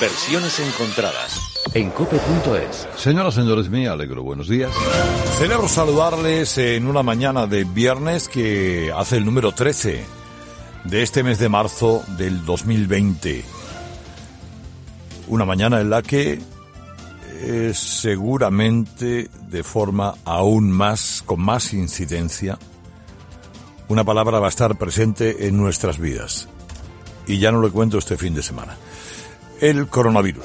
Versiones 0.00 0.58
encontradas 0.60 1.38
en 1.74 1.90
cope.es. 1.90 2.88
Señoras, 2.96 3.34
señores, 3.34 3.68
me 3.68 3.86
alegro. 3.86 4.22
Buenos 4.22 4.48
días. 4.48 4.72
Celebro 5.36 5.68
saludarles 5.68 6.56
en 6.56 6.86
una 6.86 7.02
mañana 7.02 7.46
de 7.46 7.64
viernes 7.64 8.26
que 8.26 8.90
hace 8.96 9.18
el 9.18 9.26
número 9.26 9.52
13 9.52 10.02
de 10.84 11.02
este 11.02 11.22
mes 11.22 11.38
de 11.38 11.50
marzo 11.50 12.02
del 12.16 12.46
2020. 12.46 13.44
Una 15.28 15.44
mañana 15.44 15.82
en 15.82 15.90
la 15.90 16.00
que 16.00 16.40
eh, 17.42 17.72
seguramente 17.74 19.28
de 19.48 19.62
forma 19.62 20.14
aún 20.24 20.72
más, 20.72 21.22
con 21.26 21.42
más 21.42 21.74
incidencia, 21.74 22.58
una 23.88 24.04
palabra 24.04 24.40
va 24.40 24.46
a 24.46 24.50
estar 24.50 24.78
presente 24.78 25.46
en 25.46 25.58
nuestras 25.58 25.98
vidas. 25.98 26.48
Y 27.26 27.38
ya 27.38 27.52
no 27.52 27.60
lo 27.60 27.70
cuento 27.70 27.98
este 27.98 28.16
fin 28.16 28.34
de 28.34 28.42
semana. 28.42 28.78
El 29.60 29.86
coronavirus. 29.88 30.44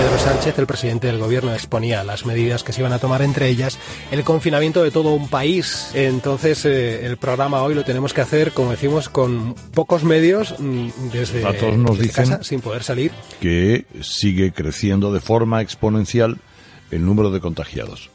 Pedro 0.00 0.18
Sánchez, 0.18 0.58
el 0.58 0.66
presidente 0.66 1.08
del 1.08 1.18
gobierno, 1.18 1.52
exponía 1.52 2.02
las 2.04 2.24
medidas 2.24 2.62
que 2.62 2.72
se 2.72 2.80
iban 2.80 2.94
a 2.94 2.98
tomar, 2.98 3.20
entre 3.20 3.48
ellas 3.48 3.78
el 4.10 4.24
confinamiento 4.24 4.82
de 4.82 4.90
todo 4.90 5.12
un 5.12 5.28
país. 5.28 5.90
Entonces, 5.92 6.64
eh, 6.64 7.04
el 7.04 7.18
programa 7.18 7.62
hoy 7.62 7.74
lo 7.74 7.84
tenemos 7.84 8.14
que 8.14 8.22
hacer, 8.22 8.52
como 8.52 8.70
decimos, 8.70 9.10
con 9.10 9.54
pocos 9.74 10.02
medios, 10.02 10.54
mm, 10.58 10.88
desde, 11.12 11.40
Datos 11.40 11.76
nos 11.76 11.98
desde 11.98 12.02
dicen 12.08 12.30
casa, 12.30 12.44
sin 12.44 12.62
poder 12.62 12.82
salir. 12.82 13.12
que 13.40 13.84
sigue 14.00 14.52
creciendo 14.52 15.12
de 15.12 15.20
forma 15.20 15.60
exponencial 15.60 16.38
el 16.90 17.04
número 17.04 17.30
de 17.30 17.40
contagiados. 17.40 18.08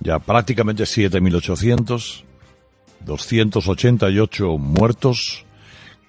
Ya 0.00 0.18
prácticamente 0.18 0.84
7.800, 0.84 2.24
288 3.06 4.58
muertos, 4.58 5.45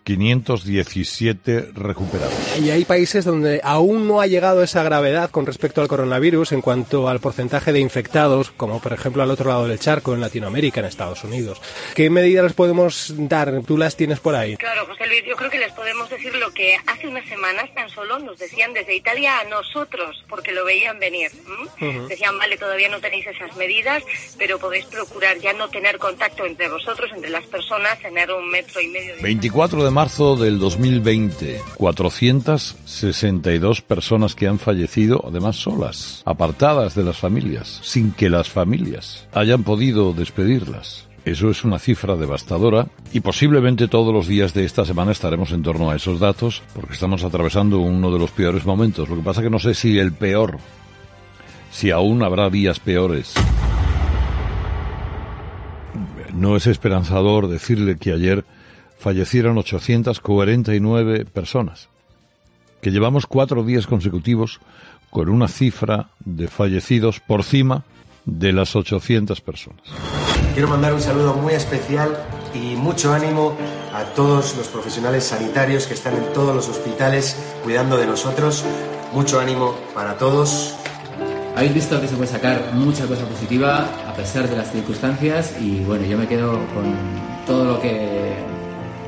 517 0.08 1.72
recuperados. 1.74 2.34
Y 2.62 2.70
hay 2.70 2.86
países 2.86 3.26
donde 3.26 3.60
aún 3.62 4.08
no 4.08 4.22
ha 4.22 4.28
llegado 4.28 4.64
esa 4.64 4.82
gravedad 4.82 5.32
con 5.32 5.46
respecto 5.46 5.82
al 5.82 5.90
coronavirus 5.90 6.54
en 6.54 6.62
cuanto 6.62 7.10
al 7.10 7.20
porcentaje 7.20 7.74
de 7.74 7.82
infectados, 7.82 8.52
como 8.52 8.80
por 8.80 8.94
ejemplo 8.94 9.22
al 9.22 9.32
otro 9.32 9.50
lado 9.50 9.68
del 9.68 9.80
charco, 9.80 10.14
en 10.14 10.22
Latinoamérica, 10.22 10.80
en 10.80 10.86
Estados 10.86 11.26
Unidos. 11.26 11.62
¿Qué 11.94 12.10
medidas 12.10 12.46
les 12.46 12.54
podemos 12.54 13.14
dar? 13.18 13.62
¿Tú 13.64 13.78
las 13.78 13.98
tienes 13.98 14.22
por 14.22 14.34
ahí? 14.34 14.56
Claro, 14.56 14.86
José 14.86 15.08
Luis, 15.08 15.24
yo 15.28 15.36
creo 15.36 15.50
que 15.50 15.60
les 15.60 15.74
podemos 15.74 16.10
decir 16.10 16.34
lo 16.36 16.54
que 16.54 16.78
hace 16.88 17.10
unas 17.10 17.28
semanas 17.28 17.70
tan 17.76 17.90
solo 17.90 18.18
nos 18.20 18.40
decían 18.40 18.72
desde 18.74 18.96
Italia 18.96 19.42
a 19.42 19.44
nosotros, 19.44 20.24
porque 20.30 20.54
lo 20.54 20.64
veían 20.64 21.00
venir. 21.00 21.32
¿m? 21.82 21.90
Ujú. 21.90 22.08
Decían, 22.08 22.38
vale, 22.38 22.56
todavía 22.58 22.88
no 22.88 23.02
tenéis 23.02 23.28
esas 23.28 23.54
medidas, 23.58 24.02
pero 24.38 24.58
podéis 24.58 24.86
procurar 24.86 25.38
ya 25.40 25.52
no 25.52 25.68
tener 25.68 25.98
contacto 25.98 26.46
entre 26.46 26.70
vosotros, 26.70 27.12
entre 27.14 27.30
las 27.30 27.46
personas, 27.48 28.00
tener 28.00 28.32
un 28.32 28.50
metro 28.50 28.80
y 28.80 28.88
medio 28.88 29.18
de 29.18 29.22
24 29.22 29.84
de 29.84 29.97
marzo 29.98 30.36
del 30.36 30.60
2020, 30.60 31.60
462 31.76 33.82
personas 33.82 34.36
que 34.36 34.48
han 34.48 34.60
fallecido, 34.60 35.26
además 35.28 35.56
solas, 35.56 36.22
apartadas 36.24 36.94
de 36.94 37.04
las 37.04 37.18
familias, 37.18 37.80
sin 37.82 38.12
que 38.12 38.30
las 38.30 38.48
familias 38.48 39.28
hayan 39.34 39.64
podido 39.64 40.14
despedirlas. 40.14 41.08
Eso 41.26 41.50
es 41.50 41.64
una 41.64 41.80
cifra 41.80 42.16
devastadora 42.16 42.90
y 43.12 43.22
posiblemente 43.22 43.88
todos 43.88 44.14
los 44.14 44.28
días 44.28 44.54
de 44.54 44.66
esta 44.66 44.86
semana 44.86 45.14
estaremos 45.14 45.52
en 45.52 45.64
torno 45.64 45.90
a 45.90 45.96
esos 45.96 46.20
datos 46.20 46.62
porque 46.76 46.94
estamos 46.94 47.24
atravesando 47.24 47.80
uno 47.80 48.12
de 48.12 48.20
los 48.20 48.30
peores 48.30 48.68
momentos. 48.68 49.10
Lo 49.10 49.16
que 49.16 49.24
pasa 49.24 49.42
que 49.42 49.50
no 49.50 49.58
sé 49.58 49.74
si 49.74 49.98
el 49.98 50.14
peor, 50.14 50.60
si 51.72 51.90
aún 51.90 52.22
habrá 52.22 52.52
días 52.52 52.80
peores. 52.80 53.34
No 56.36 56.56
es 56.56 56.68
esperanzador 56.68 57.48
decirle 57.48 57.98
que 57.98 58.12
ayer 58.12 58.46
fallecieron 58.98 59.58
849 59.58 61.26
personas, 61.26 61.90
que 62.82 62.92
llevamos 62.92 63.28
cuatro 63.28 63.64
días 63.64 63.88
consecutivos 63.88 64.60
con 65.10 65.30
una 65.30 65.48
cifra 65.48 66.10
de 66.26 66.48
fallecidos 66.48 67.20
por 67.20 67.44
cima 67.44 67.84
de 68.26 68.52
las 68.52 68.76
800 68.76 69.40
personas. 69.42 69.82
Quiero 70.54 70.68
mandar 70.68 70.94
un 70.94 71.02
saludo 71.02 71.34
muy 71.36 71.54
especial 71.54 72.18
y 72.54 72.76
mucho 72.76 73.14
ánimo 73.14 73.56
a 73.94 74.04
todos 74.16 74.58
los 74.58 74.68
profesionales 74.68 75.24
sanitarios 75.24 75.88
que 75.88 75.94
están 75.94 76.16
en 76.16 76.34
todos 76.34 76.56
los 76.56 76.68
hospitales 76.68 77.38
cuidando 77.64 77.98
de 77.98 78.06
nosotros. 78.06 78.66
Mucho 79.14 79.40
ánimo 79.40 79.76
para 79.94 80.18
todos. 80.18 80.76
Habéis 81.56 81.74
visto 81.74 82.00
que 82.02 82.08
se 82.08 82.16
puede 82.16 82.30
sacar 82.30 82.74
mucha 82.74 83.08
cosa 83.08 83.26
positiva 83.26 83.88
a 84.08 84.14
pesar 84.14 84.50
de 84.50 84.58
las 84.58 84.72
circunstancias 84.72 85.56
y 85.62 85.80
bueno, 85.80 86.06
yo 86.06 86.18
me 86.18 86.28
quedo 86.28 86.52
con 86.74 86.96
todo 87.46 87.66
lo 87.66 87.82
que 87.82 88.36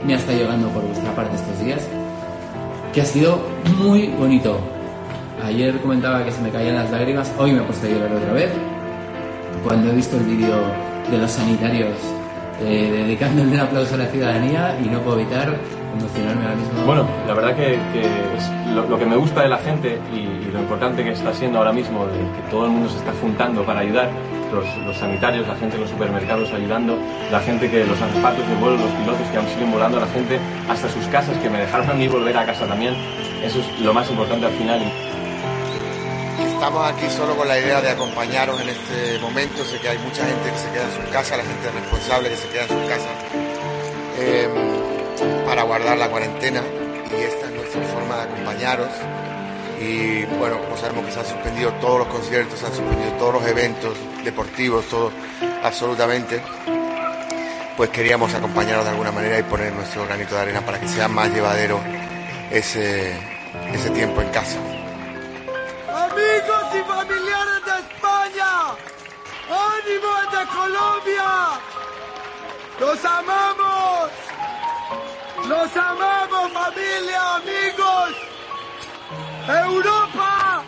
me 0.06 0.14
ha 0.14 0.18
estado 0.18 0.38
llegando 0.38 0.70
por 0.70 0.84
vuestra 0.84 1.16
parte 1.16 1.36
estos 1.36 1.60
días, 1.60 1.88
que 2.94 3.02
ha 3.02 3.06
sido 3.06 3.40
muy 3.78 4.08
bonito. 4.08 4.60
Ayer 5.44 5.80
comentaba 5.82 6.24
que 6.24 6.32
se 6.32 6.42
me 6.42 6.50
caían 6.50 6.76
las 6.76 6.92
lágrimas, 6.92 7.32
hoy 7.38 7.54
me 7.54 7.60
he 7.60 7.64
puesto 7.64 7.88
a 7.88 7.90
llorar 7.90 8.12
otra 8.12 8.34
vez. 8.34 8.52
Cuando 9.64 9.92
he 9.92 9.96
visto 9.96 10.18
el 10.18 10.24
vídeo 10.24 10.56
de 11.10 11.18
los 11.18 11.32
sanitarios 11.32 11.96
eh, 12.62 12.92
dedicándole 12.92 13.52
un 13.52 13.60
aplauso 13.60 13.96
a 13.96 14.00
la 14.00 14.08
ciudadanía 14.08 14.78
y 14.84 14.90
no 14.90 15.00
puedo 15.00 15.20
evitar 15.20 15.56
emocionarme 15.98 16.44
ahora 16.44 16.56
mismo. 16.56 16.86
Bueno, 16.86 17.08
la 17.26 17.34
verdad 17.34 17.56
que, 17.56 17.80
lo, 18.74 19.00
que 19.00 19.06
me 19.06 19.16
gusta 19.16 19.44
de 19.44 19.50
la 19.50 19.58
gente 19.58 19.98
y, 20.14 20.52
lo 20.52 20.60
importante 20.60 21.04
que 21.04 21.12
está 21.12 21.32
siendo 21.34 21.60
ahora 21.60 21.72
mismo, 21.72 22.06
que 22.08 22.52
todo 22.52 22.66
el 22.66 22.72
mundo 22.72 22.90
se 22.90 22.98
está 22.98 23.14
juntando 23.22 23.64
para 23.64 23.82
ayudar, 23.82 24.10
los, 24.52 24.98
sanitarios, 24.98 25.48
la 25.48 25.56
gente 25.56 25.76
en 25.76 25.82
los 25.82 25.90
supermercados 25.90 26.52
ayudando, 26.52 26.98
la 27.32 27.40
gente 27.40 27.70
que 27.70 27.86
los 27.86 28.00
azafatos 28.02 28.48
de 28.48 28.56
vuelo, 28.56 28.78
los 28.78 28.92
pilotos 28.92 29.28
que 29.32 29.38
aún 29.38 29.48
siguen 29.50 29.72
volando, 29.72 30.00
la 30.00 30.08
gente 30.08 30.40
hasta 30.68 30.90
sus 30.90 31.06
casas 31.08 31.38
que 31.38 31.50
me 31.50 31.60
dejaron 31.60 31.90
a 31.90 31.94
mí 31.94 32.08
volver 32.08 32.38
a 32.38 32.46
casa 32.46 32.66
también, 32.66 32.96
eso 33.44 33.60
es 33.60 33.82
lo 33.82 33.94
más 33.94 34.10
importante 34.10 34.46
al 34.46 34.54
final. 34.54 34.82
Estamos 36.40 36.92
aquí 36.92 37.10
solo 37.10 37.38
con 37.38 37.48
la 37.48 37.58
idea 37.58 37.82
de 37.82 37.90
acompañaros 37.90 38.60
en 38.60 38.70
este 38.70 39.18
momento. 39.20 39.64
Sé 39.64 39.80
que 39.80 39.90
hay 39.90 39.98
mucha 40.00 40.26
gente 40.26 40.52
que 40.52 40.58
se 40.58 40.70
queda 40.72 40.84
en 40.84 41.06
su 41.06 41.12
casa, 41.12 41.38
la 41.38 41.44
gente 41.44 41.72
responsable 41.72 42.30
que 42.30 42.36
se 42.36 42.50
queda 42.50 42.64
en 42.64 42.70
su 42.70 42.88
casa 42.90 43.10
eh, 44.18 44.50
para 45.46 45.64
guardar 45.64 45.98
la 45.98 46.10
cuarentena 46.10 46.62
y 47.18 47.24
esta 47.24 47.46
es 47.46 47.54
nuestra 47.54 47.82
forma 47.84 48.18
de 48.18 48.22
acompañaros. 48.24 48.90
Y 49.80 50.26
bueno, 50.26 50.60
como 50.60 50.76
sabemos 50.78 51.06
que 51.06 51.12
se 51.12 51.20
han 51.20 51.26
suspendido 51.26 51.72
todos 51.74 52.00
los 52.00 52.08
conciertos, 52.10 52.60
se 52.60 52.66
han 52.66 52.74
suspendido 52.74 53.12
todos 53.14 53.36
los 53.36 53.48
eventos 53.48 53.98
deportivos, 54.24 54.86
todo 54.90 55.12
absolutamente, 55.64 56.42
pues 57.78 57.90
queríamos 57.92 58.34
acompañaros 58.34 58.84
de 58.84 58.92
alguna 58.92 59.12
manera 59.12 59.40
y 59.40 59.44
poner 59.44 59.72
nuestro 59.72 60.06
granito 60.06 60.36
de 60.36 60.42
arena 60.42 60.62
para 60.66 60.80
que 60.82 60.88
sea 60.88 61.08
más 61.08 61.30
llevadero 61.34 61.80
ese, 62.52 63.18
ese 63.74 63.90
tiempo 63.92 64.22
en 64.22 64.30
casa. 64.30 64.58
Amigos 65.88 66.66
y 66.74 66.84
familiares 66.84 67.66
de 67.66 67.72
España, 67.80 68.52
ánimo 69.48 70.14
de 70.32 70.46
Colombia, 70.58 71.60
los 72.82 73.06
amamos, 73.06 74.12
los 75.48 75.78
amamos 75.78 76.52
familia, 76.52 77.36
amigos, 77.36 78.16
Europa, 79.50 80.64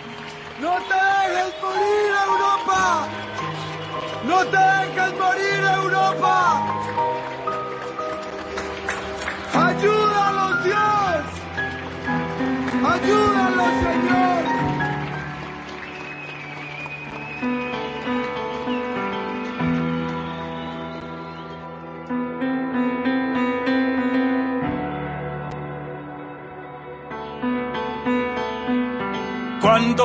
no 0.60 0.74
te 0.90 0.96
dejes 0.96 1.54
morir 1.62 2.12
Europa, 2.26 3.08
no 4.26 4.38
te 4.46 4.58
dejes 4.58 5.14
morir 5.20 5.64
Europa, 5.84 6.36
ayúdalos 9.54 10.51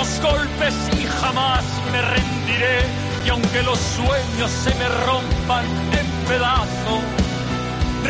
los 0.00 0.20
golpes 0.22 0.74
y 0.98 1.04
jamás 1.20 1.64
me 1.92 2.00
rendiré. 2.00 2.78
Y 3.26 3.28
aunque 3.28 3.62
los 3.62 3.78
sueños 3.78 4.50
se 4.64 4.74
me 4.80 4.88
rompan 5.06 5.66
en 5.98 6.06
pedazos, 6.28 7.02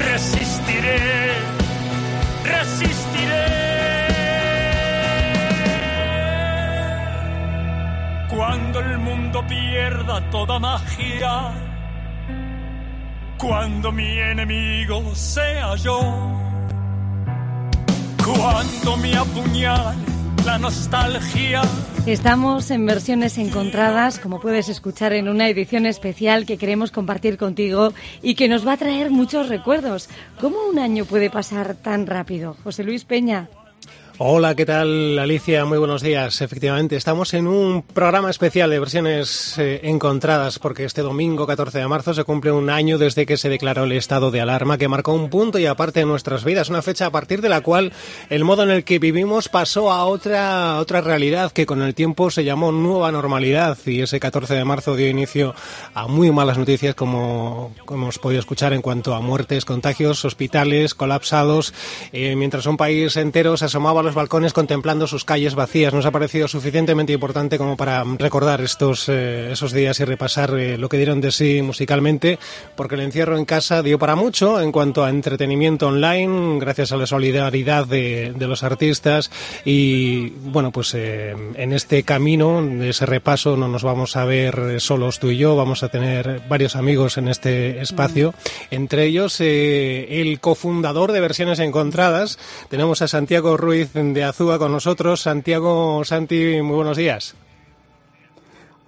resistiré, 0.08 1.32
resistiré. 2.44 3.46
Cuando 8.28 8.78
el 8.80 8.98
mundo 8.98 9.44
pierda 9.48 10.30
toda 10.30 10.60
magia, 10.60 11.34
cuando 13.36 13.90
mi 13.90 14.12
enemigo 14.32 15.12
sea 15.14 15.74
yo, 15.74 15.98
cuando 18.24 18.96
me 18.96 19.16
apuñale 19.16 20.09
la 20.44 20.58
nostalgia. 20.58 21.62
Estamos 22.06 22.70
en 22.70 22.86
versiones 22.86 23.36
encontradas, 23.38 24.18
como 24.18 24.40
puedes 24.40 24.68
escuchar 24.68 25.12
en 25.12 25.28
una 25.28 25.48
edición 25.48 25.86
especial 25.86 26.46
que 26.46 26.56
queremos 26.56 26.90
compartir 26.90 27.36
contigo 27.36 27.92
y 28.22 28.34
que 28.34 28.48
nos 28.48 28.66
va 28.66 28.72
a 28.72 28.76
traer 28.76 29.10
muchos 29.10 29.48
recuerdos. 29.48 30.08
¿Cómo 30.40 30.56
un 30.70 30.78
año 30.78 31.04
puede 31.04 31.30
pasar 31.30 31.74
tan 31.74 32.06
rápido? 32.06 32.56
José 32.64 32.84
Luis 32.84 33.04
Peña. 33.04 33.48
Hola, 34.22 34.54
¿qué 34.54 34.66
tal 34.66 35.18
Alicia? 35.18 35.64
Muy 35.64 35.78
buenos 35.78 36.02
días. 36.02 36.42
Efectivamente, 36.42 36.94
estamos 36.94 37.32
en 37.32 37.46
un 37.46 37.80
programa 37.80 38.28
especial 38.28 38.68
de 38.68 38.78
versiones 38.78 39.56
eh, 39.56 39.80
encontradas 39.84 40.58
porque 40.58 40.84
este 40.84 41.00
domingo 41.00 41.46
14 41.46 41.78
de 41.78 41.88
marzo 41.88 42.12
se 42.12 42.24
cumple 42.24 42.52
un 42.52 42.68
año 42.68 42.98
desde 42.98 43.24
que 43.24 43.38
se 43.38 43.48
declaró 43.48 43.84
el 43.84 43.92
estado 43.92 44.30
de 44.30 44.42
alarma 44.42 44.76
que 44.76 44.88
marcó 44.88 45.14
un 45.14 45.30
punto 45.30 45.58
y 45.58 45.64
aparte 45.64 46.00
en 46.00 46.08
nuestras 46.08 46.44
vidas, 46.44 46.68
una 46.68 46.82
fecha 46.82 47.06
a 47.06 47.10
partir 47.10 47.40
de 47.40 47.48
la 47.48 47.62
cual 47.62 47.94
el 48.28 48.44
modo 48.44 48.62
en 48.62 48.70
el 48.70 48.84
que 48.84 48.98
vivimos 48.98 49.48
pasó 49.48 49.90
a 49.90 50.04
otra 50.04 50.76
otra 50.76 51.00
realidad 51.00 51.50
que 51.50 51.64
con 51.64 51.80
el 51.80 51.94
tiempo 51.94 52.30
se 52.30 52.44
llamó 52.44 52.72
nueva 52.72 53.10
normalidad 53.12 53.78
y 53.86 54.02
ese 54.02 54.20
14 54.20 54.52
de 54.52 54.66
marzo 54.66 54.96
dio 54.96 55.08
inicio 55.08 55.54
a 55.94 56.08
muy 56.08 56.30
malas 56.30 56.58
noticias 56.58 56.94
como, 56.94 57.72
como 57.86 58.02
hemos 58.02 58.18
podido 58.18 58.40
escuchar 58.40 58.74
en 58.74 58.82
cuanto 58.82 59.14
a 59.14 59.22
muertes, 59.22 59.64
contagios, 59.64 60.26
hospitales 60.26 60.94
colapsados, 60.94 61.72
eh, 62.12 62.36
mientras 62.36 62.66
un 62.66 62.76
país 62.76 63.16
entero 63.16 63.56
se 63.56 63.64
asomaba 63.64 64.00
a 64.00 64.02
los 64.02 64.09
balcones 64.14 64.52
contemplando 64.52 65.06
sus 65.06 65.24
calles 65.24 65.54
vacías. 65.54 65.92
Nos 65.92 66.06
ha 66.06 66.10
parecido 66.10 66.48
suficientemente 66.48 67.12
importante 67.12 67.58
como 67.58 67.76
para 67.76 68.04
recordar 68.18 68.60
estos 68.60 69.08
eh, 69.08 69.52
esos 69.52 69.72
días 69.72 70.00
y 70.00 70.04
repasar 70.04 70.54
eh, 70.58 70.78
lo 70.78 70.88
que 70.88 70.96
dieron 70.96 71.20
de 71.20 71.32
sí 71.32 71.62
musicalmente, 71.62 72.38
porque 72.76 72.94
el 72.94 73.02
encierro 73.02 73.36
en 73.36 73.44
casa 73.44 73.82
dio 73.82 73.98
para 73.98 74.16
mucho 74.16 74.60
en 74.60 74.72
cuanto 74.72 75.04
a 75.04 75.10
entretenimiento 75.10 75.88
online, 75.88 76.58
gracias 76.58 76.92
a 76.92 76.96
la 76.96 77.06
solidaridad 77.06 77.86
de, 77.86 78.32
de 78.36 78.46
los 78.46 78.62
artistas. 78.62 79.30
Y 79.64 80.30
bueno, 80.30 80.70
pues 80.70 80.94
eh, 80.94 81.34
en 81.54 81.72
este 81.72 82.02
camino 82.02 82.62
de 82.62 82.90
ese 82.90 83.06
repaso 83.06 83.56
no 83.56 83.68
nos 83.68 83.82
vamos 83.82 84.16
a 84.16 84.24
ver 84.24 84.80
solos 84.80 85.18
tú 85.18 85.30
y 85.30 85.36
yo, 85.36 85.56
vamos 85.56 85.82
a 85.82 85.88
tener 85.88 86.42
varios 86.48 86.76
amigos 86.76 87.18
en 87.18 87.28
este 87.28 87.80
espacio, 87.80 88.34
entre 88.70 89.04
ellos 89.04 89.40
el 89.40 90.40
cofundador 90.40 91.12
de 91.12 91.20
Versiones 91.20 91.58
Encontradas, 91.58 92.38
tenemos 92.68 93.02
a 93.02 93.08
Santiago 93.08 93.56
Ruiz 93.56 93.94
de 94.00 94.24
Azúa 94.24 94.58
con 94.58 94.72
nosotros. 94.72 95.20
Santiago, 95.20 96.02
Santi, 96.04 96.60
muy 96.62 96.76
buenos 96.76 96.96
días. 96.96 97.34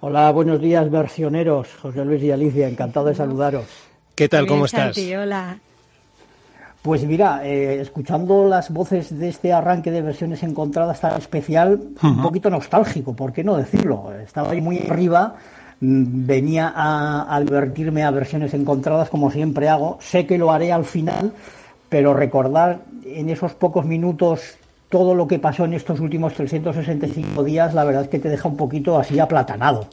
Hola, 0.01 0.31
buenos 0.31 0.59
días, 0.59 0.89
versioneros. 0.89 1.67
José 1.81 2.03
Luis 2.03 2.23
y 2.23 2.31
Alicia, 2.31 2.67
encantado 2.67 3.05
de 3.05 3.15
saludaros. 3.15 3.65
¿Qué 4.15 4.27
tal? 4.27 4.47
¿Cómo 4.47 4.65
estás? 4.65 4.95
Santi, 4.95 5.15
hola. 5.15 5.59
Pues 6.81 7.05
mira, 7.05 7.45
eh, 7.45 7.79
escuchando 7.79 8.45
las 8.45 8.71
voces 8.71 9.17
de 9.17 9.29
este 9.29 9.53
arranque 9.53 9.91
de 9.91 10.01
versiones 10.01 10.41
encontradas 10.43 10.99
tan 10.99 11.17
especial, 11.17 11.79
uh 11.79 11.95
-huh. 12.01 12.17
un 12.17 12.21
poquito 12.23 12.49
nostálgico, 12.49 13.15
¿por 13.15 13.31
qué 13.31 13.43
no 13.43 13.55
decirlo? 13.55 14.11
Estaba 14.21 14.51
ahí 14.51 14.61
muy 14.61 14.79
arriba, 14.79 15.35
venía 15.79 16.73
a 16.75 17.33
advertirme 17.35 18.03
a 18.03 18.11
versiones 18.11 18.53
encontradas 18.53 19.09
como 19.09 19.29
siempre 19.31 19.69
hago. 19.69 19.99
Sé 20.01 20.25
que 20.25 20.37
lo 20.37 20.51
haré 20.51 20.73
al 20.73 20.85
final, 20.85 21.33
pero 21.87 22.13
recordar 22.13 22.81
en 23.05 23.29
esos 23.29 23.53
pocos 23.53 23.85
minutos 23.85 24.57
todo 24.93 25.15
lo 25.15 25.27
que 25.27 25.39
pasó 25.39 25.65
en 25.65 25.73
estos 25.73 25.99
últimos 25.99 26.35
365 26.35 27.43
días, 27.43 27.73
la 27.73 27.83
verdad 27.83 28.03
es 28.03 28.09
que 28.09 28.19
te 28.19 28.29
deja 28.29 28.47
un 28.47 28.55
poquito 28.55 28.99
así 28.99 29.19
aplatanado. 29.19 29.87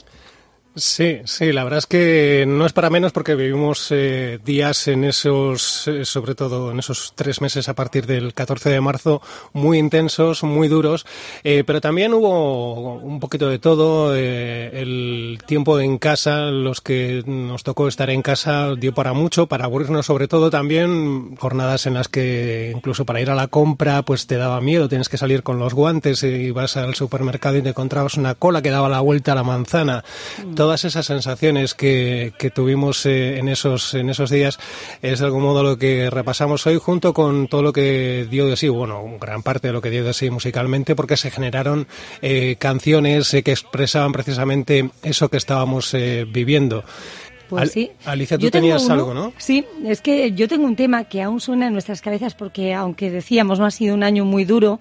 Sí, 0.76 1.18
sí, 1.24 1.52
la 1.52 1.64
verdad 1.64 1.78
es 1.78 1.86
que 1.86 2.44
no 2.46 2.64
es 2.64 2.72
para 2.72 2.90
menos 2.90 3.10
porque 3.10 3.34
vivimos 3.34 3.88
eh, 3.90 4.38
días 4.44 4.86
en 4.86 5.02
esos, 5.02 5.88
eh, 5.88 6.04
sobre 6.04 6.36
todo 6.36 6.70
en 6.70 6.78
esos 6.78 7.12
tres 7.16 7.40
meses 7.40 7.68
a 7.68 7.74
partir 7.74 8.06
del 8.06 8.32
14 8.34 8.70
de 8.70 8.80
marzo, 8.80 9.20
muy 9.52 9.78
intensos, 9.78 10.44
muy 10.44 10.68
duros, 10.68 11.06
eh, 11.42 11.64
pero 11.66 11.80
también 11.80 12.14
hubo 12.14 12.94
un 12.94 13.18
poquito 13.18 13.48
de 13.48 13.58
todo, 13.58 14.14
eh, 14.14 14.70
el 14.80 15.40
tiempo 15.44 15.80
en 15.80 15.98
casa, 15.98 16.42
los 16.52 16.80
que 16.80 17.24
nos 17.26 17.64
tocó 17.64 17.88
estar 17.88 18.08
en 18.08 18.22
casa 18.22 18.76
dio 18.76 18.94
para 18.94 19.12
mucho, 19.12 19.48
para 19.48 19.64
aburrirnos 19.64 20.06
sobre 20.06 20.28
todo 20.28 20.50
también, 20.50 21.34
jornadas 21.34 21.86
en 21.86 21.94
las 21.94 22.06
que 22.06 22.72
incluso 22.76 23.04
para 23.04 23.20
ir 23.20 23.30
a 23.30 23.34
la 23.34 23.48
compra 23.48 24.02
pues 24.02 24.28
te 24.28 24.36
daba 24.36 24.60
miedo, 24.60 24.88
tienes 24.88 25.08
que 25.08 25.18
salir 25.18 25.42
con 25.42 25.58
los 25.58 25.74
guantes 25.74 26.22
y 26.22 26.52
vas 26.52 26.76
al 26.76 26.94
supermercado 26.94 27.56
y 27.56 27.62
te 27.62 27.70
encontrabas 27.70 28.16
una 28.16 28.36
cola 28.36 28.62
que 28.62 28.70
daba 28.70 28.88
la 28.88 29.00
vuelta 29.00 29.32
a 29.32 29.34
la 29.34 29.42
manzana. 29.42 30.04
Mm 30.38 30.59
todas 30.60 30.84
esas 30.84 31.06
sensaciones 31.06 31.72
que, 31.72 32.34
que 32.38 32.50
tuvimos 32.50 33.06
eh, 33.06 33.38
en, 33.38 33.48
esos, 33.48 33.94
en 33.94 34.10
esos 34.10 34.28
días 34.28 34.58
es 35.00 35.20
de 35.20 35.24
algún 35.24 35.42
modo 35.42 35.62
lo 35.62 35.78
que 35.78 36.10
repasamos 36.10 36.66
hoy 36.66 36.76
junto 36.76 37.14
con 37.14 37.48
todo 37.48 37.62
lo 37.62 37.72
que 37.72 38.26
dio 38.30 38.46
de 38.46 38.58
sí, 38.58 38.68
bueno, 38.68 39.02
gran 39.18 39.42
parte 39.42 39.68
de 39.68 39.72
lo 39.72 39.80
que 39.80 39.88
dio 39.88 40.04
de 40.04 40.12
sí 40.12 40.28
musicalmente 40.28 40.94
porque 40.94 41.16
se 41.16 41.30
generaron 41.30 41.88
eh, 42.20 42.56
canciones 42.58 43.32
eh, 43.32 43.42
que 43.42 43.52
expresaban 43.52 44.12
precisamente 44.12 44.90
eso 45.02 45.30
que 45.30 45.38
estábamos 45.38 45.94
eh, 45.94 46.26
viviendo. 46.30 46.84
Pues 47.48 47.62
Al 47.62 47.70
sí. 47.70 47.90
Alicia, 48.04 48.36
tú 48.36 48.50
tenías 48.50 48.84
uno- 48.84 48.92
algo, 48.94 49.14
¿no? 49.14 49.32
Sí, 49.38 49.64
es 49.86 50.02
que 50.02 50.32
yo 50.32 50.46
tengo 50.46 50.66
un 50.66 50.76
tema 50.76 51.04
que 51.04 51.22
aún 51.22 51.40
suena 51.40 51.68
en 51.68 51.72
nuestras 51.72 52.02
cabezas 52.02 52.34
porque, 52.34 52.74
aunque 52.74 53.10
decíamos 53.10 53.58
no 53.58 53.64
ha 53.64 53.70
sido 53.70 53.94
un 53.94 54.02
año 54.02 54.26
muy 54.26 54.44
duro, 54.44 54.78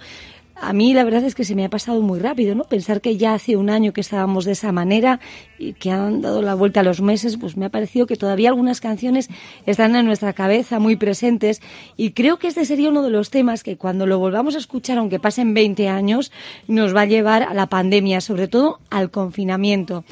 a 0.62 0.74
mí 0.74 0.94
la 0.94 1.04
verdad 1.04 1.24
es 1.24 1.36
que 1.36 1.44
se 1.44 1.56
me 1.56 1.66
ha 1.66 1.70
pasado 1.70 2.02
muy 2.02 2.20
rápido, 2.20 2.56
¿no? 2.56 2.64
Pensar 2.64 3.02
que 3.02 3.18
ya 3.18 3.34
hace 3.34 3.58
un 3.58 3.70
año 3.70 3.94
que 3.94 4.02
estábamos 4.02 4.46
de 4.46 4.52
esa 4.52 4.72
manera 4.72 5.20
y 5.58 5.74
que 5.74 5.92
han 5.92 6.22
dado 6.22 6.42
la 6.42 6.56
vuelta 6.56 6.82
a 6.82 6.84
los 6.84 7.02
meses, 7.02 7.38
pues 7.38 7.58
me 7.58 7.66
ha 7.66 7.70
parecido 7.70 8.08
que 8.08 8.16
todavía 8.16 8.50
algunas 8.50 8.82
canciones 8.82 9.30
están 9.66 9.96
en 9.96 10.06
nuestra 10.06 10.34
cabeza 10.34 10.80
muy 10.80 10.96
presentes 10.96 11.62
y 11.98 12.12
creo 12.12 12.40
que 12.40 12.48
este 12.48 12.66
sería 12.66 12.90
uno 12.90 13.04
de 13.04 13.10
los 13.10 13.30
temas 13.30 13.64
que 13.64 13.78
cuando 13.78 14.06
lo 14.06 14.20
volvamos 14.20 14.56
a 14.56 14.60
escuchar, 14.60 14.98
aunque 14.98 15.20
pasen 15.20 15.54
20 15.54 15.88
años, 15.88 16.32
nos 16.68 16.96
va 16.96 17.02
a 17.02 17.06
llevar 17.06 17.44
a 17.44 17.54
la 17.54 17.68
pandemia, 17.68 18.22
sobre 18.22 18.48
todo 18.48 18.80
al 18.90 19.12
confinamiento. 19.12 20.04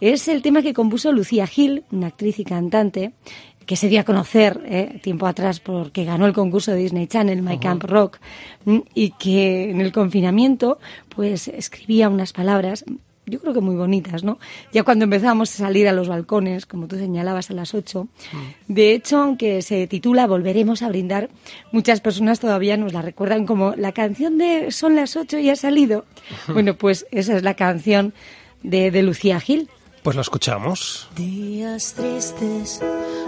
Es 0.00 0.28
el 0.28 0.42
tema 0.42 0.62
que 0.62 0.74
compuso 0.74 1.12
Lucía 1.12 1.46
Gil, 1.46 1.84
una 1.90 2.08
actriz 2.08 2.38
y 2.38 2.44
cantante, 2.44 3.12
que 3.66 3.76
se 3.76 3.88
dio 3.88 4.00
a 4.00 4.04
conocer 4.04 4.62
eh, 4.64 5.00
tiempo 5.02 5.26
atrás 5.26 5.60
porque 5.60 6.04
ganó 6.04 6.26
el 6.26 6.32
concurso 6.32 6.70
de 6.70 6.78
Disney 6.78 7.06
Channel, 7.06 7.42
My 7.42 7.58
Camp 7.58 7.82
Rock, 7.82 8.18
mm, 8.64 8.78
y 8.94 9.10
que 9.10 9.70
en 9.70 9.80
el 9.80 9.92
confinamiento 9.92 10.78
pues 11.08 11.48
escribía 11.48 12.08
unas 12.08 12.32
palabras, 12.32 12.84
yo 13.26 13.40
creo 13.40 13.52
que 13.52 13.60
muy 13.60 13.74
bonitas, 13.74 14.22
¿no? 14.22 14.38
Ya 14.72 14.84
cuando 14.84 15.04
empezábamos 15.04 15.52
a 15.52 15.56
salir 15.56 15.88
a 15.88 15.92
los 15.92 16.08
balcones, 16.08 16.64
como 16.64 16.86
tú 16.86 16.96
señalabas 16.96 17.50
a 17.50 17.54
las 17.54 17.74
8. 17.74 18.06
De 18.68 18.92
hecho, 18.92 19.18
aunque 19.18 19.62
se 19.62 19.86
titula 19.88 20.28
Volveremos 20.28 20.82
a 20.82 20.88
brindar, 20.88 21.28
muchas 21.72 22.00
personas 22.00 22.38
todavía 22.38 22.76
nos 22.76 22.92
la 22.92 23.02
recuerdan 23.02 23.44
como 23.44 23.74
la 23.74 23.90
canción 23.90 24.38
de 24.38 24.70
Son 24.70 24.94
las 24.94 25.16
8 25.16 25.38
y 25.38 25.50
ha 25.50 25.56
salido. 25.56 26.04
Bueno, 26.46 26.74
pues 26.74 27.06
esa 27.10 27.36
es 27.36 27.42
la 27.42 27.54
canción 27.54 28.14
de, 28.62 28.92
de 28.92 29.02
Lucía 29.02 29.40
Gil. 29.40 29.68
Pues 30.04 30.14
lo 30.14 30.22
escuchamos. 30.22 31.08
Días 31.16 31.94
tristes, 31.94 32.80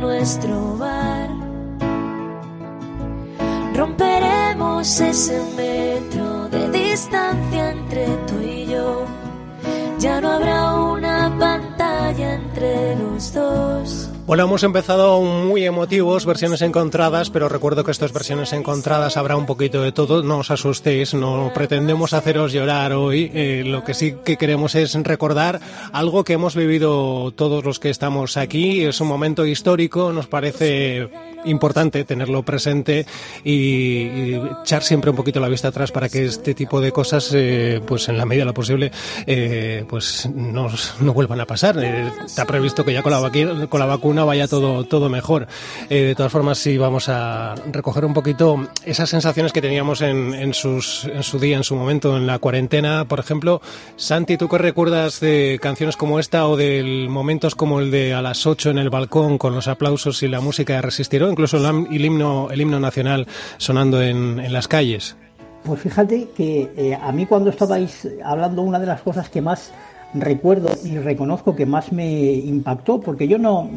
nuestro 0.00 0.76
bar. 0.78 1.28
Romperemos 3.74 5.00
ese 5.00 5.40
metro 5.56 6.48
de 6.48 6.70
distancia 6.70 7.70
entre 7.70 8.06
tú 8.26 8.40
y 8.40 8.66
yo. 8.66 9.04
Ya 9.98 10.20
no 10.20 10.32
habrá 10.32 10.49
Bueno, 14.30 14.44
hemos 14.44 14.62
empezado 14.62 15.20
muy 15.22 15.64
emotivos, 15.64 16.24
versiones 16.24 16.62
encontradas, 16.62 17.30
pero 17.30 17.48
recuerdo 17.48 17.82
que 17.82 17.90
estas 17.90 18.12
versiones 18.12 18.52
encontradas 18.52 19.16
habrá 19.16 19.34
un 19.34 19.44
poquito 19.44 19.82
de 19.82 19.90
todo. 19.90 20.22
No 20.22 20.38
os 20.38 20.52
asustéis, 20.52 21.14
no 21.14 21.50
pretendemos 21.52 22.12
haceros 22.12 22.52
llorar 22.52 22.92
hoy. 22.92 23.28
Eh, 23.34 23.64
lo 23.66 23.82
que 23.82 23.92
sí 23.92 24.14
que 24.24 24.36
queremos 24.36 24.76
es 24.76 24.94
recordar 24.94 25.60
algo 25.92 26.22
que 26.22 26.34
hemos 26.34 26.54
vivido 26.54 27.32
todos 27.32 27.64
los 27.64 27.80
que 27.80 27.90
estamos 27.90 28.36
aquí. 28.36 28.84
Es 28.84 29.00
un 29.00 29.08
momento 29.08 29.44
histórico, 29.44 30.12
nos 30.12 30.28
parece 30.28 31.08
importante 31.44 32.04
tenerlo 32.04 32.42
presente 32.42 33.06
y, 33.44 34.34
echar 34.62 34.82
siempre 34.82 35.10
un 35.10 35.16
poquito 35.16 35.40
la 35.40 35.48
vista 35.48 35.68
atrás 35.68 35.92
para 35.92 36.08
que 36.08 36.24
este 36.26 36.54
tipo 36.54 36.80
de 36.80 36.92
cosas, 36.92 37.32
eh, 37.34 37.80
pues 37.86 38.08
en 38.08 38.18
la 38.18 38.26
medida 38.26 38.42
de 38.42 38.46
lo 38.46 38.54
posible, 38.54 38.90
eh, 39.26 39.84
pues 39.88 40.28
no, 40.34 40.68
no 41.00 41.12
vuelvan 41.12 41.40
a 41.40 41.46
pasar. 41.46 41.78
Eh, 41.82 42.10
está 42.24 42.44
previsto 42.44 42.84
que 42.84 42.92
ya 42.92 43.02
con 43.02 43.12
la, 43.12 43.68
con 43.68 43.80
la 43.80 43.86
vacuna 43.86 44.24
vaya 44.24 44.48
todo, 44.48 44.84
todo 44.84 45.08
mejor. 45.08 45.46
De 45.88 46.14
todas 46.14 46.32
formas, 46.32 46.58
sí 46.58 46.78
vamos 46.78 47.08
a 47.08 47.54
recoger 47.70 48.04
un 48.04 48.14
poquito 48.14 48.68
esas 48.84 49.08
sensaciones 49.08 49.52
que 49.52 49.62
teníamos 49.62 50.00
en, 50.02 50.34
en, 50.34 50.54
sus, 50.54 51.04
en 51.04 51.22
su 51.22 51.38
día, 51.38 51.56
en 51.56 51.64
su 51.64 51.74
momento, 51.74 52.16
en 52.16 52.26
la 52.26 52.38
cuarentena. 52.38 53.04
Por 53.06 53.20
ejemplo, 53.20 53.60
Santi, 53.96 54.36
¿tú 54.36 54.48
qué 54.48 54.58
recuerdas 54.58 55.20
de 55.20 55.58
canciones 55.60 55.96
como 55.96 56.18
esta 56.18 56.46
o 56.46 56.56
de 56.56 57.06
momentos 57.08 57.54
como 57.54 57.80
el 57.80 57.90
de 57.90 58.14
a 58.14 58.22
las 58.22 58.46
8 58.46 58.70
en 58.70 58.78
el 58.78 58.90
balcón 58.90 59.38
con 59.38 59.54
los 59.54 59.68
aplausos 59.68 60.22
y 60.22 60.28
la 60.28 60.40
música 60.40 60.74
de 60.74 60.82
Resistiró, 60.82 61.29
incluso 61.30 61.56
el, 61.58 62.04
himno, 62.04 62.80
nacional 62.80 63.26
sonando 63.56 64.02
en, 64.02 64.38
en 64.40 64.52
las 64.52 64.68
calles? 64.68 65.16
Pues 65.64 65.80
fíjate 65.80 66.28
que 66.34 66.72
eh, 66.76 66.98
a 67.00 67.12
mí 67.12 67.26
cuando 67.26 67.50
estabais 67.50 68.08
hablando 68.24 68.62
una 68.62 68.78
de 68.78 68.86
las 68.86 69.02
cosas 69.02 69.28
que 69.28 69.42
más 69.42 69.72
recuerdo 70.14 70.68
y 70.84 70.96
reconozco 70.98 71.54
que 71.54 71.66
más 71.66 71.92
me 71.92 72.32
impactó, 72.32 73.00
porque 73.00 73.28
yo 73.28 73.38
no, 73.38 73.68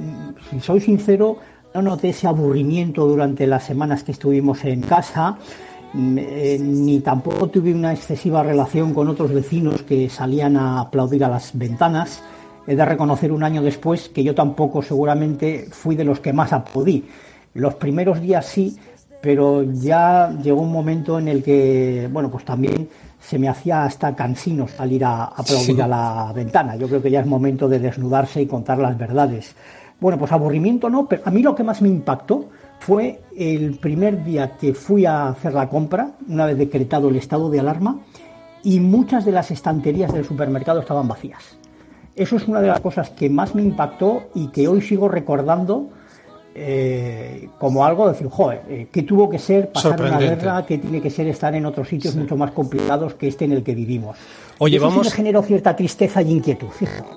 si 0.50 0.60
soy 0.60 0.80
sincero, 0.80 1.38
no 1.74 1.82
noté 1.82 2.10
ese 2.10 2.28
aburrimiento 2.28 3.06
durante 3.06 3.48
las 3.48 3.66
semanas 3.66 4.04
que 4.04 4.14
estuvimos 4.14 4.64
en 4.64 4.82
casa, 4.82 5.38
mm, 5.94 6.18
eh, 6.20 6.58
ni 6.60 7.00
tampoco 7.02 7.50
tuve 7.50 7.74
una 7.74 7.94
excesiva 7.94 8.44
relación 8.44 8.94
con 8.94 9.08
otros 9.10 9.34
vecinos 9.34 9.84
que 9.84 10.10
salían 10.10 10.56
a 10.58 10.80
aplaudir 10.80 11.24
a 11.26 11.30
las 11.30 11.52
ventanas. 11.58 12.24
He 12.66 12.76
de 12.76 12.86
reconocer 12.86 13.32
un 13.32 13.44
año 13.44 13.62
después 13.62 14.08
que 14.10 14.24
yo 14.24 14.34
tampoco 14.34 14.82
seguramente 14.82 15.68
fui 15.70 15.96
de 15.96 16.06
los 16.06 16.22
que 16.22 16.32
más 16.32 16.54
aplaudí. 16.54 17.04
Los 17.54 17.76
primeros 17.76 18.20
días 18.22 18.46
sí, 18.46 18.78
pero 19.22 19.64
ya 19.64 20.32
llegó 20.42 20.62
un 20.62 20.72
momento 20.72 21.20
en 21.20 21.28
el 21.28 21.44
que, 21.44 22.10
bueno, 22.12 22.30
pues 22.30 22.44
también 22.44 22.90
se 23.22 23.40
me 23.40 23.48
hacía 23.48 23.86
hasta 23.86 24.16
cansino 24.16 24.68
salir 24.68 25.06
a 25.06 25.26
aplaudir 25.26 25.76
Sí. 25.76 25.82
a 25.82 25.88
la 25.88 26.34
ventana. 26.36 26.76
Yo 26.76 26.88
creo 26.88 27.02
que 27.02 27.10
ya 27.10 27.22
es 27.22 27.26
momento 27.26 27.70
de 27.70 27.80
desnudarse 27.80 28.42
y 28.42 28.48
contar 28.48 28.80
las 28.80 28.98
verdades. 28.98 29.56
Bueno, 30.02 30.18
pues 30.18 30.32
aburrimiento 30.34 30.90
no, 30.90 31.08
pero 31.08 31.22
a 31.26 31.32
mí 31.32 31.42
lo 31.42 31.56
que 31.56 31.64
más 31.64 31.82
me 31.82 31.88
impactó 31.88 32.50
fue 32.80 33.22
el 33.38 33.78
primer 33.78 34.26
día 34.26 34.58
que 34.58 34.74
fui 34.74 35.06
a 35.06 35.30
hacer 35.30 35.54
la 35.54 35.70
compra, 35.70 36.12
una 36.28 36.48
vez 36.48 36.58
decretado 36.58 37.08
el 37.08 37.16
estado 37.16 37.50
de 37.50 37.62
alarma, 37.62 38.00
y 38.62 38.82
muchas 38.82 39.24
de 39.24 39.32
las 39.32 39.52
estanterías 39.52 40.12
del 40.12 40.26
supermercado 40.26 40.82
estaban 40.82 41.08
vacías. 41.08 41.58
Eso 42.16 42.36
es 42.36 42.48
una 42.48 42.60
de 42.60 42.68
las 42.68 42.82
cosas 42.82 43.10
que 43.12 43.30
más 43.30 43.56
me 43.56 43.62
impactó 43.62 44.24
y 44.36 44.48
que 44.48 44.68
hoy 44.68 44.82
sigo 44.82 45.08
recordando 45.08 45.88
eh, 46.56 47.50
como 47.60 47.84
algo 47.86 48.06
de 48.08 48.14
decir, 48.14 48.28
joder, 48.30 48.62
eh, 48.70 48.88
¿qué 48.92 49.04
tuvo 49.04 49.30
que 49.30 49.40
ser 49.40 49.72
pasar 49.72 50.00
una 50.02 50.18
guerra? 50.20 50.66
¿Qué 50.66 50.78
tiene 50.78 51.02
que 51.02 51.10
ser 51.10 51.28
estar 51.28 51.54
en 51.56 51.66
otros 51.66 51.88
sitios 51.88 52.16
mucho 52.16 52.36
más 52.38 52.52
complicados 52.52 53.16
que 53.16 53.28
este 53.28 53.46
en 53.46 53.54
el 53.54 53.64
que 53.64 53.74
vivimos? 53.76 54.18
Oye, 54.60 54.76
Y 54.76 54.78
eso 54.78 54.86
sí 54.86 54.92
vamos- 54.92 55.08
me 55.08 55.12
generó 55.12 55.42
cierta 55.42 55.76
tristeza 55.76 56.22
y 56.22 56.32
inquietud, 56.32 56.68
fíjate. 56.70 57.10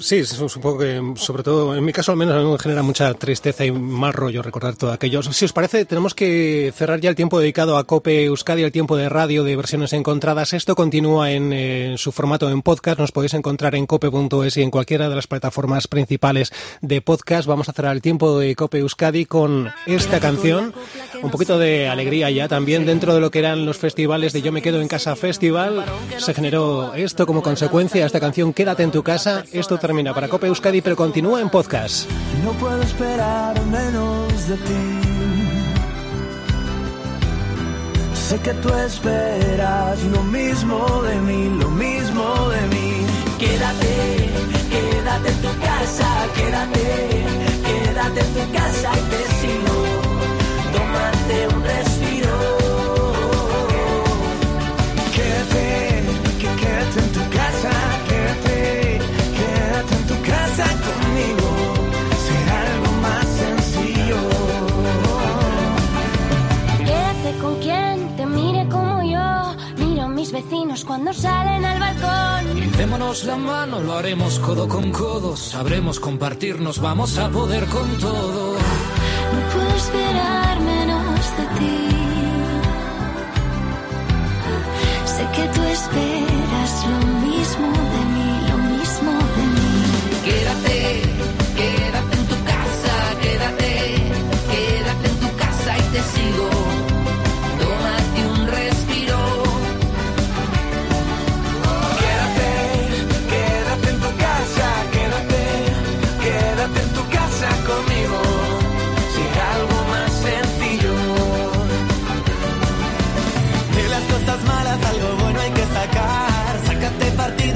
Sí, 0.00 0.24
su- 0.24 0.48
supongo 0.48 0.78
que, 0.78 1.02
sobre 1.16 1.42
todo, 1.42 1.74
en 1.74 1.84
mi 1.84 1.92
caso 1.92 2.12
al 2.12 2.18
menos, 2.18 2.36
a 2.36 2.38
mí 2.38 2.50
me 2.50 2.58
genera 2.58 2.82
mucha 2.82 3.12
tristeza 3.14 3.64
y 3.64 3.72
mal 3.72 4.12
rollo 4.12 4.42
recordar 4.42 4.76
todo 4.76 4.92
aquello. 4.92 5.22
Si 5.24 5.44
os 5.44 5.52
parece, 5.52 5.84
tenemos 5.86 6.14
que 6.14 6.72
cerrar 6.76 7.00
ya 7.00 7.10
el 7.10 7.16
tiempo 7.16 7.40
dedicado 7.40 7.76
a 7.76 7.82
COPE 7.84 8.26
Euskadi, 8.26 8.62
el 8.62 8.70
tiempo 8.70 8.96
de 8.96 9.08
radio 9.08 9.42
de 9.42 9.56
versiones 9.56 9.92
encontradas. 9.92 10.52
Esto 10.52 10.76
continúa 10.76 11.32
en, 11.32 11.52
eh, 11.52 11.94
su 11.98 12.12
formato 12.12 12.48
en 12.48 12.62
podcast. 12.62 13.00
Nos 13.00 13.10
podéis 13.10 13.34
encontrar 13.34 13.74
en 13.74 13.86
cope.es 13.86 14.56
y 14.56 14.62
en 14.62 14.70
cualquiera 14.70 15.08
de 15.08 15.16
las 15.16 15.26
plataformas 15.26 15.88
principales 15.88 16.52
de 16.80 17.00
podcast. 17.02 17.48
Vamos 17.48 17.68
a 17.68 17.72
cerrar 17.72 17.92
el 17.96 18.00
tiempo 18.02 18.38
de 18.38 18.54
COPE 18.54 18.78
Euskadi 18.78 19.24
con 19.26 19.68
esta 19.86 20.20
canción. 20.20 20.74
Un 21.24 21.30
poquito 21.32 21.58
de 21.58 21.88
alegría 21.88 22.30
ya 22.30 22.46
también 22.46 22.86
dentro 22.86 23.14
de 23.14 23.20
lo 23.20 23.32
que 23.32 23.40
eran 23.40 23.66
los 23.66 23.78
festivales 23.78 24.32
de 24.32 24.42
Yo 24.42 24.52
me 24.52 24.62
quedo 24.62 24.80
en 24.80 24.86
casa 24.86 25.16
festival. 25.16 25.84
Se 26.18 26.34
generó 26.34 26.94
esto 26.94 27.26
como 27.26 27.42
consecuencia, 27.42 28.06
esta 28.06 28.20
canción 28.20 28.52
Quédate 28.52 28.84
en 28.84 28.92
tu 28.92 29.02
casa. 29.02 29.44
Esto 29.52 29.76
termina 29.88 30.12
para 30.12 30.28
Cope 30.28 30.46
Euskadi, 30.48 30.82
pero 30.82 30.96
continúa 30.96 31.40
en 31.40 31.48
podcast. 31.48 32.10
No 32.44 32.52
puedo 32.60 32.82
esperar 32.82 33.54
menos 33.68 34.46
de 34.46 34.56
ti. 34.56 34.84
Sé 38.12 38.38
que 38.40 38.52
tú 38.62 38.68
esperas 38.86 40.04
lo 40.14 40.22
mismo 40.24 41.02
de 41.08 41.16
mí, 41.22 41.58
lo 41.58 41.70
mismo 41.70 42.24
de 42.50 42.60
mí. 42.74 43.06
Quédate, 43.38 43.94
quédate 44.74 45.28
en 45.30 45.40
tu 45.46 45.52
casa, 45.68 46.08
quédate, 46.36 46.86
quédate 47.68 48.20
en 48.20 48.32
tu 48.34 48.44
casa 48.58 48.90
y 48.92 49.02
te 49.12 49.22
sigo. 49.40 49.76
Tómate 50.74 51.36
un 51.54 51.57
mis 70.28 70.44
vecinos 70.44 70.84
cuando 70.84 71.12
salen 71.12 71.64
al 71.64 71.78
balcón. 71.78 72.72
Démonos 72.76 73.24
la 73.24 73.36
mano, 73.36 73.80
lo 73.80 73.94
haremos 73.94 74.38
codo 74.40 74.68
con 74.68 74.90
codo, 74.92 75.36
sabremos 75.36 76.00
compartirnos, 76.00 76.80
vamos 76.80 77.18
a 77.18 77.28
poder 77.30 77.64
con 77.66 77.88
todo. 77.98 78.54
No 78.54 79.40
puedo 79.52 79.76
esperar 79.76 80.60
menos 80.60 81.20
de 81.38 81.44
ti. 81.58 81.88
Sé 85.06 85.26
que 85.34 85.48
tú 85.54 85.62
esperas 85.62 86.27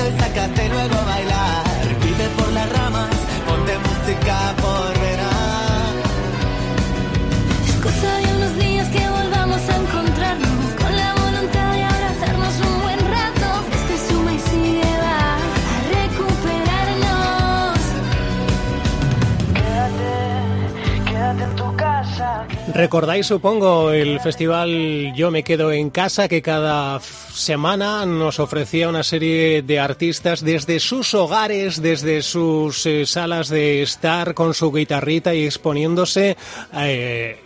y 0.09 0.21
sácate 0.21 0.69
luego 0.69 0.95
a 0.95 1.05
bailar. 1.05 1.65
Vive 2.03 2.29
por 2.37 2.53
las 2.53 2.69
ramas, 2.73 3.11
ponte 3.47 3.75
música 3.79 4.55
por 4.61 5.02
Recordáis, 22.75 23.27
supongo, 23.27 23.91
el 23.91 24.19
festival 24.21 25.13
Yo 25.15 25.31
me 25.31 25.43
quedo 25.43 25.73
en 25.73 25.91
casa, 25.91 26.27
que 26.27 26.41
cada 26.41 27.01
semana 27.01 28.07
nos 28.07 28.41
ofrecía 28.41 28.89
una 28.89 29.03
serie 29.03 29.61
de 29.61 29.79
artistas 29.79 30.43
desde 30.43 30.81
sus 30.81 31.13
hogares, 31.13 31.83
desde 31.83 32.23
sus 32.23 32.87
eh, 32.87 33.05
salas 33.05 33.51
de 33.51 33.83
estar 33.83 34.33
con 34.33 34.55
su 34.55 34.73
guitarrita 34.73 35.35
y 35.35 35.45
exponiéndose. 35.45 36.39
Eh, 36.75 37.39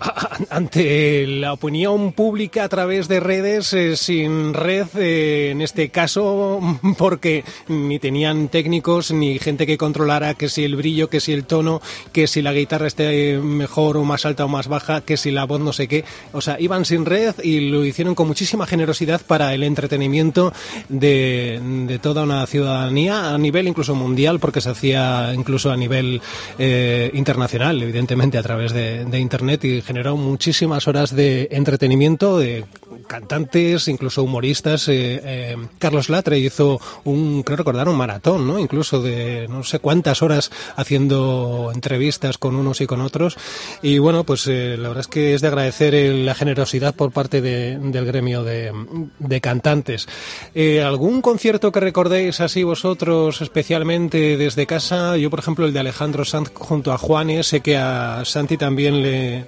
ante 0.50 1.26
la 1.26 1.52
opinión 1.52 2.12
pública 2.12 2.64
a 2.64 2.68
través 2.68 3.08
de 3.08 3.20
redes 3.20 3.72
eh, 3.72 3.96
sin 3.96 4.54
red, 4.54 4.86
eh, 4.96 5.50
en 5.52 5.62
este 5.62 5.90
caso, 5.90 6.60
porque 6.98 7.44
ni 7.68 7.98
tenían 7.98 8.48
técnicos 8.48 9.12
ni 9.12 9.38
gente 9.38 9.66
que 9.66 9.78
controlara 9.78 10.34
que 10.34 10.48
si 10.48 10.64
el 10.64 10.76
brillo, 10.76 11.08
que 11.08 11.20
si 11.20 11.32
el 11.32 11.44
tono, 11.44 11.80
que 12.12 12.26
si 12.26 12.42
la 12.42 12.52
guitarra 12.52 12.86
esté 12.86 13.38
mejor 13.38 13.96
o 13.96 14.04
más 14.04 14.26
alta 14.26 14.44
o 14.44 14.48
más 14.48 14.68
baja, 14.68 15.02
que 15.02 15.16
si 15.16 15.30
la 15.30 15.44
voz 15.44 15.60
no 15.60 15.72
sé 15.72 15.88
qué. 15.88 16.04
O 16.32 16.40
sea, 16.40 16.60
iban 16.60 16.84
sin 16.84 17.06
red 17.06 17.34
y 17.42 17.60
lo 17.70 17.84
hicieron 17.84 18.14
con 18.14 18.28
muchísima 18.28 18.66
generosidad 18.66 19.20
para 19.20 19.54
el 19.54 19.62
entretenimiento 19.62 20.52
de, 20.88 21.60
de 21.86 21.98
toda 21.98 22.22
una 22.22 22.46
ciudadanía 22.46 23.32
a 23.34 23.38
nivel 23.38 23.68
incluso 23.68 23.94
mundial, 23.94 24.40
porque 24.40 24.60
se 24.60 24.70
hacía 24.70 25.32
incluso 25.34 25.70
a 25.70 25.76
nivel 25.76 26.20
eh, 26.58 27.10
internacional, 27.14 27.82
evidentemente 27.82 28.38
a 28.38 28.42
través 28.42 28.72
de, 28.72 29.04
de 29.04 29.18
Internet 29.18 29.64
y 29.64 29.80
generó 29.82 30.16
muchísimas 30.16 30.88
horas 30.88 31.14
de 31.14 31.48
entretenimiento 31.50 32.38
de 32.38 32.64
cantantes, 33.06 33.88
incluso 33.88 34.22
humoristas. 34.22 34.88
Eh, 34.88 35.20
eh, 35.24 35.56
Carlos 35.78 36.08
Latre 36.08 36.38
hizo 36.38 36.80
un, 37.04 37.42
creo 37.42 37.56
recordar, 37.56 37.88
un 37.88 37.96
maratón, 37.96 38.46
¿no? 38.46 38.58
Incluso 38.58 39.02
de 39.02 39.46
no 39.48 39.64
sé 39.64 39.78
cuántas 39.78 40.22
horas 40.22 40.50
haciendo 40.76 41.70
entrevistas 41.74 42.38
con 42.38 42.54
unos 42.56 42.80
y 42.80 42.86
con 42.86 43.00
otros. 43.00 43.36
Y 43.82 43.98
bueno, 43.98 44.24
pues 44.24 44.46
eh, 44.46 44.76
la 44.78 44.88
verdad 44.88 45.02
es 45.02 45.08
que 45.08 45.34
es 45.34 45.40
de 45.40 45.48
agradecer 45.48 45.92
la 46.14 46.34
generosidad 46.34 46.94
por 46.94 47.12
parte 47.12 47.40
de- 47.40 47.78
del 47.78 48.04
gremio 48.06 48.44
de, 48.44 48.72
cantantes. 49.40 50.06
¿Algún 50.84 51.20
concierto 51.22 51.72
que 51.72 51.80
recordéis 51.80 52.40
así 52.40 52.62
vosotros 52.62 53.40
especialmente 53.40 54.36
desde 54.36 54.66
casa? 54.66 55.16
Yo, 55.16 55.30
por 55.30 55.38
ejemplo, 55.40 55.66
el 55.66 55.72
de 55.72 55.80
Alejandro 55.80 56.24
Sanz 56.24 56.50
junto 56.54 56.92
a 56.92 56.98
Juanes, 56.98 57.46
sé 57.48 57.60
que 57.60 57.76
a 57.76 58.22
Santi 58.24 58.56
también 58.56 59.02
le... 59.02 59.46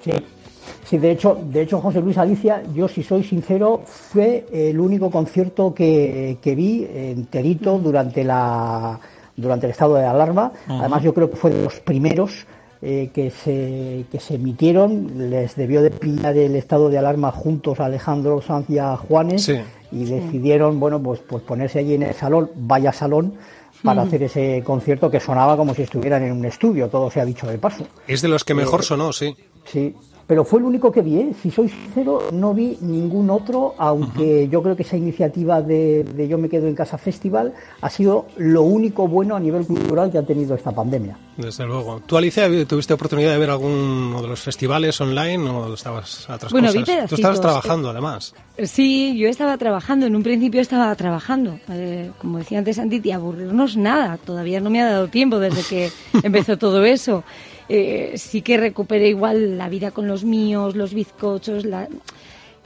de 0.92 1.10
hecho, 1.10 1.38
de 1.50 1.62
hecho, 1.62 1.80
José 1.80 2.00
Luis 2.00 2.18
Alicia, 2.18 2.62
yo 2.74 2.88
si 2.88 3.02
soy 3.02 3.24
sincero, 3.24 3.82
fue 3.86 4.46
el 4.52 4.78
único 4.78 5.10
concierto 5.10 5.72
que, 5.74 6.38
que 6.42 6.54
vi 6.54 6.86
enterito 6.92 7.78
durante 7.78 8.22
la 8.24 8.98
durante 9.36 9.66
el 9.66 9.72
estado 9.72 9.94
de 9.96 10.04
alarma. 10.04 10.52
Ajá. 10.66 10.80
Además, 10.80 11.02
yo 11.02 11.12
creo 11.14 11.30
que 11.30 11.36
fue 11.36 11.50
de 11.50 11.64
los 11.64 11.80
primeros 11.80 12.46
eh, 12.82 13.10
que 13.14 13.30
se 13.30 14.04
que 14.12 14.20
se 14.20 14.34
emitieron. 14.34 15.30
Les 15.30 15.56
debió 15.56 15.82
de 15.82 15.90
pillar 15.90 16.36
el 16.36 16.54
estado 16.56 16.88
de 16.90 16.98
alarma 16.98 17.32
juntos 17.32 17.80
a 17.80 17.86
Alejandro 17.86 18.40
Sanz 18.42 18.68
y 18.70 18.78
a 18.78 18.96
Juanes 18.96 19.42
Sí. 19.44 19.56
y 19.90 20.04
decidieron, 20.04 20.78
bueno, 20.78 21.02
pues 21.02 21.20
pues 21.26 21.42
ponerse 21.42 21.78
allí 21.80 21.94
en 21.94 22.02
el 22.04 22.14
salón, 22.14 22.50
vaya 22.56 22.92
salón, 22.92 23.34
para 23.82 24.02
hacer 24.02 24.22
ese 24.22 24.62
concierto 24.64 25.10
que 25.10 25.18
sonaba 25.20 25.56
como 25.56 25.74
si 25.74 25.82
estuvieran 25.82 26.22
en 26.22 26.32
un 26.32 26.44
estudio. 26.44 26.88
Todo 26.88 27.10
se 27.10 27.20
ha 27.20 27.24
dicho 27.24 27.46
de 27.46 27.58
paso. 27.58 27.84
Es 28.06 28.22
de 28.22 28.28
los 28.28 28.44
que 28.44 28.54
mejor 28.54 28.80
Eh, 28.80 28.84
sonó, 28.84 29.12
sí. 29.12 29.34
Sí, 29.64 29.94
pero 30.26 30.44
fue 30.44 30.60
el 30.60 30.64
único 30.64 30.90
que 30.90 31.02
vi, 31.02 31.18
¿eh? 31.18 31.32
si 31.40 31.50
soy 31.50 31.68
sincero, 31.68 32.28
no 32.32 32.54
vi 32.54 32.78
ningún 32.80 33.30
otro, 33.30 33.74
aunque 33.78 34.48
yo 34.48 34.62
creo 34.62 34.74
que 34.76 34.82
esa 34.82 34.96
iniciativa 34.96 35.60
de, 35.60 36.04
de 36.04 36.28
Yo 36.28 36.38
me 36.38 36.48
quedo 36.48 36.66
en 36.66 36.74
casa 36.74 36.98
festival 36.98 37.52
ha 37.80 37.90
sido 37.90 38.26
lo 38.36 38.62
único 38.62 39.06
bueno 39.06 39.36
a 39.36 39.40
nivel 39.40 39.66
cultural 39.66 40.10
que 40.10 40.18
ha 40.18 40.22
tenido 40.22 40.54
esta 40.54 40.72
pandemia. 40.72 41.18
Desde 41.36 41.66
luego. 41.66 42.00
¿Tú, 42.06 42.16
Alicia, 42.16 42.48
tuviste 42.66 42.94
oportunidad 42.94 43.32
de 43.32 43.38
ver 43.38 43.50
alguno 43.50 44.22
de 44.22 44.28
los 44.28 44.40
festivales 44.40 45.00
online 45.00 45.48
o 45.50 45.74
estabas 45.74 46.28
a 46.30 46.36
otras 46.36 46.52
Bueno, 46.52 46.72
vi 46.72 46.80
cosas? 46.80 46.86
Tú 46.86 46.92
pedacitos, 46.92 47.18
estabas 47.18 47.38
eh. 47.38 47.42
trabajando, 47.42 47.90
además. 47.90 48.34
Sí, 48.62 49.18
yo 49.18 49.28
estaba 49.28 49.58
trabajando, 49.58 50.06
en 50.06 50.16
un 50.16 50.22
principio 50.22 50.60
estaba 50.60 50.94
trabajando. 50.94 51.58
Eh, 51.70 52.10
como 52.18 52.38
decía 52.38 52.58
antes 52.58 52.78
Andy, 52.78 53.10
aburrirnos 53.10 53.76
nada. 53.76 54.16
Todavía 54.18 54.60
no 54.60 54.70
me 54.70 54.80
ha 54.80 54.86
dado 54.86 55.08
tiempo 55.08 55.38
desde 55.38 55.62
que 55.62 55.90
empezó 56.22 56.56
todo 56.56 56.84
eso. 56.84 57.24
Eh, 57.68 58.14
sí 58.16 58.42
que 58.42 58.56
recuperé 58.56 59.08
igual 59.08 59.56
la 59.56 59.68
vida 59.68 59.90
con 59.90 60.06
los 60.06 60.24
míos, 60.24 60.76
los 60.76 60.92
bizcochos, 60.92 61.64
la... 61.64 61.88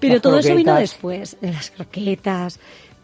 pero 0.01 0.15
Las 0.15 0.23
todo 0.23 0.39
eso 0.39 0.55
vino 0.55 0.75
después, 0.75 1.37
de 1.41 1.53
las 1.53 1.71
croquetas. 1.71 2.59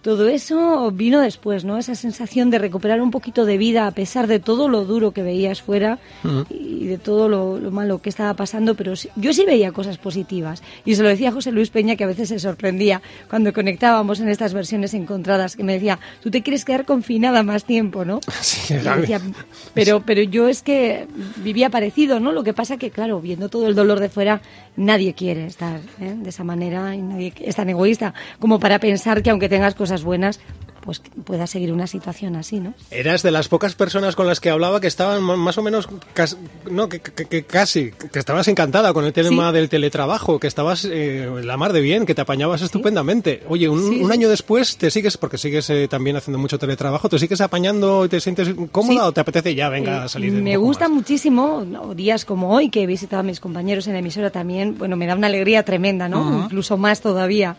Todo 0.05 0.29
eso 0.29 0.91
vino 0.91 1.23
después, 1.23 1.65
¿no? 1.65 1.79
Esa 1.79 1.95
sensación 1.95 2.51
de 2.51 2.59
recuperar 2.59 3.01
un 3.01 3.11
poquito 3.11 3.47
de 3.47 3.57
vida 3.57 3.87
a 3.87 3.91
pesar 3.91 4.27
de 4.27 4.39
todo 4.39 4.69
lo 4.69 4.85
duro 4.85 5.13
que 5.13 5.23
veías 5.23 5.63
fuera 5.63 5.99
y 6.51 6.85
de 6.85 6.99
todo 6.99 7.27
lo, 7.27 7.59
lo 7.59 7.71
malo 7.71 8.03
que 8.03 8.11
estaba 8.11 8.35
pasando, 8.35 8.75
pero 8.75 8.93
yo 9.17 9.33
sí 9.33 9.47
veía 9.47 9.73
cosas 9.73 9.97
positivas. 9.97 10.63
Y 10.85 10.95
se 10.95 11.03
lo 11.03 11.09
decía 11.09 11.31
a 11.31 11.33
José 11.33 11.53
Luis 11.53 11.71
Peña, 11.71 11.97
que 11.97 12.05
a 12.05 12.07
veces 12.07 12.29
se 12.29 12.39
sorprendía 12.39 13.01
cuando 13.31 13.55
conectábamos 13.55 14.21
en 14.21 14.29
estas 14.29 14.53
versiones 14.53 14.93
encontradas, 14.93 15.57
que 15.57 15.65
me 15.65 15.73
decía, 15.73 15.99
tú 16.23 16.31
te 16.31 16.43
quieres 16.43 16.67
quedar 16.67 16.85
confinada 16.85 17.43
más 17.43 17.65
tiempo, 17.65 18.05
¿no? 18.05 18.21
Sí, 18.43 18.75
yo 18.75 18.97
decía, 18.97 19.23
pero, 19.73 20.03
pero 20.05 20.21
yo 20.21 20.49
es 20.49 20.61
que 20.61 21.07
vivía 21.37 21.71
parecido, 21.71 22.21
¿no? 22.21 22.31
Lo 22.31 22.45
que 22.45 22.53
pasa 22.53 22.77
que, 22.77 22.91
claro, 22.91 23.23
viendo 23.23 23.49
todo 23.49 23.69
el 23.69 23.75
dolor 23.75 24.01
de 24.01 24.11
fuera, 24.11 24.43
nadie 24.77 25.15
quiere 25.15 25.47
estar 25.47 25.81
¿eh? 26.01 26.15
de 26.17 26.29
esa 26.29 26.45
manera 26.45 26.95
y 26.95 27.03
nadie 27.03 27.33
es 27.41 27.57
tan 27.57 27.71
egoísta 27.71 28.13
como 28.39 28.59
para 28.59 28.79
pensar 28.79 29.23
que 29.23 29.31
aunque 29.31 29.49
tengas 29.49 29.75
cosas 29.75 29.94
buenas, 30.03 30.41
pues 30.83 30.99
que 31.01 31.09
puedas 31.11 31.49
seguir 31.49 31.73
una 31.73 31.87
situación 31.87 32.37
así, 32.37 32.61
¿no? 32.61 32.75
Eras 32.91 33.23
de 33.23 33.31
las 33.31 33.49
pocas 33.49 33.75
personas 33.75 34.17
con 34.17 34.27
las 34.27 34.39
que 34.39 34.51
hablaba 34.51 34.83
que 34.83 34.87
estaban 34.87 35.23
más 35.23 35.57
o 35.57 35.63
menos, 35.63 35.89
cas- 36.13 36.37
no, 36.71 36.91
que, 36.91 37.01
que- 37.01 37.25
que 37.25 37.45
casi, 37.45 37.91
que 38.13 38.19
estabas 38.19 38.49
encantada 38.49 38.93
con 38.93 39.07
el 39.07 39.15
tema 39.15 39.51
del 39.51 39.71
teletrabajo, 39.71 40.39
que 40.39 40.47
estabas 40.47 40.85
eh, 40.85 41.27
la 41.43 41.57
mar 41.57 41.73
de 41.73 41.81
bien, 41.81 42.05
que 42.05 42.15
te 42.15 42.21
apañabas 42.21 42.61
estupendamente. 42.61 43.43
Oye, 43.49 43.67
un, 43.71 43.79
Sí, 43.81 44.01
un 44.03 44.09
sí. 44.09 44.13
año 44.13 44.29
después 44.29 44.77
te 44.77 44.91
sigues, 44.91 45.17
porque 45.17 45.39
sigues 45.39 45.71
eh, 45.71 45.89
también 45.89 46.17
haciendo 46.17 46.39
mucho 46.39 46.59
teletrabajo, 46.59 47.09
¿te 47.09 47.19
sigues 47.19 47.41
apañando 47.41 48.05
y 48.05 48.11
te 48.11 48.21
sientes 48.21 48.51
cómoda 48.71 49.01
Sí. 49.05 49.09
o 49.09 49.13
te 49.13 49.21
apetece 49.23 49.55
ya, 49.55 49.71
venga, 49.71 50.05
a 50.05 50.09
salir 50.11 50.33
Me 50.33 50.59
gusta 50.59 50.91
muchísimo, 50.91 51.65
¿no? 51.67 51.95
días 51.95 52.27
como 52.27 52.51
hoy, 52.55 52.69
que 52.69 52.83
he 52.83 52.87
visitado 52.87 53.21
a 53.21 53.23
mis 53.23 53.41
compañeros 53.41 53.87
en 53.87 53.95
la 53.95 54.01
emisora 54.01 54.29
también, 54.29 54.77
bueno, 54.77 54.97
me 54.97 55.07
da 55.07 55.15
una 55.15 55.29
alegría 55.29 55.63
tremenda, 55.63 56.11
¿no? 56.11 56.29
Ajá. 56.29 56.45
Incluso 56.45 56.77
más 56.77 57.01
todavía. 57.01 57.57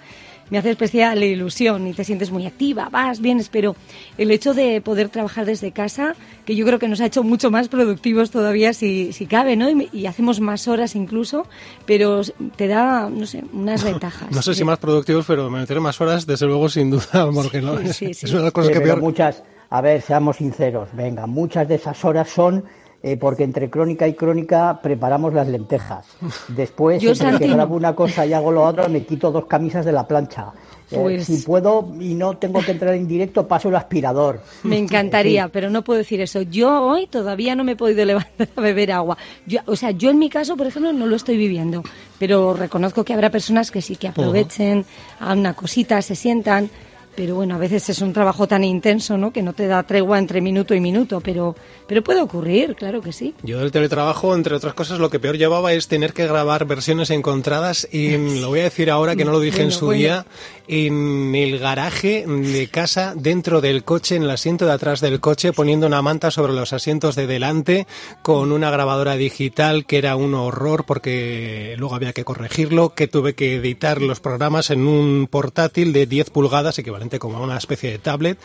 Me 0.52 0.58
hace 0.60 0.70
especial 0.72 1.24
ilusión 1.24 1.88
y 1.88 1.94
te 1.94 2.04
sientes 2.04 2.30
muy 2.32 2.46
activa, 2.46 2.90
vas, 2.90 3.20
vienes, 3.20 3.50
pero 3.50 3.76
el 4.18 4.30
hecho 4.30 4.54
de 4.54 4.80
poder 4.80 5.10
trabajar 5.10 5.46
desde 5.46 5.72
casa, 5.72 6.16
que 6.46 6.56
yo 6.56 6.66
creo 6.68 6.78
que 6.78 6.88
nos 6.88 7.02
ha 7.02 7.08
hecho 7.08 7.24
mucho 7.24 7.50
más 7.50 7.68
productivos 7.68 8.30
todavía 8.30 8.74
si, 8.74 9.12
si 9.12 9.26
cabe, 9.26 9.56
¿no? 9.56 9.70
Y, 9.70 9.90
y 9.92 10.06
hacemos 10.06 10.40
más 10.40 10.68
horas 10.68 10.96
incluso, 10.96 11.48
pero 11.88 12.22
te 12.56 12.68
da, 12.68 13.10
no 13.10 13.26
sé, 13.26 13.44
unas 13.54 13.84
ventajas. 13.92 14.30
No 14.32 14.42
sé 14.44 14.54
si 14.54 14.64
más 14.64 14.78
productivos, 14.78 15.26
pero 15.28 15.50
meter 15.50 15.82
más 15.82 16.00
horas, 16.00 16.28
desde 16.28 16.46
luego, 16.46 16.70
sin 16.70 16.92
duda, 16.92 17.30
porque 17.34 17.62
no, 17.62 17.78
Sí, 17.80 17.94
sí, 17.94 18.14
sí. 18.14 18.26
es 18.28 18.32
una 18.32 18.40
de 18.42 18.44
las 18.46 18.54
cosas 18.54 18.68
Sí, 18.68 18.74
que 18.76 18.82
peor... 18.82 19.00
muchas, 19.02 19.44
a 19.72 19.82
ver, 19.82 20.02
seamos 20.04 20.38
sinceros, 20.38 20.90
venga, 20.94 21.26
muchas 21.26 21.68
de 21.68 21.76
esas 21.76 22.06
horas 22.06 22.30
son 22.30 22.64
eh, 23.08 23.18
porque 23.18 23.44
entre 23.44 23.70
crónica 23.70 24.08
y 24.08 24.16
crónica 24.16 24.80
preparamos 24.82 25.32
las 25.32 25.48
lentejas. 25.48 26.08
Después, 26.48 27.00
Yo, 27.04 27.12
entre 27.12 27.28
que 27.28 27.32
Santi, 27.34 27.48
grabo 27.50 27.76
una 27.76 27.94
cosa 27.96 28.26
y 28.26 28.34
hago 28.34 28.52
lo 28.52 28.64
otro, 28.64 28.90
me 28.90 29.04
quito 29.06 29.32
dos 29.32 29.46
camisas 29.46 29.86
de 29.86 29.92
la 29.92 30.08
plancha. 30.08 30.48
Eh, 30.90 30.98
Pues- 31.00 31.26
Si 31.26 31.38
puedo 31.44 31.88
y 32.00 32.16
no 32.16 32.38
tengo 32.38 32.62
que 32.62 32.72
entrar 32.72 32.96
en 32.96 33.08
directo, 33.08 33.48
paso 33.48 33.70
el 33.70 33.76
aspirador. 33.76 34.42
Me 34.64 34.80
encantaría, 34.80 35.50
pero 35.50 35.70
no 35.70 35.84
puedo 35.84 36.00
decir 36.00 36.20
eso. 36.20 36.42
Yo 36.42 36.82
hoy 36.82 37.06
todavía 37.06 37.56
no 37.56 37.64
me 37.64 37.74
he 37.74 37.76
podido 37.76 38.04
levantar 38.06 38.48
a 38.56 38.62
beber 38.62 38.92
agua. 38.92 39.18
Yo, 39.46 39.60
o 39.68 39.76
sea, 39.76 39.92
yo 39.92 40.10
en 40.10 40.18
mi 40.18 40.30
caso, 40.32 40.58
por 40.58 40.66
ejemplo, 40.66 40.92
no 40.92 41.06
lo 41.06 41.16
estoy 41.16 41.38
viviendo, 41.38 41.84
pero 42.18 42.56
reconozco 42.56 43.04
que 43.04 43.14
habrá 43.14 43.30
personas 43.30 43.70
que 43.70 43.84
sí 43.84 43.98
que 43.98 44.08
aprovechen, 44.08 44.84
hagan 45.20 45.40
una 45.40 45.54
cosita, 45.54 46.02
se 46.02 46.16
sientan. 46.16 46.72
Pero 47.16 47.36
bueno, 47.36 47.56
a 47.56 47.58
veces 47.58 47.90
es 47.90 48.02
un 48.02 48.12
trabajo 48.12 48.48
tan 48.48 48.64
intenso, 48.64 49.18
¿no? 49.18 49.32
Que 49.32 49.42
no 49.42 49.54
te 49.54 49.68
da 49.68 49.84
tregua 49.84 50.20
entre 50.20 50.42
minuto 50.42 50.76
y 50.76 50.82
minuto, 50.82 51.22
pero, 51.22 51.56
pero 51.88 52.04
puede 52.04 52.22
ocurrir, 52.22 52.76
claro 52.76 53.02
que 53.02 53.14
sí. 53.14 53.34
Yo 53.44 53.60
del 53.60 53.72
teletrabajo, 53.72 54.36
entre 54.36 54.56
otras 54.56 54.74
cosas, 54.74 55.00
lo 55.00 55.10
que 55.10 55.20
peor 55.20 55.38
llevaba 55.38 55.74
es 55.74 55.88
tener 55.88 56.14
que 56.14 56.28
grabar 56.28 56.66
versiones 56.66 57.10
encontradas 57.10 57.88
y 57.92 58.18
lo 58.40 58.50
voy 58.50 58.60
a 58.60 58.64
decir 58.64 58.92
ahora 58.92 59.16
que 59.16 59.24
no 59.24 59.32
lo 59.32 59.40
dije 59.40 59.62
en 59.62 59.72
su 59.72 59.86
bueno. 59.86 60.00
día, 60.00 60.26
en 60.68 61.34
el 61.36 61.60
garaje 61.60 62.26
de 62.28 62.68
casa, 62.68 63.14
dentro 63.16 63.62
del 63.62 63.84
coche, 63.84 64.16
en 64.16 64.24
el 64.24 64.30
asiento 64.30 64.66
de 64.66 64.74
atrás 64.74 65.02
del 65.02 65.20
coche, 65.20 65.54
poniendo 65.54 65.88
una 65.88 66.02
manta 66.02 66.32
sobre 66.32 66.54
los 66.54 66.74
asientos 66.74 67.16
de 67.16 67.28
delante, 67.28 67.88
con 68.22 68.52
una 68.52 68.72
grabadora 68.72 69.16
digital 69.16 69.86
que 69.86 69.98
era 69.98 70.16
un 70.16 70.34
horror 70.34 70.86
porque 70.86 71.76
luego 71.78 71.96
había 71.96 72.14
que 72.14 72.24
corregirlo, 72.24 72.94
que 72.94 73.08
tuve 73.08 73.36
que 73.36 73.56
editar 73.56 74.02
los 74.02 74.20
programas 74.20 74.70
en 74.70 74.88
un 74.88 75.28
portátil 75.30 75.94
de 75.94 76.06
10 76.06 76.30
pulgadas, 76.30 76.80
equivalente 76.80 77.20
como 77.20 77.38
a 77.38 77.42
una 77.42 77.58
especie 77.58 77.92
de 77.92 78.00
tablet. 78.00 78.38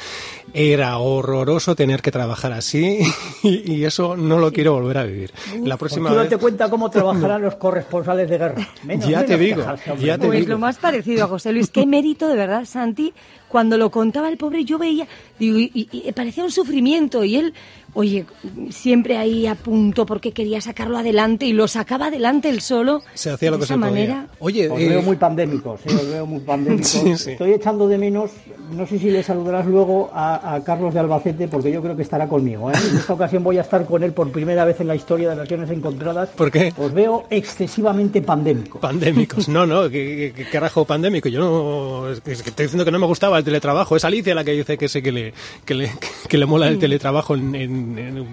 Era 0.52 0.98
horroroso 0.98 1.74
tener 1.74 2.02
que 2.02 2.10
trabajar 2.10 2.52
así 2.52 3.00
y, 3.42 3.72
y 3.72 3.84
eso 3.84 4.16
no 4.16 4.38
lo 4.38 4.52
quiero 4.52 4.72
volver 4.74 4.98
a 4.98 5.04
vivir. 5.04 5.32
La 5.62 5.76
próxima 5.76 6.10
Tú 6.10 6.16
no 6.16 6.28
te 6.28 6.36
cuenta 6.36 6.68
cómo 6.68 6.90
trabajarán 6.90 7.42
los 7.42 7.54
corresponsales 7.56 8.28
de 8.28 8.38
guerra. 8.38 8.68
Menos, 8.82 9.06
Ya 9.08 9.20
te 9.24 9.36
menos 9.36 9.40
digo, 9.40 9.56
quejarse, 9.58 9.96
ya 9.98 10.18
te. 10.18 10.26
Pues 10.26 10.46
lo 10.46 10.58
más 10.58 10.78
parecido 10.78 11.24
a 11.24 11.28
José 11.28 11.52
Luis. 11.52 11.70
Qué 11.70 11.86
mérito, 11.86 12.09
de 12.14 12.34
verdad, 12.34 12.64
Santi. 12.64 13.12
Cuando 13.48 13.76
lo 13.76 13.90
contaba 13.90 14.28
el 14.28 14.36
pobre, 14.36 14.64
yo 14.64 14.78
veía, 14.78 15.06
digo, 15.38 15.58
y, 15.58 16.12
parecía 16.14 16.44
un 16.44 16.52
sufrimiento. 16.52 17.24
Y 17.24 17.36
él, 17.36 17.54
oye, 17.94 18.24
siempre 18.70 19.16
ahí 19.16 19.46
a 19.46 19.54
punto 19.54 20.06
porque 20.06 20.32
quería 20.32 20.60
sacarlo 20.60 20.98
adelante 20.98 21.46
y 21.46 21.52
lo 21.52 21.68
sacaba 21.68 22.06
adelante 22.06 22.48
él 22.48 22.60
solo. 22.60 23.02
Se 23.14 23.30
hacía 23.30 23.50
lo 23.50 23.56
de 23.56 23.60
que 23.60 23.64
esa 23.64 23.74
se 23.74 23.78
podía. 23.80 23.90
manera. 23.90 24.26
Oye, 24.38 24.68
Os 24.68 24.80
eh, 24.80 24.88
veo 24.88 25.02
muy 25.02 25.16
pandémicos, 25.16 25.80
eh, 25.86 25.94
os 25.94 26.06
veo 26.10 26.26
muy 26.26 26.40
pandémicos. 26.40 26.86
Sí, 26.90 27.16
sí. 27.16 27.30
Estoy 27.32 27.52
echando 27.52 27.88
de 27.88 27.98
menos, 27.98 28.30
no 28.72 28.86
sé 28.86 28.98
si 28.98 29.10
le 29.10 29.22
saludarás 29.22 29.66
luego 29.66 30.10
a, 30.12 30.54
a 30.54 30.64
Carlos 30.64 30.92
de 30.94 31.00
Albacete, 31.00 31.48
porque 31.48 31.70
yo 31.72 31.82
creo 31.82 31.96
que 31.96 32.02
estará 32.02 32.28
conmigo. 32.28 32.70
¿eh? 32.70 32.74
En 32.90 32.96
esta 32.98 33.12
ocasión 33.14 33.42
voy 33.44 33.58
a 33.58 33.62
estar 33.62 33.84
con 33.86 34.02
él 34.02 34.12
por 34.12 34.30
primera 34.32 34.64
vez 34.64 34.80
en 34.80 34.88
la 34.88 34.94
historia 34.94 35.30
de 35.30 35.36
versiones 35.36 35.70
encontradas. 35.70 36.30
¿Por 36.30 36.50
qué? 36.50 36.72
Os 36.76 36.92
veo 36.92 37.24
excesivamente 37.30 38.22
pandémicos. 38.22 38.80
Pandémicos, 38.80 39.48
no, 39.48 39.66
no, 39.66 39.82
¿qué, 39.90 40.32
qué- 40.34 40.44
qué 40.44 40.50
carajo 40.50 40.84
pandémico? 40.84 41.28
Yo 41.28 41.40
no, 41.40 42.10
es 42.10 42.20
que, 42.20 42.32
estoy 42.32 42.64
diciendo 42.66 42.84
que 42.84 42.90
no 42.90 42.98
me 42.98 43.06
gustaba 43.06 43.38
el 43.38 43.44
teletrabajo. 43.44 43.96
Es 43.96 44.04
Alicia 44.04 44.34
la 44.34 44.44
que 44.44 44.52
dice 44.52 44.78
que 44.78 44.88
sé 44.88 45.02
que 45.02 45.12
le, 45.12 45.34
que 45.64 45.74
le, 45.74 45.90
que 46.28 46.38
le 46.38 46.46
mola 46.46 46.68
el 46.68 46.78
teletrabajo 46.78 47.34
en- 47.34 47.54
en- 47.54 47.60
en- 47.70 47.79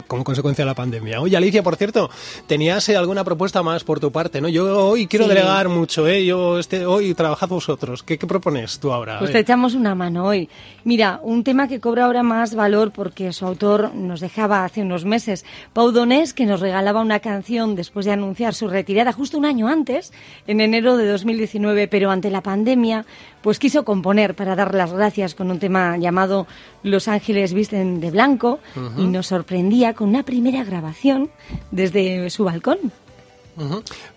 como 0.08 0.24
consecuencia 0.24 0.64
de 0.64 0.68
la 0.68 0.76
pandemia. 0.76 1.22
Oye, 1.22 1.36
Alicia, 1.38 1.64
por 1.64 1.76
cierto, 1.76 2.10
tenías 2.48 2.88
eh, 2.90 2.98
alguna 2.98 3.24
propuesta 3.24 3.64
más 3.64 3.84
por 3.84 4.00
tu 4.00 4.12
parte, 4.12 4.42
¿no? 4.42 4.48
Yo 4.50 4.88
hoy 4.90 5.08
quiero 5.08 5.26
Sí. 5.26 5.30
delegar 5.30 5.70
mucho, 5.70 6.08
¿eh? 6.08 6.26
Yo 6.26 6.60
este, 6.60 6.86
hoy 6.86 7.14
trabajad 7.14 7.48
vosotros. 7.50 8.04
¿Qué, 8.04 8.18
qué 8.18 8.28
propones 8.28 8.80
tú 8.80 8.92
ahora? 8.94 9.20
Pues 9.20 9.32
te 9.32 9.40
echamos 9.40 9.74
una 9.74 9.96
mano 9.96 10.26
hoy. 10.26 10.50
Mira, 10.84 11.20
un 11.24 11.44
tema 11.44 11.68
que 11.68 11.80
cobra 11.80 12.06
ahora 12.06 12.24
más 12.24 12.56
valor 12.56 12.92
porque 12.92 13.34
su 13.34 13.46
autor 13.46 13.94
nos 13.94 14.20
dejaba 14.20 14.64
hace 14.66 14.82
unos 14.82 15.06
meses, 15.06 15.46
Pau 15.74 15.92
Donés, 15.92 16.34
que 16.34 16.46
nos 16.46 16.60
regalaba 16.60 17.02
una 17.02 17.20
canción 17.20 17.76
después 17.76 18.06
de 18.06 18.12
anunciar 18.14 18.54
su 18.54 18.68
retirada 18.68 19.12
justo 19.14 19.38
un 19.38 19.46
año 19.46 19.68
antes, 19.68 20.14
en 20.48 20.62
enero 20.62 20.98
de 20.98 21.08
2019, 21.08 21.88
pero 21.88 22.12
ante 22.12 22.30
la 22.30 22.42
pandemia, 22.42 23.06
pues 23.48 23.60
quiso 23.60 23.86
componer 23.86 24.36
para 24.36 24.58
dar 24.58 24.76
las 24.76 24.92
gracias 24.92 25.34
con 25.34 25.50
un 25.50 25.58
tema 25.58 25.96
llamado 25.96 26.48
Los 26.84 27.08
Ángeles 27.08 27.54
visten 27.54 28.02
de 28.02 28.12
blanco 28.12 28.60
y 28.98 29.06
nos 29.06 29.28
sorprendía 29.28 29.94
con 29.94 30.10
una 30.10 30.24
primera 30.24 30.66
grabación 30.66 31.32
desde 31.72 32.30
su 32.30 32.44
balcón. 32.44 32.92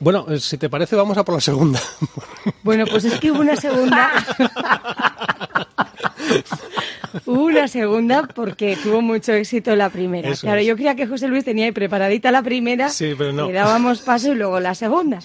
Bueno, 0.01 0.27
eh, 0.29 0.41
si 0.41 0.59
te 0.59 0.69
parece, 0.69 0.97
vamos 0.97 1.17
a 1.17 1.25
por 1.25 1.37
la 1.37 1.41
segunda. 1.41 1.79
Bueno, 2.65 2.87
pues 2.91 3.05
es 3.05 3.21
que 3.21 3.31
hubo 3.31 3.39
una 3.39 3.55
segunda. 3.55 4.11
hubo 7.27 7.43
una 7.61 7.69
segunda 7.69 8.23
porque 8.35 8.77
tuvo 8.83 9.03
mucho 9.03 9.33
éxito 9.33 9.77
la 9.77 9.91
primera. 9.91 10.31
Eso 10.31 10.43
claro, 10.47 10.61
es. 10.61 10.67
yo 10.67 10.75
creía 10.77 10.95
que 10.95 11.07
José 11.07 11.29
Luis 11.29 11.45
tenía 11.45 11.67
ahí 11.67 11.73
preparadita 11.73 12.31
la 12.33 12.43
primera. 12.43 12.89
Sí, 12.89 13.13
pero 13.17 13.33
no. 13.33 13.47
Le 13.49 13.53
dábamos 13.53 14.01
paso 14.01 14.33
y 14.33 14.35
luego 14.35 14.59
la 14.61 14.75
segunda. 14.75 15.19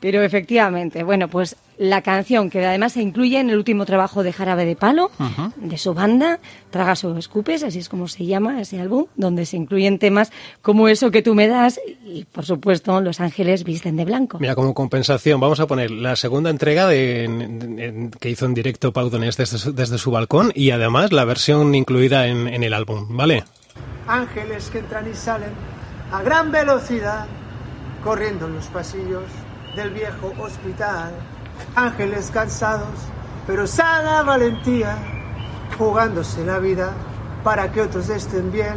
Pero 0.00 0.22
efectivamente, 0.22 1.02
bueno, 1.02 1.28
pues 1.28 1.56
la 1.76 2.02
canción 2.02 2.50
que 2.50 2.64
además 2.64 2.92
se 2.92 3.02
incluye 3.02 3.38
en 3.40 3.50
el 3.50 3.56
último 3.56 3.84
trabajo 3.86 4.22
de 4.22 4.32
Jarabe 4.32 4.64
de 4.64 4.76
Palo, 4.76 5.10
de 5.56 5.78
su 5.78 5.94
banda, 5.94 6.38
Tragas 6.70 7.04
o 7.04 7.16
Escupes, 7.16 7.62
así 7.64 7.78
es 7.78 7.88
como 7.88 8.06
se 8.08 8.26
llama 8.26 8.60
ese 8.60 8.80
álbum, 8.80 9.06
donde 9.16 9.46
se 9.46 9.56
incluyen 9.56 9.98
temas 9.98 10.30
como 10.60 10.88
eso 10.88 11.10
que 11.10 11.22
tú 11.22 11.34
me 11.34 11.48
das 11.48 11.80
y, 12.04 12.24
por 12.24 12.44
supuesto, 12.44 13.00
Los 13.00 13.20
Ángeles 13.20 13.64
visten 13.64 13.96
de 13.96 14.04
blanco. 14.04 14.38
Mira, 14.40 14.54
como 14.54 14.74
compensación, 14.74 15.40
vamos 15.40 15.60
a 15.60 15.66
poner 15.66 15.90
la 15.90 16.14
segunda 16.16 16.50
entrega 16.50 16.86
de, 16.88 17.24
en- 17.24 17.78
en- 17.78 18.10
que 18.10 18.28
hizo 18.30 18.44
en 18.46 18.54
directo 18.54 18.92
Pau 18.92 19.08
Donés 19.10 19.36
desde, 19.36 19.72
desde 19.72 19.98
su 19.98 20.10
balcón 20.10 20.52
y 20.54 20.70
además 20.70 21.12
la 21.12 21.24
versión 21.24 21.74
incluida 21.78 22.26
en, 22.26 22.62
el 22.62 22.74
álbum, 22.74 23.06
¿vale? 23.16 23.44
Ángeles 24.06 24.68
que 24.70 24.80
entran 24.80 25.08
y 25.10 25.14
salen 25.14 25.52
a 26.12 26.22
gran 26.22 26.50
velocidad, 26.50 27.26
corriendo 28.02 28.46
en 28.46 28.54
los 28.54 28.66
pasillos 28.66 29.24
del 29.76 29.90
viejo 29.90 30.32
hospital. 30.38 31.12
Ángeles 31.74 32.30
cansados, 32.30 32.98
pero 33.46 33.66
sana 33.66 34.22
valentía, 34.22 34.96
jugándose 35.76 36.44
la 36.44 36.58
vida 36.58 36.92
para 37.42 37.70
que 37.70 37.82
otros 37.82 38.08
estén 38.08 38.50
bien. 38.52 38.76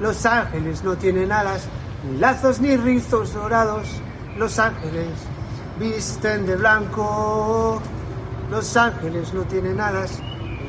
Los 0.00 0.24
ángeles 0.26 0.84
no 0.84 0.96
tienen 0.96 1.32
alas, 1.32 1.66
ni 2.08 2.18
lazos 2.18 2.60
ni 2.60 2.76
rizos 2.76 3.34
dorados. 3.34 3.88
Los 4.36 4.58
ángeles 4.58 5.08
visten 5.78 6.46
de 6.46 6.56
blanco. 6.56 7.80
Los 8.50 8.76
ángeles 8.76 9.34
no 9.34 9.42
tienen 9.42 9.80
alas, 9.80 10.20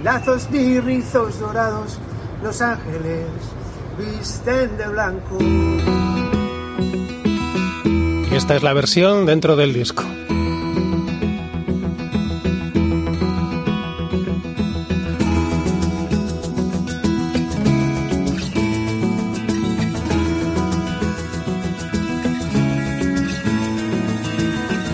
lazos 0.04 0.50
ni 0.52 0.80
rizos 0.80 1.40
dorados. 1.40 2.00
Los 2.44 2.62
ángeles 2.62 3.26
visten 3.98 4.78
de 4.78 4.88
blanco. 4.88 5.38
Y 8.32 8.36
esta 8.36 8.56
es 8.56 8.64
la 8.64 8.74
versión 8.74 9.26
dentro 9.26 9.56
del 9.56 9.74
disco. 9.74 10.04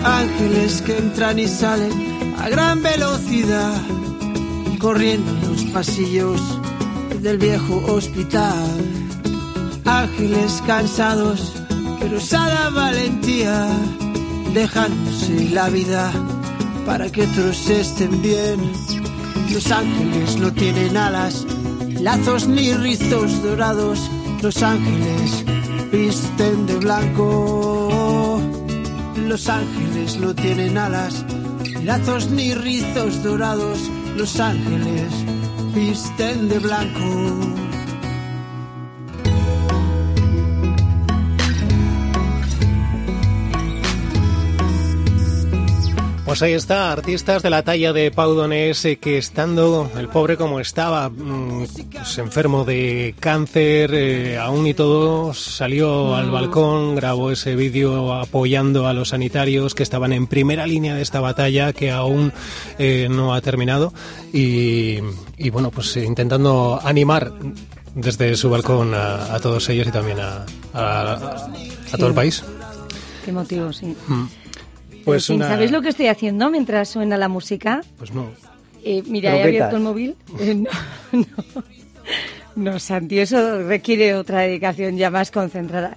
Ángeles 0.04 0.82
que 0.82 0.96
entran 0.98 1.38
y 1.38 1.46
salen 1.46 2.34
a 2.38 2.48
gran 2.48 2.82
velocidad, 2.82 3.74
corriendo 4.86 5.28
en 5.32 5.48
los 5.50 5.64
pasillos 5.72 6.40
del 7.20 7.38
viejo 7.38 7.82
hospital. 7.92 8.70
Ángeles 9.84 10.62
cansados, 10.64 11.54
pero 11.98 12.20
sana 12.20 12.70
valentía, 12.70 13.66
dejándose 14.54 15.50
la 15.50 15.68
vida 15.70 16.12
para 16.86 17.10
que 17.10 17.24
otros 17.24 17.68
estén 17.68 18.22
bien. 18.22 18.60
Los 19.52 19.72
ángeles 19.72 20.36
no 20.36 20.52
tienen 20.52 20.96
alas, 20.96 21.44
lazos 22.00 22.46
ni 22.46 22.72
rizos 22.72 23.42
dorados. 23.42 24.08
Los 24.40 24.62
ángeles 24.62 25.44
visten 25.90 26.64
de 26.66 26.76
blanco. 26.76 28.40
Los 29.16 29.48
ángeles 29.48 30.16
no 30.20 30.32
tienen 30.32 30.78
alas, 30.78 31.24
lazos 31.82 32.30
ni 32.30 32.54
rizos 32.54 33.24
dorados. 33.24 33.80
Los 34.16 34.40
ángeles 34.40 35.12
visten 35.74 36.48
de 36.48 36.58
blanco. 36.58 37.55
Pues 46.36 46.42
ahí 46.42 46.52
está, 46.52 46.92
artistas 46.92 47.42
de 47.42 47.48
la 47.48 47.62
talla 47.62 47.94
de 47.94 48.10
Pau 48.10 48.34
Donés 48.34 48.84
eh, 48.84 48.98
que 48.98 49.16
estando 49.16 49.90
el 49.96 50.08
pobre 50.08 50.36
como 50.36 50.60
estaba, 50.60 51.08
mm, 51.08 51.64
pues, 51.92 52.18
enfermo 52.18 52.66
de 52.66 53.14
cáncer, 53.18 53.92
eh, 53.94 54.36
aún 54.36 54.66
y 54.66 54.74
todo, 54.74 55.32
salió 55.32 56.14
al 56.14 56.30
balcón, 56.30 56.94
grabó 56.94 57.30
ese 57.30 57.56
vídeo 57.56 58.12
apoyando 58.12 58.86
a 58.86 58.92
los 58.92 59.08
sanitarios 59.08 59.74
que 59.74 59.82
estaban 59.82 60.12
en 60.12 60.26
primera 60.26 60.66
línea 60.66 60.94
de 60.94 61.00
esta 61.00 61.20
batalla 61.20 61.72
que 61.72 61.90
aún 61.90 62.34
eh, 62.78 63.08
no 63.10 63.32
ha 63.32 63.40
terminado 63.40 63.94
y, 64.30 64.98
y 65.38 65.48
bueno, 65.48 65.70
pues 65.70 65.96
intentando 65.96 66.78
animar 66.84 67.32
desde 67.94 68.36
su 68.36 68.50
balcón 68.50 68.92
a, 68.92 69.34
a 69.34 69.40
todos 69.40 69.66
ellos 69.70 69.86
y 69.86 69.90
también 69.90 70.18
a, 70.20 70.44
a- 70.74 71.46
a 71.92 71.96
todo 71.96 72.08
el 72.08 72.14
país. 72.14 72.44
Qué 73.24 73.32
motivo, 73.32 73.72
sí. 73.72 73.96
Mm. 74.06 74.24
Pues 75.04 75.30
una... 75.30 75.48
¿Sabéis 75.48 75.70
lo 75.70 75.82
que 75.82 75.90
estoy 75.90 76.08
haciendo 76.08 76.50
mientras 76.50 76.88
suena 76.88 77.16
la 77.16 77.28
música? 77.28 77.82
Pues 77.98 78.12
no. 78.12 78.30
Eh, 78.84 79.02
mira, 79.06 79.36
he 79.36 79.42
abierto 79.42 79.76
el 79.76 79.82
móvil. 79.82 80.16
Eh, 80.38 80.54
no, 80.54 80.70
no. 81.12 81.64
No, 82.56 82.78
Santi, 82.78 83.18
eso 83.18 83.62
requiere 83.64 84.14
otra 84.14 84.40
dedicación 84.40 84.96
ya 84.96 85.10
más 85.10 85.30
concentrada. 85.30 85.96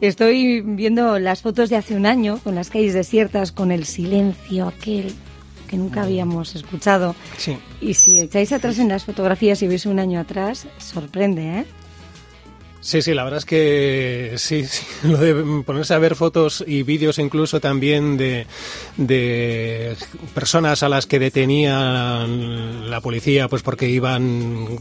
Estoy 0.00 0.60
viendo 0.60 1.18
las 1.18 1.42
fotos 1.42 1.70
de 1.70 1.76
hace 1.76 1.96
un 1.96 2.06
año, 2.06 2.38
con 2.44 2.54
las 2.54 2.70
calles 2.70 2.94
desiertas, 2.94 3.50
con 3.50 3.72
el 3.72 3.84
silencio 3.84 4.68
aquel 4.68 5.12
que 5.66 5.76
nunca 5.76 6.02
habíamos 6.02 6.54
escuchado. 6.54 7.16
Sí. 7.38 7.58
Y 7.80 7.94
si 7.94 8.20
echáis 8.20 8.52
atrás 8.52 8.78
en 8.78 8.88
las 8.88 9.04
fotografías 9.04 9.60
y 9.62 9.66
veis 9.66 9.86
un 9.86 9.98
año 9.98 10.20
atrás, 10.20 10.66
sorprende, 10.78 11.60
¿eh? 11.60 11.64
Sí, 12.80 13.02
sí, 13.02 13.14
la 13.14 13.24
verdad 13.24 13.38
es 13.38 13.44
que 13.44 14.34
sí, 14.36 14.64
sí, 14.64 14.86
lo 15.08 15.18
de 15.18 15.62
ponerse 15.64 15.94
a 15.94 15.98
ver 15.98 16.14
fotos 16.14 16.62
y 16.66 16.82
vídeos 16.82 17.18
incluso 17.18 17.60
también 17.60 18.16
de, 18.16 18.46
de 18.96 19.96
personas 20.34 20.82
a 20.82 20.88
las 20.88 21.06
que 21.06 21.18
detenían 21.18 22.88
la 22.88 23.00
policía 23.00 23.48
pues 23.48 23.62
porque 23.62 23.88
iban 23.88 24.78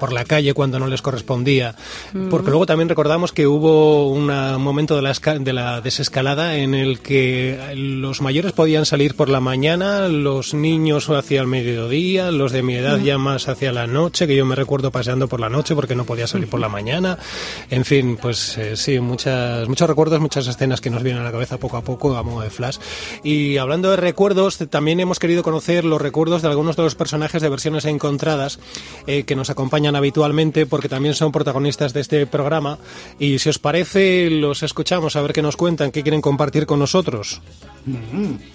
por 0.00 0.12
la 0.12 0.24
calle 0.24 0.54
cuando 0.54 0.78
no 0.78 0.86
les 0.86 1.02
correspondía. 1.02 1.74
Mm. 2.12 2.28
Porque 2.28 2.50
luego 2.50 2.66
también 2.66 2.88
recordamos 2.88 3.32
que 3.32 3.46
hubo 3.46 4.08
una- 4.08 4.56
un 4.56 4.62
momento 4.62 4.96
de 4.96 5.02
la, 5.02 5.12
de 5.12 5.52
la 5.52 5.80
desescalada 5.80 6.56
en 6.56 6.74
el 6.74 7.00
que 7.00 7.58
los 7.76 8.20
mayores 8.20 8.52
podían 8.52 8.86
salir 8.86 9.14
por 9.14 9.28
la 9.28 9.40
mañana, 9.40 10.08
los 10.08 10.54
niños 10.54 11.08
hacia 11.10 11.40
el 11.40 11.46
mediodía, 11.46 12.30
los 12.30 12.52
de 12.52 12.62
mi 12.62 12.74
edad 12.74 12.98
Mm. 12.98 13.04
ya 13.04 13.18
más 13.18 13.48
hacia 13.48 13.72
la 13.72 13.86
noche, 13.86 14.26
que 14.26 14.36
yo 14.36 14.44
me 14.46 14.54
recuerdo 14.54 14.90
paseando 14.90 15.28
por 15.28 15.40
la 15.40 15.48
noche 15.48 15.74
porque 15.74 15.94
no 15.94 16.04
podía 16.04 16.26
salir 16.26 16.48
por 16.48 16.60
la 16.60 16.68
mañana. 16.68 17.18
En 17.70 17.84
fin, 17.84 18.16
pues 18.20 18.58
eh, 18.58 18.76
sí, 18.76 18.98
muchas, 19.00 19.68
muchos 19.68 19.88
recuerdos, 19.88 20.20
muchas 20.20 20.46
escenas 20.46 20.80
que 20.80 20.90
nos 20.90 21.02
vienen 21.02 21.22
a 21.22 21.24
la 21.24 21.32
cabeza 21.32 21.58
poco 21.58 21.76
a 21.76 21.82
poco 21.82 22.16
a 22.16 22.22
modo 22.22 22.40
de 22.42 22.50
flash. 22.50 22.78
Y 23.22 23.56
hablando 23.58 23.90
de 23.90 23.96
recuerdos, 23.96 24.58
también 24.70 25.00
hemos 25.00 25.18
querido 25.18 25.42
conocer 25.42 25.84
los 25.84 26.00
recuerdos 26.00 26.42
de 26.42 26.48
algunos 26.48 26.76
de 26.76 26.82
los 26.82 26.94
personajes 26.94 27.42
de 27.42 27.48
versiones 27.48 27.84
encontradas 27.84 28.58
eh, 29.06 29.24
que 29.24 29.36
nos 29.36 29.50
acompañan 29.50 29.67
habitualmente 29.96 30.66
porque 30.66 30.88
también 30.88 31.14
son 31.14 31.32
protagonistas 31.32 31.92
de 31.92 32.00
este 32.00 32.26
programa. 32.26 32.78
Y 33.18 33.38
si 33.38 33.48
os 33.48 33.58
parece, 33.58 34.30
los 34.30 34.62
escuchamos 34.62 35.16
a 35.16 35.22
ver 35.22 35.32
qué 35.32 35.42
nos 35.42 35.56
cuentan, 35.56 35.90
qué 35.90 36.02
quieren 36.02 36.20
compartir 36.20 36.66
con 36.66 36.78
nosotros. 36.78 37.40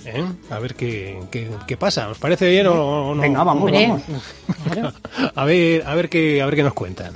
¿Eh? 0.06 0.24
A 0.50 0.60
ver 0.60 0.76
qué, 0.76 1.20
qué, 1.32 1.50
qué 1.68 1.78
pasa. 1.78 2.10
¿Os 2.10 2.20
parece 2.20 2.50
bien 2.50 2.68
o 2.68 3.16
no? 3.16 3.22
Venga, 3.22 3.44
vamos, 3.44 3.72
vamos. 3.72 4.02
a 5.36 5.46
ver, 5.46 5.84
a 5.86 5.96
ver 5.96 6.10
qué, 6.10 6.42
a 6.42 6.46
ver 6.46 6.56
qué 6.56 6.64
nos 6.64 6.74
cuentan. 6.74 7.14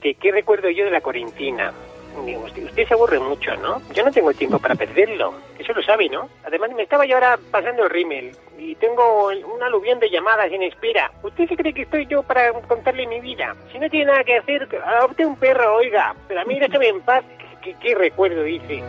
¿Qué, 0.00 0.14
qué 0.14 0.30
recuerdo 0.32 0.68
yo 0.70 0.84
de 0.84 0.90
la 0.90 1.00
cuarentena? 1.00 1.72
Usted, 2.16 2.86
se 2.86 2.94
aburre 2.94 3.18
mucho, 3.18 3.54
¿no? 3.56 3.82
Yo 3.92 4.04
no 4.04 4.12
tengo 4.12 4.32
tiempo 4.32 4.58
para 4.58 4.74
perderlo. 4.74 5.34
Eso 5.58 5.72
lo 5.72 5.82
sabe, 5.82 6.08
¿no? 6.08 6.28
Además, 6.44 6.70
me 6.72 6.82
estaba 6.82 7.04
yo 7.06 7.16
ahora 7.16 7.38
pasando 7.50 7.84
el 7.84 7.90
rímel 7.90 8.36
y 8.58 8.74
tengo 8.76 9.26
un 9.28 9.62
aluvión 9.62 9.98
de 9.98 10.10
llamadas 10.10 10.50
en 10.52 10.62
espera. 10.62 11.10
¿Usted 11.22 11.48
se 11.48 11.56
cree 11.56 11.74
que 11.74 11.82
estoy 11.82 12.06
yo 12.06 12.22
para 12.22 12.52
contarle 12.52 13.06
mi 13.06 13.20
vida? 13.20 13.56
Si 13.72 13.78
no 13.78 13.90
tiene 13.90 14.06
nada 14.06 14.24
que 14.24 14.36
hacer, 14.36 14.68
adopte 14.84 15.26
un 15.26 15.36
perro, 15.36 15.76
oiga. 15.76 16.14
Pero 16.28 16.40
a 16.40 16.44
mí 16.44 16.58
déjame 16.58 16.88
en 16.88 17.00
paz. 17.02 17.24
¿Qué, 17.80 17.94
recuerdo 17.94 18.46
hice? 18.46 18.82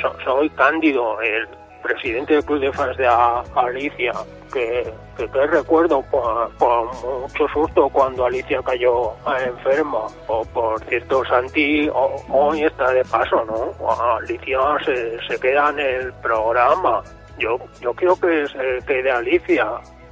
So- 0.00 0.16
soy 0.24 0.50
Cándido, 0.50 1.20
el 1.22 1.48
presidente 1.82 2.34
del 2.34 2.44
club 2.44 2.60
de 2.60 2.72
fans 2.72 2.96
de 2.96 3.06
A- 3.06 3.42
Alicia. 3.56 4.12
Que, 4.52 4.92
que, 5.16 5.28
que 5.28 5.46
recuerdo 5.46 6.02
por, 6.10 6.50
por 6.56 6.86
mucho 7.20 7.46
susto 7.52 7.88
cuando 7.90 8.24
Alicia 8.26 8.60
cayó 8.64 9.12
enferma. 9.46 10.06
O 10.26 10.44
por 10.46 10.80
cierto, 10.86 11.24
Santi 11.24 11.88
ho- 11.88 12.16
hoy 12.30 12.64
está 12.64 12.90
de 12.90 13.04
paso, 13.04 13.44
¿no? 13.44 13.72
Alicia 14.16 14.58
se, 14.84 15.18
se 15.28 15.38
queda 15.38 15.70
en 15.70 15.78
el 15.78 16.12
programa. 16.14 17.02
Yo, 17.38 17.58
yo 17.80 17.94
quiero 17.94 18.16
que 18.16 18.46
se 18.48 18.84
quede 18.86 19.10
Alicia. 19.10 19.66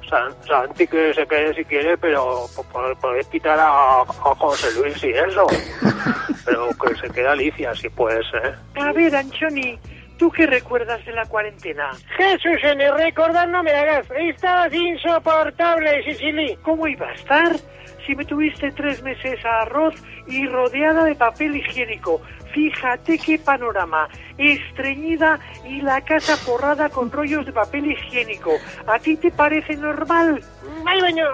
San- 0.08 0.32
Santi 0.46 0.86
que 0.86 1.12
se 1.12 1.26
quede 1.26 1.52
si 1.54 1.64
quiere, 1.64 1.98
pero 1.98 2.46
po- 2.56 2.62
po- 2.72 2.96
podés 3.00 3.26
quitar 3.26 3.58
a, 3.60 4.00
a 4.02 4.04
José 4.06 4.68
Luis 4.80 5.02
y 5.04 5.10
eso. 5.10 5.46
Pero 6.46 6.68
que 6.82 6.94
se 6.96 7.10
quede 7.12 7.28
Alicia, 7.28 7.74
si 7.74 7.90
puede 7.90 8.22
ser. 8.30 8.54
A 8.80 8.90
ver, 8.92 9.14
Anchoni, 9.14 9.78
¿tú 10.18 10.30
qué 10.30 10.46
recuerdas 10.46 11.04
de 11.06 11.12
la 11.12 11.24
cuarentena? 11.26 11.90
Jesús, 12.16 12.58
en 12.62 12.80
el 12.80 12.94
recordar 12.98 13.48
no 13.48 13.62
me 13.62 13.70
hagas. 13.70 14.06
Estabas 14.10 14.74
insoportable, 14.74 16.02
Sicily. 16.04 16.58
¿Cómo 16.62 16.86
iba 16.86 17.06
a 17.08 17.14
estar 17.14 17.56
si 18.06 18.14
me 18.14 18.24
tuviste 18.24 18.70
tres 18.72 19.02
meses 19.02 19.42
a 19.44 19.62
arroz 19.62 19.94
y 20.26 20.46
rodeada 20.46 21.04
de 21.04 21.14
papel 21.14 21.56
higiénico? 21.56 22.20
Fíjate 22.52 23.18
qué 23.18 23.38
panorama. 23.38 24.08
Estreñida 24.36 25.38
y 25.64 25.80
la 25.80 26.00
casa 26.00 26.36
forrada 26.36 26.88
con 26.88 27.10
rollos 27.10 27.46
de 27.46 27.52
papel 27.52 27.92
higiénico. 27.92 28.52
¿A 28.86 28.98
ti 28.98 29.16
te 29.16 29.30
parece 29.30 29.76
normal? 29.76 30.42
Ay, 30.86 31.00
baño, 31.00 31.26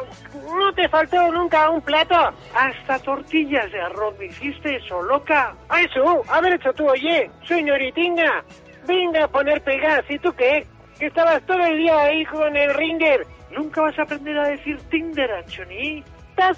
¿no 0.59 0.73
te 0.75 0.89
faltó 0.89 1.31
nunca 1.33 1.71
un 1.71 1.81
plato? 1.81 2.15
Hasta 2.55 2.99
tortillas 2.99 3.71
de 3.71 3.81
arroz 3.81 4.19
me 4.19 4.27
hiciste 4.27 4.77
eso, 4.77 5.03
loca. 5.03 5.55
A 5.69 5.81
eso, 5.81 6.23
haber 6.29 6.55
hecho 6.55 6.73
tú, 6.73 6.89
oye, 6.89 7.31
señoritinga. 7.47 8.45
Venga 8.87 9.25
a 9.25 9.29
poner 9.29 9.63
pegas, 9.63 10.05
¿y 10.09 10.19
tú 10.19 10.33
qué? 10.35 10.67
Que 10.99 11.07
estabas 11.07 11.43
todo 11.47 11.65
el 11.65 11.79
día 11.79 11.99
ahí 12.03 12.25
con 12.27 12.57
el 12.57 12.75
ringer. 12.75 13.27
Nunca 13.51 13.83
vas 13.83 13.99
a 13.99 14.03
aprender 14.03 14.37
a 14.39 14.49
decir 14.49 14.79
Tinder, 14.91 15.31
Anchoni. 15.31 16.03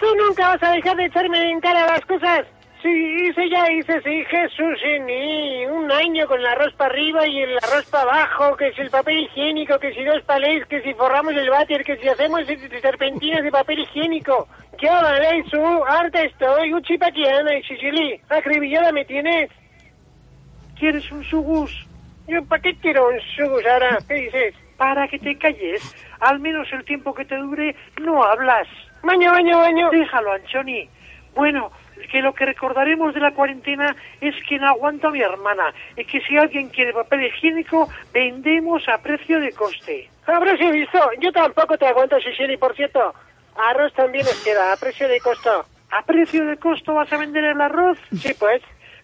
¿Tú 0.00 0.06
nunca 0.16 0.48
vas 0.48 0.62
a 0.62 0.72
dejar 0.72 0.96
de 0.96 1.04
echarme 1.04 1.50
en 1.50 1.60
cara 1.60 1.86
las 1.86 2.04
cosas? 2.06 2.46
Sí, 2.82 2.88
hice 2.88 3.48
ya, 3.50 3.70
hice, 3.72 4.00
sí, 4.02 4.24
Jesús, 4.24 4.78
mí. 5.04 5.66
Un 5.66 5.90
año 5.90 6.26
con 6.26 6.38
el 6.38 6.46
arroz 6.46 6.72
para 6.74 6.92
arriba 6.92 7.26
y 7.26 7.40
el 7.40 7.56
arroz 7.58 7.86
para 7.90 8.04
abajo, 8.04 8.56
que 8.56 8.72
si 8.72 8.82
el 8.82 8.90
papel 8.90 9.18
higiénico, 9.18 9.78
que 9.78 9.92
si 9.92 10.04
dos 10.04 10.22
palés, 10.22 10.66
que 10.66 10.82
si 10.82 10.94
forramos 10.94 11.34
el 11.34 11.50
váter, 11.50 11.84
que 11.84 11.96
si 11.96 12.08
hacemos 12.08 12.42
serpentinas 12.80 13.42
de 13.42 13.50
papel 13.50 13.80
higiénico. 13.80 14.46
¿Qué 14.78 14.88
vale, 14.88 15.44
su? 15.50 15.84
Harta 15.84 16.22
estoy, 16.22 16.74
uchipaquiana 16.74 17.56
y 17.56 17.62
Sicily. 17.62 18.20
Acribillada 18.28 18.92
me 18.92 19.04
tienes. 19.04 19.50
¿Quieres 20.78 21.10
un 21.10 21.24
sugus? 21.24 21.85
Yo, 22.28 22.44
¿para 22.44 22.62
qué 22.62 22.74
quiero 22.76 23.08
un 23.08 23.20
sugus 23.36 23.64
ahora? 23.66 23.98
¿Qué 24.06 24.14
dices? 24.14 24.54
Para 24.76 25.08
que 25.08 25.18
te 25.18 25.36
calles. 25.38 25.94
Al 26.20 26.40
menos 26.40 26.70
el 26.72 26.84
tiempo 26.84 27.14
que 27.14 27.24
te 27.24 27.36
dure, 27.36 27.74
no 28.00 28.22
hablas. 28.22 28.66
Baño, 29.02 29.30
baño, 29.32 29.58
baño. 29.58 29.90
Déjalo, 29.90 30.32
Anchoni. 30.32 30.88
Bueno, 31.34 31.70
que 32.10 32.20
lo 32.22 32.34
que 32.34 32.46
recordaremos 32.46 33.14
de 33.14 33.20
la 33.20 33.32
cuarentena 33.32 33.94
es 34.20 34.34
que 34.48 34.58
no 34.58 34.68
aguanta 34.68 35.08
a 35.08 35.10
mi 35.10 35.20
hermana 35.20 35.72
y 35.96 36.04
que 36.04 36.20
si 36.20 36.36
alguien 36.36 36.68
quiere 36.68 36.92
papel 36.92 37.26
higiénico, 37.26 37.88
vendemos 38.12 38.88
a 38.88 38.98
precio 38.98 39.40
de 39.40 39.52
coste. 39.52 40.08
Habrás 40.26 40.58
visto, 40.58 40.98
yo 41.20 41.30
tampoco 41.32 41.78
te 41.78 41.86
aguanto, 41.86 42.18
Sicily, 42.20 42.56
por 42.56 42.74
cierto. 42.74 43.14
Arroz 43.56 43.92
también 43.94 44.24
nos 44.24 44.42
queda, 44.42 44.72
a 44.72 44.76
precio 44.76 45.08
de 45.08 45.20
costo. 45.20 45.64
¿A 45.90 46.02
precio 46.02 46.44
de 46.44 46.56
costo 46.56 46.94
vas 46.94 47.12
a 47.12 47.16
vender 47.16 47.44
el 47.44 47.60
arroz? 47.60 47.98
Sí, 48.18 48.34
pues. 48.38 48.60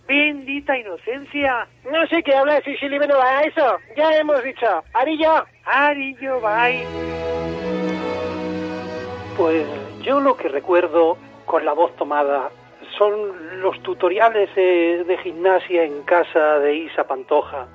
Bendita 0.06 0.76
inocencia. 0.76 1.66
No 1.90 2.06
sé 2.08 2.22
qué 2.22 2.34
habla 2.34 2.60
Sicily, 2.62 2.98
bueno, 2.98 3.20
a 3.20 3.42
eso. 3.42 3.78
Ya 3.96 4.16
hemos 4.16 4.42
dicho. 4.42 4.66
Arillo. 4.92 5.44
Arillo, 5.64 6.40
bye. 6.40 6.84
Pues 9.36 9.66
yo 10.02 10.20
lo 10.20 10.36
que 10.36 10.48
recuerdo 10.48 11.16
con 11.46 11.64
la 11.64 11.72
voz 11.72 11.94
tomada 11.96 12.50
son 12.98 13.60
los 13.62 13.82
tutoriales 13.82 14.54
de 14.54 15.18
gimnasia 15.22 15.84
en 15.84 16.02
casa 16.02 16.58
de 16.58 16.74
Isa 16.76 17.04
Pantoja. 17.04 17.66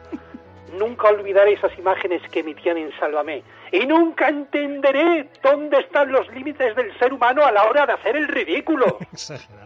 Nunca 0.78 1.08
olvidaré 1.08 1.52
esas 1.52 1.76
imágenes 1.78 2.22
que 2.30 2.40
emitían 2.40 2.76
en 2.76 2.92
Sálvame. 2.98 3.42
Y 3.72 3.84
nunca 3.86 4.28
entenderé 4.28 5.28
dónde 5.42 5.80
están 5.80 6.12
los 6.12 6.28
límites 6.32 6.76
del 6.76 6.96
ser 6.98 7.12
humano 7.12 7.44
a 7.44 7.50
la 7.50 7.64
hora 7.64 7.84
de 7.84 7.94
hacer 7.94 8.16
el 8.16 8.28
ridículo. 8.28 8.98
Exagerado. 9.12 9.65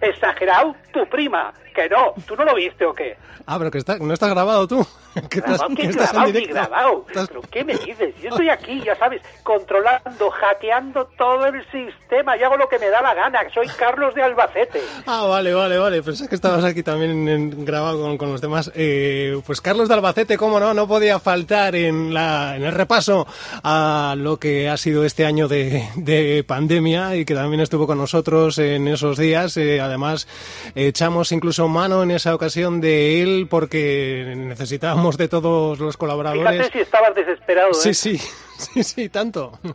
Exagerado, 0.00 0.76
tu 0.92 1.06
prima. 1.06 1.52
Que 1.74 1.88
no, 1.88 2.14
¿tú 2.26 2.36
no 2.36 2.44
lo 2.44 2.54
viste 2.54 2.84
o 2.84 2.94
qué? 2.94 3.16
Ah, 3.46 3.58
pero 3.58 3.70
que 3.70 3.78
está, 3.78 3.98
no 3.98 4.14
estás 4.14 4.30
grabado 4.30 4.66
tú. 4.68 4.86
Estás, 5.14 5.30
Grabado, 5.30 5.68
que 5.68 5.82
¿qué 5.82 5.88
estás 5.90 6.06
en 6.08 6.12
grabado, 6.12 6.32
directo. 6.32 6.54
grabado? 6.54 7.04
Estás- 7.08 7.28
¿Pero 7.28 7.40
qué 7.42 7.64
me 7.64 7.74
dices? 7.76 8.14
Yo 8.20 8.30
estoy 8.30 8.48
aquí, 8.48 8.82
ya 8.84 8.96
sabes, 8.96 9.22
controlando, 9.44 10.28
hackeando 10.30 11.06
todo 11.16 11.46
el 11.46 11.64
sistema 11.70 12.36
y 12.36 12.42
hago 12.42 12.56
lo 12.56 12.68
que 12.68 12.80
me 12.80 12.88
da 12.88 13.00
la 13.00 13.14
gana. 13.14 13.38
Soy 13.54 13.68
Carlos 13.78 14.12
de 14.16 14.22
Albacete. 14.24 14.80
Ah, 15.06 15.24
vale, 15.28 15.54
vale, 15.54 15.78
vale. 15.78 16.02
Pensé 16.02 16.28
que 16.28 16.34
estabas 16.34 16.64
aquí 16.64 16.82
también 16.82 17.28
en- 17.28 17.64
grabado 17.64 18.00
con, 18.02 18.18
con 18.18 18.32
los 18.32 18.40
demás. 18.40 18.72
Eh, 18.74 19.40
pues 19.46 19.60
Carlos 19.60 19.88
de 19.88 19.94
Albacete, 19.94 20.36
cómo 20.36 20.58
no, 20.58 20.74
no 20.74 20.88
podía 20.88 21.20
faltar 21.20 21.76
en, 21.76 22.12
la, 22.12 22.56
en 22.56 22.64
el 22.64 22.72
repaso 22.72 23.24
a 23.62 24.16
lo 24.18 24.38
que 24.38 24.68
ha 24.68 24.76
sido 24.76 25.04
este 25.04 25.26
año 25.26 25.46
de, 25.46 25.88
de 25.94 26.42
pandemia 26.44 27.14
y 27.14 27.24
que 27.24 27.34
también 27.36 27.60
estuvo 27.60 27.86
con 27.86 27.98
nosotros 27.98 28.58
en 28.58 28.88
esos 28.88 29.16
días. 29.16 29.56
Eh, 29.58 29.80
además, 29.80 30.26
echamos 30.74 31.30
incluso 31.30 31.63
mano 31.68 32.02
en 32.02 32.10
esa 32.10 32.34
ocasión 32.34 32.80
de 32.80 33.22
él 33.22 33.46
porque 33.50 34.34
necesitábamos 34.36 35.16
de 35.16 35.28
todos 35.28 35.78
los 35.78 35.96
colaboradores. 35.96 36.52
Fíjate 36.58 36.72
si 36.72 36.78
estabas 36.80 37.14
desesperado, 37.14 37.70
¿eh? 37.70 37.74
Sí, 37.74 37.94
sí, 37.94 38.18
sí, 38.58 38.82
sí, 38.82 39.08
tanto. 39.08 39.58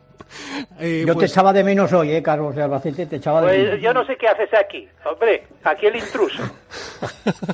Eh, 0.80 1.06
Yo 1.08 1.13
te 1.13 1.21
pues- 1.21 1.32
echaba 1.32 1.52
de 1.52 1.63
menos 1.63 1.91
hoy, 1.91 2.12
¿eh, 2.12 2.21
Carlos 2.21 2.56
de 2.56 2.62
Albacete? 2.62 3.08
Te 3.08 3.15
echaba 3.15 3.41
de 3.41 3.47
Pues 3.47 3.63
menos. 3.63 3.82
yo 3.82 3.93
no 3.95 4.06
sé 4.06 4.15
qué 4.15 4.28
haces 4.28 4.49
aquí. 4.54 4.88
Hombre, 5.04 5.47
aquí 5.63 5.88
el 5.88 5.95
intruso. 5.95 6.43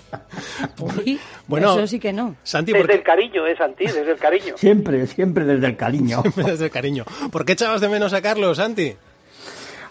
Bueno, 1.48 1.78
Eso 1.78 1.88
sí 1.88 2.00
que 2.00 2.12
no. 2.12 2.36
Santi, 2.44 2.72
desde 2.74 2.84
¿por 2.84 2.90
qué- 2.92 2.98
el 2.98 3.04
cariño, 3.04 3.48
¿eh, 3.48 3.56
Santi? 3.58 3.86
Desde 3.86 4.12
el 4.12 4.18
cariño. 4.18 4.58
Siempre, 4.58 5.08
siempre 5.08 5.46
desde 5.46 5.68
el 5.68 5.78
cariño. 5.78 6.22
Desde 6.36 6.66
el 6.66 6.72
cariño. 6.72 7.06
¿Por 7.32 7.46
qué 7.46 7.54
echabas 7.54 7.82
de 7.82 7.90
menos 7.90 8.14
a 8.14 8.22
Carlos, 8.22 8.58
Santi? 8.58 8.96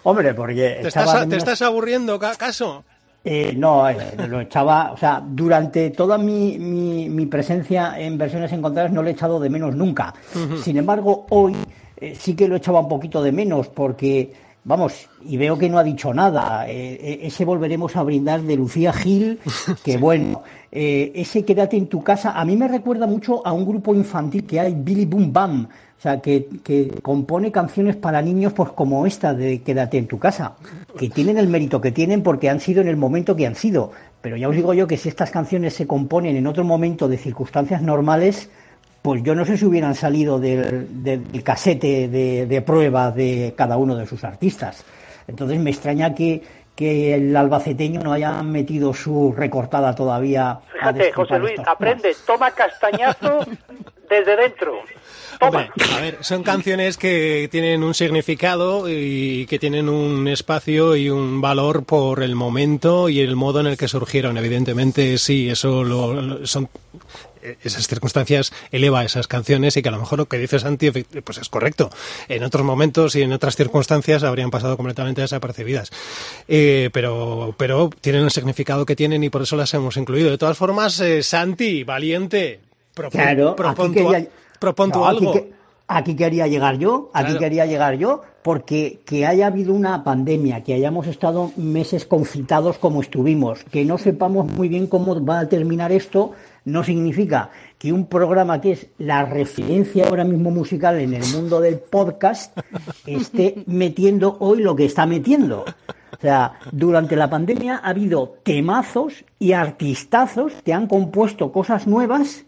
Hombre, 0.03 0.35
porque 0.35 0.79
¿Te 0.83 0.89
estás, 0.89 1.07
de 1.13 1.21
te 1.21 1.27
menos- 1.27 1.39
estás 1.39 1.63
aburriendo, 1.63 2.19
ca- 2.19 2.37
caso? 2.37 2.85
Eh, 3.27 3.55
no, 3.57 3.89
eh, 3.89 3.97
lo 4.29 4.43
echaba, 4.43 4.93
o 4.93 4.99
sea, 4.99 5.23
durante 5.27 5.89
toda 5.91 6.19
mi, 6.19 6.59
mi, 6.59 7.09
mi 7.09 7.25
presencia 7.25 7.99
en 7.99 8.19
versiones 8.19 8.53
encontradas 8.53 8.93
no 8.93 9.03
lo 9.03 9.09
he 9.09 9.13
echado 9.13 9.41
de 9.41 9.49
menos 9.49 9.75
nunca. 9.75 10.15
Sin 10.63 10.77
embargo, 10.77 11.25
hoy 11.31 11.55
eh, 11.97 12.15
sí 12.19 12.35
que 12.35 12.47
lo 12.47 12.57
echaba 12.57 12.81
un 12.81 12.89
poquito 12.89 13.23
de 13.23 13.33
menos 13.33 13.69
porque, 13.69 14.31
vamos, 14.65 15.09
y 15.25 15.39
veo 15.39 15.57
que 15.57 15.71
no 15.71 15.79
ha 15.79 15.83
dicho 15.83 16.13
nada. 16.13 16.69
Eh, 16.69 17.21
ese 17.23 17.47
volveremos 17.47 17.97
a 17.97 18.03
brindar 18.03 18.43
de 18.43 18.57
Lucía 18.57 18.93
Gil, 18.93 19.41
que 19.83 19.97
bueno, 19.99 20.43
ese 20.71 21.47
quédate 21.47 21.79
en 21.79 21.87
tu 21.87 22.03
casa, 22.03 22.39
a 22.39 22.45
mí 22.45 22.57
me 22.57 22.69
recuerda 22.69 23.07
mucho 23.07 23.47
a 23.47 23.53
un 23.53 23.65
grupo 23.65 23.95
infantil 23.95 24.45
que 24.45 24.61
hay, 24.61 24.75
Billy 24.75 25.07
Boom 25.07 25.33
Bam. 25.33 25.69
O 25.99 26.03
sea, 26.05 26.21
que, 26.21 26.49
que 26.63 26.91
compone 27.01 27.51
canciones 27.51 27.97
para 27.97 28.21
niños 28.21 28.53
pues 28.53 28.71
como 28.71 29.07
esta 29.07 29.33
de 29.33 29.63
Quédate 29.63 29.97
en 29.97 30.07
tu 30.07 30.19
casa, 30.19 30.55
que 30.99 31.09
tienen 31.09 31.39
el 31.39 31.49
mérito 31.49 31.81
que 31.81 31.93
tienen 31.93 32.23
porque 32.23 32.51
han 32.51 32.61
sido 32.61 32.83
en 32.83 32.89
el 32.89 32.97
momento 32.97 33.35
que 33.35 33.47
han 33.47 33.55
sido. 33.55 33.93
Pero 34.21 34.37
ya 34.37 34.49
os 34.49 34.57
digo 34.57 34.75
yo 34.75 34.87
que 34.87 34.99
si 34.99 35.09
estas 35.09 35.31
canciones 35.31 35.75
se 35.75 35.87
componen 35.87 36.37
en 36.37 36.47
otro 36.47 36.63
momento 36.63 37.09
de 37.09 37.17
circunstancias 37.17 37.81
normales, 37.81 38.51
pues 39.01 39.23
yo 39.23 39.35
no 39.35 39.45
sé 39.45 39.57
si 39.57 39.65
hubieran 39.65 39.95
salido 39.95 40.39
del, 40.39 41.03
del 41.03 41.43
casete 41.43 42.09
de, 42.09 42.47
de 42.47 42.63
prueba 42.63 43.11
de 43.11 43.55
cada 43.57 43.77
uno 43.77 43.97
de 43.97 44.07
sus 44.07 44.25
artistas. 44.25 44.85
Entonces 45.27 45.59
me 45.59 45.71
extraña 45.71 46.15
que, 46.15 46.43
que 46.75 47.15
el 47.15 47.37
albaceteño 47.37 48.01
no 48.01 48.13
haya 48.13 48.43
metido 48.43 48.93
su 48.93 49.33
recortada 49.37 49.95
todavía. 49.95 50.59
Fíjate, 50.73 51.13
José 51.13 51.39
Luis, 51.39 51.61
aprende, 51.67 52.15
toma 52.27 52.51
castañazo 52.51 53.41
desde 54.09 54.37
dentro. 54.37 54.81
Hombre, 55.47 55.71
a 55.93 56.01
ver, 56.01 56.19
son 56.21 56.43
canciones 56.43 56.97
que 56.97 57.49
tienen 57.51 57.83
un 57.83 57.95
significado 57.95 58.89
y 58.89 59.47
que 59.47 59.59
tienen 59.59 59.89
un 59.89 60.27
espacio 60.29 60.97
y 60.97 61.11
un 61.11 61.41
valor 61.41 61.85
por 61.85 62.23
el 62.23 62.35
momento 62.35 63.09
y 63.09 63.21
el 63.21 63.37
modo 63.37 63.61
en 63.61 63.67
el 63.67 63.77
que 63.77 63.89
surgieron. 63.89 64.37
Evidentemente, 64.39 65.19
sí, 65.19 65.49
eso 65.51 65.85
lo, 65.85 66.15
lo- 66.15 66.47
son 66.47 66.69
esas 67.63 67.87
circunstancias 67.89 68.53
eleva 68.73 69.05
esas 69.05 69.27
canciones 69.29 69.77
y 69.77 69.83
que 69.83 69.91
a 69.91 69.93
lo 69.93 69.99
mejor 69.99 70.19
lo 70.19 70.25
que 70.27 70.39
dice 70.39 70.59
Santi 70.59 70.91
pues 70.91 71.37
es 71.37 71.49
correcto. 71.51 71.91
En 72.29 72.43
otros 72.43 72.65
momentos 72.65 73.15
y 73.17 73.23
en 73.23 73.35
otras 73.35 73.55
circunstancias 73.57 74.23
habrían 74.23 74.51
pasado 74.51 74.77
completamente 74.79 75.21
desapercibidas. 75.21 75.91
Eh, 76.49 76.89
pero, 76.95 77.55
pero 77.59 77.91
tienen 78.01 78.23
el 78.23 78.31
significado 78.31 78.87
que 78.87 78.97
tienen 78.97 79.23
y 79.25 79.29
por 79.29 79.43
eso 79.43 79.57
las 79.57 79.75
hemos 79.75 79.99
incluido. 79.99 80.31
De 80.31 80.39
todas 80.39 80.57
formas, 80.57 80.99
eh, 81.01 81.23
Santi, 81.23 81.85
valiente, 81.85 82.61
propon, 82.95 83.21
Claro, 83.21 83.57
propon 83.57 83.91
aquí 83.91 84.01
tú, 84.01 84.11
quería- 84.11 84.29
propon 84.65 84.91
tú 84.93 84.99
No, 85.01 85.07
aquí 85.07 85.19
algo. 85.19 85.33
que- 85.33 85.55
Aquí 85.87 86.17
quería 86.17 86.47
llegar 86.47 86.79
yo, 86.79 87.11
aquí 87.13 87.27
Claro. 87.27 87.41
quería 87.41 87.67
llegar 87.67 87.95
yo, 87.99 88.23
porque 88.43 89.01
que 89.05 89.27
haya 89.27 89.49
habido 89.49 89.75
una 89.75 90.03
pandemia, 90.03 90.63
que 90.65 90.73
hayamos 90.73 91.07
estado 91.07 91.53
meses 91.59 92.07
confitados 92.07 92.79
como 92.79 93.03
estuvimos, 93.03 93.63
que 93.65 93.85
no 93.85 93.99
sepamos 93.99 94.51
muy 94.51 94.69
bien 94.69 94.87
cómo 94.87 95.23
va 95.23 95.41
a 95.41 95.49
terminar 95.49 95.93
esto, 95.93 96.33
no 96.65 96.85
significa 96.85 97.51
que 97.79 97.93
un 97.93 98.07
programa 98.07 98.63
que 98.63 98.73
es 98.73 98.87
la 98.97 99.27
referencia 99.27 100.07
ahora 100.09 100.25
mismo 100.25 100.51
musical 100.51 100.99
en 100.99 101.13
el 101.13 101.25
mundo 101.35 101.61
del 101.61 101.79
podcast 101.81 102.57
esté 103.05 103.63
metiendo 103.67 104.39
hoy 104.41 104.63
lo 104.63 104.75
que 104.75 104.87
está 104.87 105.05
metiendo. 105.05 105.67
O 106.17 106.21
sea, 106.23 106.55
durante 106.73 107.15
la 107.15 107.29
pandemia 107.29 107.77
ha 107.85 107.91
habido 107.91 108.37
temazos 108.43 109.27
y 109.39 109.53
artistazos 109.53 110.55
que 110.65 110.73
han 110.73 110.87
compuesto 110.87 111.53
cosas 111.53 111.87
nuevas 111.87 112.47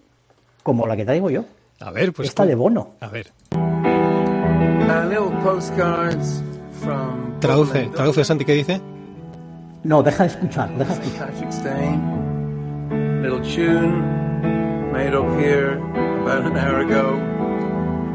como 0.63 0.87
la 0.87 0.97
que 0.97 1.05
traigo 1.05 1.29
yo. 1.29 1.45
A 1.81 1.91
ver, 1.91 2.13
pues. 2.13 2.29
Esta 2.29 2.47
de 2.47 2.55
Bono. 2.55 2.95
A 3.01 3.09
ver. 3.09 3.33
Little 5.09 5.31
postcards 5.43 6.43
from 6.83 7.39
Traduce, 7.41 7.91
traduce, 7.95 8.25
Santi, 8.25 8.45
¿qué 8.45 8.55
dice? 8.55 8.81
No, 9.85 10.03
deja 10.03 10.25
de 10.25 10.31
escuchar, 10.31 10.69
deja 10.77 10.95
de 10.95 11.03
escuchar. 11.05 11.31
Patrick's 11.31 11.63
Day. 11.63 11.99
Little 13.23 13.41
tune 13.41 14.93
made 14.93 15.15
up 15.15 15.27
here 15.39 15.79
about 16.23 16.45
an 16.47 16.57
hour 16.57 16.81
ago. 16.81 17.21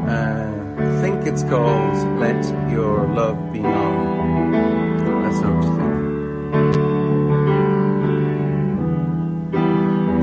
Uh, 0.06 0.50
I 0.78 1.02
think 1.02 1.26
it's 1.26 1.42
called 1.44 1.96
Let 2.18 2.44
Your 2.70 3.06
Love 3.14 3.38
Be 3.52 3.60
Known. 3.60 5.22
Let's 5.22 5.40
know 5.40 5.54
what 5.54 5.64
you 5.64 5.76
think. 5.76 5.92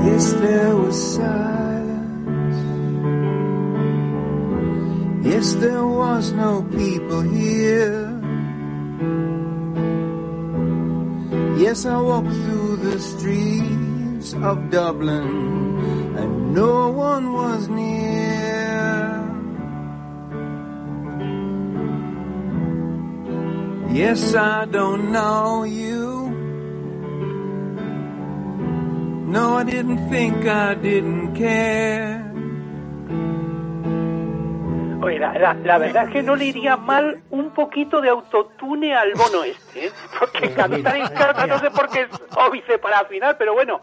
Yes, 0.06 0.32
there 0.34 0.76
was 0.76 1.18
Yes, 5.22 5.52
there 5.54 5.86
was 5.86 6.32
no 6.32 6.62
people 6.62 7.20
here. 7.20 8.08
Yes, 11.58 11.84
I 11.84 12.00
walked 12.00 12.32
through 12.32 12.76
the 12.76 12.98
streets 12.98 14.32
of 14.34 14.70
Dublin 14.70 16.16
and 16.16 16.54
no 16.54 16.88
one 16.88 17.34
was 17.34 17.68
near. 17.68 19.20
Yes, 23.92 24.34
I 24.34 24.64
don't 24.64 25.12
know 25.12 25.64
you. 25.64 26.30
No, 29.26 29.58
I 29.58 29.64
didn't 29.64 30.08
think 30.08 30.46
I 30.46 30.74
didn't 30.74 31.34
care. 31.34 32.09
Oye, 35.02 35.18
la, 35.18 35.32
la- 35.38 35.54
la 35.54 35.78
verdad 35.78 36.04
es 36.04 36.10
que 36.10 36.22
no 36.22 36.36
le 36.36 36.44
iría 36.46 36.76
mal 36.76 37.22
un 37.30 37.50
poquito 37.50 38.00
de 38.00 38.08
autotune 38.10 38.94
al 38.94 39.12
bono 39.14 39.44
este, 39.44 39.86
¿eh? 39.86 39.90
porque 40.18 40.50
cantar 40.52 40.96
en 40.96 41.06
casa 41.08 41.46
no 41.46 41.58
sé 41.58 41.70
por 41.70 41.88
qué 41.88 42.02
es 42.02 42.08
óbice 42.36 42.78
para 42.78 43.00
afinar, 43.00 43.36
pero 43.38 43.54
bueno, 43.54 43.80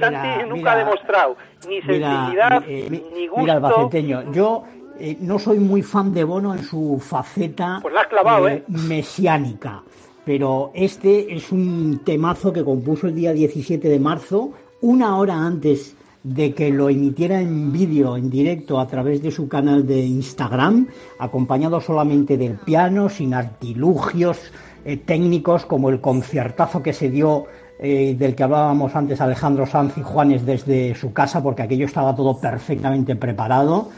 Santi 0.00 0.16
Mira, 0.28 0.42
nunca 0.46 0.54
mira, 0.56 0.72
ha 0.72 0.76
demostrado 0.76 1.36
ni 1.68 1.76
sensibilidad, 1.82 2.62
Mira, 2.62 2.62
eh, 2.66 2.88
ni 3.14 3.26
gusto. 3.26 3.40
mira, 3.42 3.54
albaceteño, 3.54 4.32
yo 4.32 4.64
eh, 4.98 5.16
no 5.20 5.38
soy 5.38 5.58
muy 5.58 5.82
fan 5.82 6.12
de 6.14 6.24
Bono 6.24 6.54
en 6.54 6.62
su 6.64 6.98
faceta 7.04 7.78
Pues 7.82 7.94
clavado, 8.08 8.48
¿eh? 8.48 8.64
mesiánica, 8.68 9.82
pero 10.24 10.70
este 10.74 11.34
es 11.34 11.52
un 11.52 12.00
temazo 12.04 12.52
que 12.52 12.64
compuso 12.64 13.06
el 13.08 13.14
día 13.14 13.32
17 13.32 13.88
de 13.88 14.00
marzo, 14.00 14.52
una 14.80 15.16
hora 15.18 15.34
antes 15.34 15.96
de 16.26 16.54
que 16.54 16.70
lo 16.70 16.88
emitiera 16.88 17.40
en 17.40 17.70
vídeo, 17.70 18.16
en 18.16 18.28
directo, 18.28 18.80
a 18.80 18.88
través 18.88 19.22
de 19.22 19.30
su 19.30 19.46
canal 19.46 19.86
de 19.86 20.00
Instagram, 20.00 20.88
acompañado 21.20 21.80
solamente 21.80 22.36
del 22.36 22.56
piano, 22.56 23.08
sin 23.08 23.32
artilugios 23.32 24.50
eh, 24.84 24.96
técnicos 24.96 25.66
como 25.66 25.88
el 25.88 26.00
conciertazo 26.00 26.82
que 26.82 26.92
se 26.92 27.10
dio 27.10 27.44
eh, 27.78 28.16
del 28.18 28.34
que 28.34 28.42
hablábamos 28.42 28.96
antes 28.96 29.20
Alejandro 29.20 29.66
Sanz 29.66 29.98
y 29.98 30.02
Juanes 30.02 30.44
desde 30.44 30.96
su 30.96 31.12
casa, 31.12 31.40
porque 31.44 31.62
aquello 31.62 31.86
estaba 31.86 32.16
todo 32.16 32.40
perfectamente 32.40 33.14
preparado. 33.14 33.90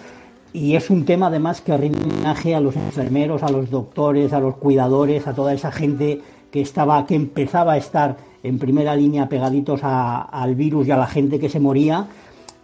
Y 0.52 0.76
es 0.76 0.90
un 0.90 1.06
tema 1.06 1.28
además 1.28 1.62
que 1.62 1.78
rinde 1.78 2.04
homenaje 2.04 2.54
a 2.54 2.60
los 2.60 2.76
enfermeros, 2.76 3.42
a 3.42 3.50
los 3.50 3.70
doctores, 3.70 4.34
a 4.34 4.40
los 4.40 4.56
cuidadores, 4.56 5.26
a 5.26 5.32
toda 5.32 5.54
esa 5.54 5.72
gente 5.72 6.20
que 6.50 6.60
estaba, 6.60 7.06
que 7.06 7.14
empezaba 7.14 7.72
a 7.72 7.76
estar 7.78 8.16
en 8.42 8.58
primera 8.58 8.94
línea 8.94 9.28
pegaditos 9.28 9.80
a- 9.82 10.22
al 10.22 10.54
virus 10.54 10.86
y 10.86 10.90
a 10.90 10.96
la 10.96 11.06
gente 11.06 11.38
que 11.38 11.48
se 11.48 11.60
moría. 11.60 12.06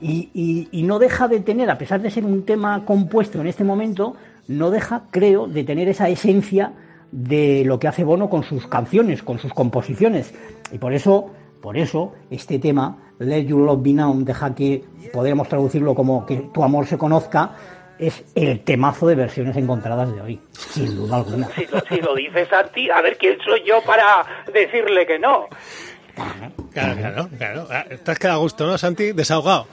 Y, 0.00 0.68
no 0.84 0.98
deja 0.98 1.28
de 1.28 1.40
tener, 1.40 1.70
a 1.70 1.78
pesar 1.78 2.02
de 2.02 2.10
ser 2.10 2.24
un 2.26 2.44
tema 2.44 2.84
compuesto 2.84 3.40
en 3.40 3.46
este 3.46 3.64
momento, 3.64 4.16
no 4.48 4.70
deja, 4.70 5.04
creo, 5.10 5.46
de 5.46 5.64
tener 5.64 5.88
esa 5.88 6.08
esencia 6.10 6.72
de 7.10 7.62
lo 7.64 7.78
que 7.78 7.88
hace 7.88 8.04
Bono 8.04 8.28
con 8.28 8.42
sus 8.42 8.66
canciones, 8.66 9.22
con 9.22 9.38
sus 9.38 9.54
composiciones. 9.54 10.34
Y 10.72 10.78
por 10.78 10.92
eso, 10.92 11.30
por 11.62 11.78
eso, 11.78 12.12
este 12.28 12.58
tema, 12.58 12.98
Let 13.18 13.46
Your 13.46 13.60
Love 13.60 13.82
Be 13.82 13.92
Known, 13.92 14.24
deja 14.24 14.54
que 14.54 14.84
podríamos 15.12 15.48
traducirlo 15.48 15.94
como 15.94 16.26
que 16.26 16.50
tu 16.52 16.62
amor 16.62 16.86
se 16.86 16.98
conozca, 16.98 17.52
es 17.98 18.24
el 18.34 18.60
temazo 18.60 19.06
de 19.06 19.14
versiones 19.14 19.56
encontradas 19.56 20.12
de 20.14 20.20
hoy, 20.20 20.40
sin 20.52 20.96
duda 20.96 21.16
alguna. 21.16 21.48
Si 21.54 21.66
lo, 21.66 21.80
si 21.88 22.00
lo 22.00 22.14
dice 22.14 22.46
Santi, 22.46 22.90
a 22.90 23.00
ver 23.00 23.16
quién 23.18 23.38
soy 23.44 23.62
yo 23.64 23.82
para 23.82 24.24
decirle 24.52 25.06
que 25.06 25.18
no. 25.18 25.48
Claro, 26.72 26.96
claro, 26.96 27.28
claro. 27.36 27.66
Ah, 27.70 27.84
Te 28.04 28.10
has 28.10 28.18
quedado 28.18 28.38
a 28.38 28.42
gusto, 28.42 28.66
¿no, 28.66 28.78
Santi? 28.78 29.12
Desahogado. 29.12 29.66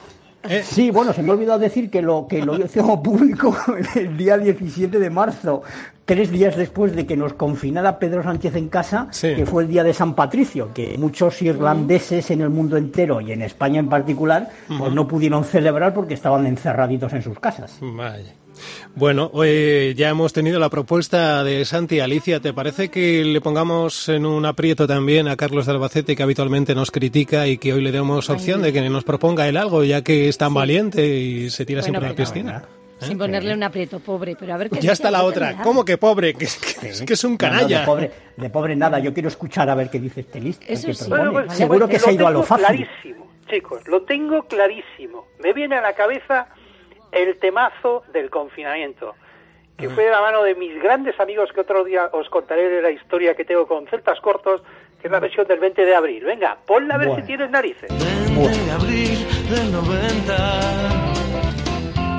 ¿Eh? 0.48 0.62
Sí, 0.64 0.90
bueno, 0.90 1.12
se 1.12 1.22
me 1.22 1.30
ha 1.30 1.34
olvidado 1.34 1.58
decir 1.58 1.90
que 1.90 2.02
lo 2.02 2.26
que 2.28 2.44
lo 2.44 2.56
hizo 2.56 3.02
público 3.02 3.56
el 3.94 4.16
día 4.16 4.38
17 4.38 4.98
de 4.98 5.10
marzo, 5.10 5.62
tres 6.04 6.30
días 6.30 6.56
después 6.56 6.94
de 6.94 7.06
que 7.06 7.16
nos 7.16 7.34
confinara 7.34 7.98
Pedro 7.98 8.22
Sánchez 8.22 8.56
en 8.56 8.68
casa, 8.68 9.08
que 9.20 9.46
fue 9.46 9.64
el 9.64 9.68
día 9.68 9.84
de 9.84 9.94
San 9.94 10.14
Patricio, 10.14 10.72
que 10.74 10.96
muchos 10.98 11.40
irlandeses 11.42 12.30
en 12.30 12.40
el 12.40 12.50
mundo 12.50 12.76
entero 12.76 13.20
y 13.20 13.32
en 13.32 13.42
España 13.42 13.80
en 13.80 13.88
particular, 13.88 14.50
pues 14.78 14.92
no 14.92 15.06
pudieron 15.08 15.44
celebrar 15.44 15.94
porque 15.94 16.14
estaban 16.14 16.46
encerraditos 16.46 17.12
en 17.12 17.22
sus 17.22 17.38
casas. 17.38 17.78
Vaya. 17.80 18.34
Bueno, 18.94 19.30
eh, 19.44 19.94
ya 19.96 20.08
hemos 20.10 20.32
tenido 20.32 20.58
la 20.60 20.68
propuesta 20.68 21.44
de 21.44 21.64
Santi. 21.64 22.00
Alicia, 22.00 22.40
¿te 22.40 22.52
parece 22.52 22.88
que 22.90 23.24
le 23.24 23.40
pongamos 23.40 24.08
en 24.08 24.26
un 24.26 24.44
aprieto 24.46 24.86
también 24.86 25.28
a 25.28 25.36
Carlos 25.36 25.66
de 25.66 25.72
Albacete, 25.72 26.14
que 26.16 26.22
habitualmente 26.22 26.74
nos 26.74 26.90
critica, 26.90 27.46
y 27.46 27.58
que 27.58 27.72
hoy 27.72 27.82
le 27.82 27.92
demos 27.92 28.28
opción 28.30 28.62
de 28.62 28.72
que 28.72 28.80
nos 28.88 29.04
proponga 29.04 29.48
él 29.48 29.56
algo, 29.56 29.84
ya 29.84 30.02
que 30.02 30.28
es 30.28 30.38
tan 30.38 30.52
valiente 30.54 31.06
y 31.06 31.50
se 31.50 31.64
tira 31.64 31.80
Bueno, 31.80 32.00
siempre 32.00 32.06
a 32.06 32.10
la 32.10 32.16
piscina? 32.16 32.64
Sin 33.00 33.18
ponerle 33.18 33.52
un 33.52 33.62
aprieto, 33.64 33.98
pobre, 33.98 34.36
pero 34.38 34.54
a 34.54 34.56
ver 34.56 34.70
qué 34.70 34.80
Ya 34.80 34.92
está 34.92 35.10
la 35.10 35.24
otra. 35.24 35.46
también. 35.48 35.64
¿Cómo 35.64 35.84
que 35.84 35.98
pobre? 35.98 36.34
Que 36.34 36.44
es 36.44 36.56
que, 36.56 36.88
es, 36.88 37.02
que 37.02 37.14
es 37.14 37.24
un 37.24 37.32
No, 37.32 37.34
no, 37.34 37.38
canalla. 37.38 37.80
de, 37.80 37.84
pobre, 37.86 38.10
de 38.36 38.50
pobre 38.50 38.76
nada, 38.76 39.00
yo 39.00 39.12
quiero 39.12 39.28
escuchar 39.28 39.68
a 39.70 39.74
ver 39.74 39.90
qué 39.90 39.98
dice 39.98 40.20
este 40.20 40.40
listo. 40.40 40.64
Sí. 40.76 40.92
Bueno, 41.08 41.32
pues, 41.32 41.52
Seguro 41.52 41.88
que 41.88 41.98
se 41.98 42.10
ha 42.10 42.12
ido 42.12 42.28
a 42.28 42.30
lo 42.30 42.42
tengo 42.42 42.46
fácil. 42.46 42.86
Clarísimo, 42.86 43.28
chicos, 43.50 43.88
lo 43.88 44.02
tengo 44.02 44.44
clarísimo. 44.46 45.26
Me 45.42 45.52
viene 45.52 45.74
a 45.74 45.80
la 45.82 45.94
cabeza 45.94 46.46
el 47.12 47.38
temazo 47.38 48.02
del 48.12 48.30
confinamiento, 48.30 49.14
que 49.76 49.88
fue 49.90 50.04
de 50.04 50.10
la 50.10 50.20
mano 50.20 50.42
de 50.42 50.54
mis 50.54 50.80
grandes 50.82 51.18
amigos 51.20 51.50
que 51.52 51.60
otro 51.60 51.84
día 51.84 52.08
os 52.12 52.28
contaré 52.30 52.68
de 52.68 52.82
la 52.82 52.90
historia 52.90 53.34
que 53.34 53.44
tengo 53.44 53.66
con 53.66 53.86
celtas 53.86 54.20
cortos, 54.20 54.62
que 55.00 55.08
es 55.08 55.12
la 55.12 55.20
versión 55.20 55.46
del 55.46 55.60
20 55.60 55.84
de 55.84 55.94
abril. 55.94 56.24
Venga, 56.24 56.56
ponla 56.66 56.94
a 56.94 56.98
ver 56.98 57.08
Bueno. 57.08 57.22
si 57.22 57.26
tienes 57.26 57.50
narices. 57.50 57.88
de 57.90 58.70
abril 58.72 59.26
del 59.50 59.72
90. 59.72 60.36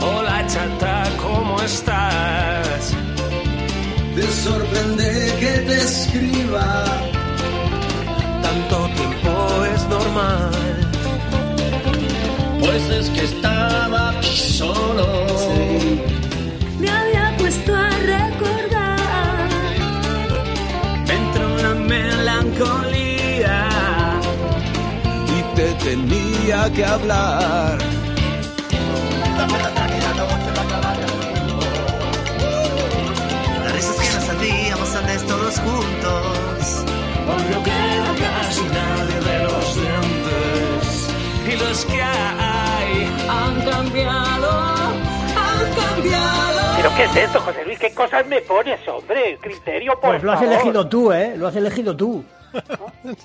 Hola 0.06 0.46
chata, 0.48 1.04
¿cómo 1.22 1.60
estás? 1.62 2.96
Te 4.16 4.22
sorprende 4.22 5.06
que 5.39 5.60
te 5.68 5.74
escriba. 5.76 6.84
Tanto 8.41 8.86
tiempo 8.96 9.66
es 9.74 9.88
normal 9.88 10.52
veces 12.74 13.10
que 13.12 13.24
estaba 13.24 14.04
solo. 14.24 15.06
Me 16.80 16.90
había 16.90 17.36
puesto 17.38 17.76
a 17.76 17.90
recordar. 17.90 19.50
Entró 21.20 21.48
la 21.66 21.74
melancolía 21.76 23.58
y 25.36 25.56
te 25.56 25.68
tenía 25.88 26.72
que 26.76 26.84
hablar. 26.86 27.78
Las 33.64 33.74
risas 33.76 33.96
que 34.02 34.10
nos 34.16 34.26
hacíamos 34.34 34.90
todos 35.28 35.56
juntos. 35.66 36.58
Por 37.28 37.40
lo 37.52 37.64
que 37.64 37.83
¿Pero 46.84 46.96
qué 46.98 47.04
es 47.06 47.16
esto, 47.16 47.40
José 47.40 47.64
Luis? 47.64 47.80
¿Qué 47.80 47.94
cosas 47.94 48.28
me 48.28 48.42
pones, 48.42 48.86
hombre? 48.90 49.38
Criterio, 49.40 49.94
por 50.02 50.10
Pues 50.10 50.24
lo 50.24 50.34
has 50.34 50.40
favor. 50.40 50.54
elegido 50.54 50.90
tú, 50.90 51.14
¿eh? 51.14 51.34
Lo 51.38 51.48
has 51.48 51.56
elegido 51.56 51.96
tú. 51.96 52.26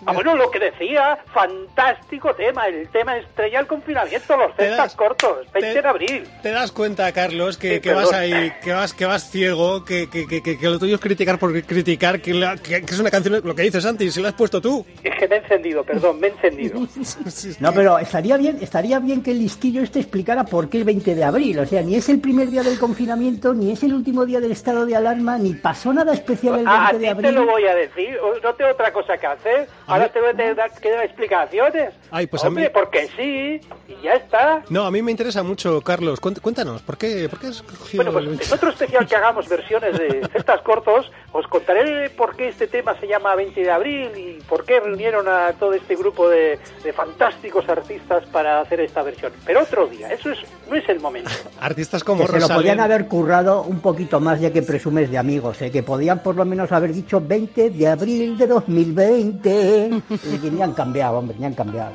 Ah, 0.06 0.12
bueno, 0.12 0.34
lo 0.36 0.50
que 0.50 0.58
decía, 0.58 1.18
fantástico 1.32 2.34
tema, 2.34 2.66
el 2.68 2.88
tema 2.88 3.16
estrella 3.16 3.58
del 3.58 3.66
confinamiento, 3.66 4.36
los 4.36 4.54
cestas 4.56 4.94
cortos, 4.96 5.46
20 5.52 5.72
te- 5.74 5.82
de 5.82 5.88
abril. 5.88 6.28
¿Te 6.42 6.50
das 6.50 6.72
cuenta, 6.72 7.10
Carlos, 7.12 7.56
que, 7.56 7.74
Sí, 7.76 7.80
que 7.80 7.92
vas 7.92 8.12
ahí, 8.12 8.52
que 8.62 8.72
vas, 8.72 8.92
que 8.94 9.06
vas 9.06 9.30
ciego, 9.30 9.84
que, 9.84 10.08
que, 10.10 10.26
que, 10.26 10.58
lo 10.62 10.78
tuyo 10.78 10.96
es 10.96 11.00
criticar 11.00 11.38
por 11.38 11.52
criticar, 11.64 12.20
que, 12.20 12.34
la- 12.34 12.56
que- 12.56 12.82
que 12.82 12.94
es 12.94 12.98
una 13.00 13.10
canción, 13.10 13.40
lo 13.44 13.54
que 13.54 13.62
dices, 13.62 13.82
Santi, 13.82 14.10
si 14.10 14.20
la 14.22 14.28
has 14.30 14.34
puesto 14.34 14.60
tú. 14.60 14.84
Es 15.04 15.14
que 15.16 15.28
me 15.28 15.36
he 15.36 15.38
encendido, 15.38 15.84
perdón, 15.84 16.18
me 16.20 16.28
he 16.28 16.30
encendido. 16.30 16.80
No, 17.60 17.72
pero 17.72 17.98
estaría 17.98 18.36
bien, 18.36 18.58
estaría 18.60 18.98
bien 18.98 19.22
que 19.22 19.30
el 19.32 19.38
listillo 19.38 19.82
este 19.82 20.00
explicara 20.00 20.44
por 20.44 20.68
qué 20.68 20.78
el 20.78 20.84
20 20.84 21.14
de 21.14 21.24
abril. 21.24 21.58
O 21.58 21.66
sea, 21.66 21.82
ni 21.82 21.94
es 21.96 22.08
el 22.08 22.20
primer 22.20 22.48
día 22.50 22.62
del 22.62 22.78
confinamiento, 22.78 23.54
ni 23.54 23.72
es 23.72 23.82
el 23.82 23.92
último 23.94 24.24
día 24.26 24.40
del 24.40 24.52
estado 24.52 24.86
de 24.86 24.96
alarma, 24.96 25.38
ni 25.38 25.54
pasó 25.54 25.92
nada 25.92 26.12
especial 26.14 26.54
el 26.60 26.64
20 26.64 26.70
Ah, 26.74 26.88
a 26.88 26.92
de 26.98 27.08
abril. 27.08 27.26
te 27.30 27.32
lo 27.32 27.46
voy 27.46 27.64
a 27.66 27.74
decir, 27.74 28.16
no 28.42 28.54
tengo 28.54 28.70
otra 28.70 28.92
cosa 28.92 29.17
que 29.18 29.26
hacer. 29.26 29.68
Ahora 29.86 30.08
te 30.08 30.20
voy 30.20 30.30
a 30.30 30.34
tener 30.34 30.56
que 30.80 30.90
dar 30.90 31.04
explicaciones. 31.04 31.94
Ay, 32.10 32.26
pues 32.26 32.42
a 32.44 32.48
Hombre, 32.48 32.64
mí- 32.64 32.70
porque 32.72 33.08
sí, 33.16 33.60
y 33.88 34.02
ya 34.02 34.14
está. 34.14 34.62
No, 34.70 34.86
a 34.86 34.90
mí 34.90 35.02
me 35.02 35.10
interesa 35.10 35.42
mucho, 35.42 35.80
Carlos. 35.82 36.20
Cuént- 36.20 36.40
Cuéntanos, 36.40 36.82
¿por 36.82 36.96
qué, 36.96 37.28
por 37.28 37.38
qué 37.40 37.48
has 37.48 37.62
cogido 37.62 38.04
Bueno, 38.04 38.12
pues 38.12 38.48
en 38.48 38.54
otro 38.54 38.70
especial 38.70 39.06
que 39.06 39.16
hagamos 39.16 39.48
versiones 39.48 39.98
de 39.98 40.26
cestas 40.32 40.60
cortos, 40.62 41.10
os 41.32 41.46
contaré 41.48 42.10
por 42.10 42.36
qué 42.36 42.48
este 42.48 42.66
tema 42.66 42.98
se 42.98 43.06
llama 43.06 43.34
20 43.34 43.60
de 43.62 43.70
abril 43.70 44.10
y 44.16 44.42
por 44.48 44.64
qué 44.64 44.80
reunieron 44.80 45.28
a 45.28 45.52
todo 45.52 45.74
este 45.74 45.96
grupo 45.96 46.28
de, 46.28 46.58
de 46.82 46.92
fantásticos 46.92 47.68
artistas 47.68 48.24
para 48.26 48.60
hacer 48.60 48.80
esta 48.80 49.02
versión. 49.02 49.32
Pero 49.44 49.62
otro 49.62 49.86
día, 49.86 50.08
eso 50.12 50.30
es, 50.30 50.38
no 50.68 50.76
es 50.76 50.88
el 50.88 51.00
momento. 51.00 51.30
artistas 51.60 52.04
como 52.04 52.26
Que 52.26 52.32
se 52.32 52.40
lo 52.40 52.48
podían 52.48 52.80
haber 52.80 53.06
currado 53.06 53.62
un 53.62 53.80
poquito 53.80 54.20
más 54.20 54.40
ya 54.40 54.52
que 54.52 54.62
presumes 54.62 55.10
de 55.10 55.18
amigos, 55.18 55.60
¿eh? 55.62 55.70
que 55.70 55.82
podían 55.82 56.22
por 56.22 56.36
lo 56.36 56.44
menos 56.44 56.72
haber 56.72 56.92
dicho 56.92 57.20
20 57.20 57.70
de 57.70 57.88
abril 57.88 58.36
de 58.36 58.46
2020. 58.46 60.02
y 60.10 60.38
que 60.38 60.50
ni 60.50 60.62
han 60.62 60.72
cambiado, 60.72 61.18
hombre, 61.18 61.36
ni 61.38 61.46
han 61.46 61.54
cambiado. 61.54 61.92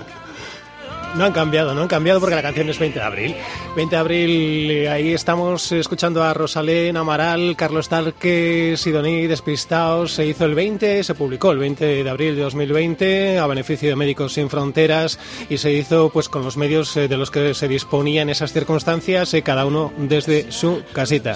No 1.15 1.25
han 1.25 1.31
cambiado, 1.31 1.75
no 1.75 1.83
han 1.83 1.87
cambiado 1.87 2.19
porque 2.19 2.35
la 2.35 2.41
canción 2.41 2.69
es 2.69 2.79
20 2.79 2.97
de 2.97 3.05
abril. 3.05 3.35
20 3.75 3.95
de 3.95 3.99
abril, 3.99 4.87
ahí 4.87 5.13
estamos 5.13 5.71
escuchando 5.71 6.23
a 6.23 6.33
Rosalén, 6.33 6.97
Amaral, 6.97 7.55
Carlos 7.55 7.87
Tarque, 7.87 8.73
Sidoní, 8.77 9.27
Despistaos. 9.27 10.13
Se 10.13 10.25
hizo 10.25 10.45
el 10.45 10.55
20, 10.55 11.03
se 11.03 11.13
publicó 11.13 11.51
el 11.51 11.59
20 11.59 12.03
de 12.03 12.09
abril 12.09 12.35
de 12.35 12.41
2020 12.41 13.37
a 13.37 13.45
beneficio 13.45 13.89
de 13.89 13.95
Médicos 13.95 14.33
Sin 14.33 14.49
Fronteras 14.49 15.19
y 15.49 15.57
se 15.59 15.71
hizo 15.71 16.09
pues 16.09 16.29
con 16.29 16.43
los 16.43 16.57
medios 16.57 16.97
eh, 16.97 17.07
de 17.07 17.17
los 17.17 17.29
que 17.29 17.53
se 17.53 17.67
disponía 17.67 18.23
en 18.23 18.29
esas 18.29 18.51
circunstancias, 18.51 19.33
eh, 19.35 19.43
cada 19.43 19.67
uno 19.67 19.93
desde 19.97 20.51
su 20.51 20.81
casita. 20.93 21.35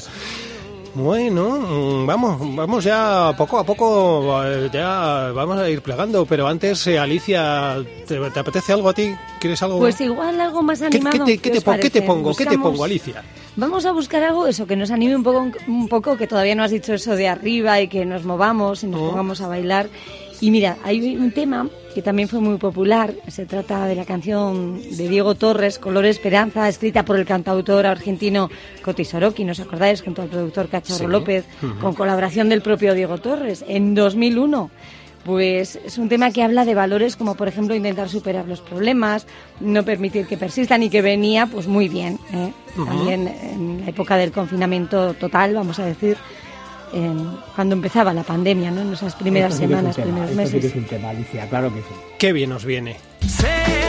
Bueno, 0.98 1.60
mm, 1.60 2.06
vamos, 2.08 2.56
vamos 2.56 2.84
ya 2.84 3.32
poco 3.38 3.60
a 3.60 3.64
poco, 3.64 4.44
eh, 4.44 4.68
ya 4.74 5.32
vamos 5.32 5.60
a 5.60 5.70
ir 5.70 5.84
plegando, 5.84 6.26
pero 6.26 6.48
antes, 6.48 6.88
eh, 6.88 6.98
Alicia, 6.98 7.76
¿te, 8.08 8.18
te 8.32 8.40
apetece 8.40 8.74
algo 8.74 8.90
a 8.90 8.94
ti? 8.94 9.14
¿Quieres 9.40 9.62
algo? 9.62 9.78
Pues 9.78 10.02
igual 10.02 10.42
algo 10.42 10.64
más 10.64 10.80
¿Qué, 10.80 10.86
animado. 10.88 11.24
qué 11.26 11.38
te, 11.38 11.62
pongo? 11.62 12.34
¿Qué 12.36 12.46
te 12.48 12.58
pongo, 12.58 12.84
Alicia? 12.84 13.24
Vamos 13.56 13.86
a 13.86 13.92
buscar 13.92 14.24
algo, 14.24 14.48
eso, 14.48 14.66
que 14.66 14.76
nos 14.76 14.90
anime 14.90 15.16
un 15.16 15.24
poco, 15.24 15.52
un 15.68 15.88
poco, 15.88 16.18
que 16.18 16.26
todavía 16.26 16.56
no 16.56 16.64
has 16.64 16.72
dicho 16.72 16.96
eso 16.96 17.16
de 17.16 17.28
arriba 17.28 17.80
y 17.80 17.88
que 17.90 18.04
nos 18.04 18.24
movamos 18.24 18.84
y 18.84 18.88
nos 18.88 19.00
Oh. 19.00 19.08
pongamos 19.10 19.40
a 19.42 19.48
bailar. 19.48 19.90
Y 20.40 20.52
mira, 20.52 20.78
hay 20.84 21.16
un 21.18 21.32
tema 21.32 21.68
que 21.96 22.02
también 22.04 22.30
fue 22.30 22.40
muy 22.40 22.58
popular. 22.58 23.14
Se 23.28 23.46
trata 23.48 23.86
de 23.88 23.96
la 23.96 24.06
canción 24.06 24.80
de 24.96 25.08
Diego 25.10 25.34
Torres, 25.34 25.80
Color 25.80 26.06
Esperanza, 26.06 26.70
escrita 26.70 27.04
por 27.04 27.18
el 27.18 27.26
cantautor 27.26 27.88
argentino 27.88 28.50
Coti 28.84 29.04
Soroki, 29.04 29.44
¿no 29.44 29.54
os 29.54 29.60
acordáis? 29.60 30.04
Junto 30.04 30.22
al 30.22 30.28
productor 30.28 30.68
Cachorro 30.70 31.06
Sí. 31.06 31.12
López, 31.12 31.46
con 31.82 31.96
colaboración 31.96 32.50
del 32.50 32.62
propio 32.62 32.94
Diego 32.94 33.18
Torres, 33.18 33.66
en 33.68 33.96
2001. 33.96 34.70
Pues 35.26 35.78
es 35.84 35.98
un 35.98 36.08
tema 36.08 36.32
que 36.32 36.42
habla 36.44 36.64
de 36.64 36.74
valores 36.76 37.18
como, 37.18 37.36
por 37.36 37.48
ejemplo, 37.50 37.76
intentar 37.76 38.08
superar 38.08 38.48
los 38.48 38.62
problemas, 38.62 39.26
no 39.60 39.84
permitir 39.84 40.26
que 40.28 40.38
persistan 40.38 40.84
y 40.84 40.90
que 40.90 41.02
venía, 41.02 41.48
pues 41.48 41.68
muy 41.68 41.90
bien. 41.90 42.18
¿eh? 42.32 42.54
También 42.78 43.28
en 43.28 43.82
la 43.84 43.90
época 43.90 44.16
del 44.16 44.32
confinamiento 44.32 45.16
total, 45.16 45.54
vamos 45.56 45.80
a 45.80 45.86
decir, 45.86 46.16
en- 46.94 47.30
cuando 47.56 47.76
empezaba 47.76 48.14
la 48.14 48.24
pandemia, 48.24 48.72
¿no? 48.72 48.82
En 48.82 48.94
esas 48.94 49.16
primeras 49.16 49.54
Esto 49.54 49.64
sí 49.66 49.70
semanas, 49.70 49.96
tema, 49.96 50.06
primeros 50.08 50.30
esto 50.32 50.44
sí 50.44 50.50
que 50.52 50.56
meses. 50.58 50.72
es 50.72 50.78
un 50.78 50.86
tema, 50.86 51.10
Alicia, 51.10 51.50
claro 51.50 51.74
que 51.74 51.82
sí. 51.82 51.88
Qué 52.18 52.34
bien 52.34 52.50
nos 52.50 52.66
viene. 52.66 52.98
Sé 53.28 53.87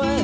que 0.00 0.21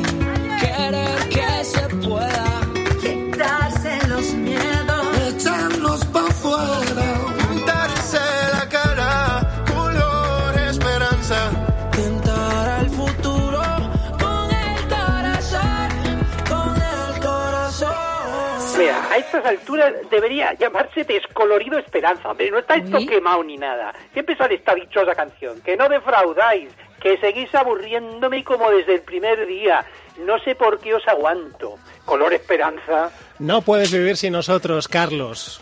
Mira, 18.79 19.11
a 19.11 19.17
estas 19.17 19.45
alturas 19.45 19.93
debería 20.11 20.55
llamarse 20.55 21.05
Descolorido 21.05 21.79
Esperanza. 21.79 22.31
Hombre, 22.31 22.51
no 22.51 22.59
está 22.59 22.77
esto 22.77 22.99
quemado 23.07 23.43
ni 23.45 23.57
nada. 23.57 23.93
Siempre 24.13 24.37
sale 24.37 24.55
esta 24.55 24.75
dichosa 24.75 25.15
canción. 25.15 25.61
Que 25.63 25.77
no 25.77 25.89
defraudáis, 25.89 26.69
que 27.01 27.17
seguís 27.19 27.53
aburriéndome 27.55 28.45
como 28.45 28.71
desde 28.71 28.95
el 28.95 29.01
primer 29.03 29.47
día. 29.47 29.85
No 30.25 30.39
sé 30.41 30.55
por 30.55 30.79
qué 30.81 30.95
os 30.95 31.07
aguanto. 31.09 31.77
Color 32.05 32.35
Esperanza. 32.35 33.11
No 33.39 33.63
puedes 33.63 33.93
vivir 33.93 34.17
sin 34.17 34.33
nosotros, 34.33 34.89
Carlos. 34.89 35.61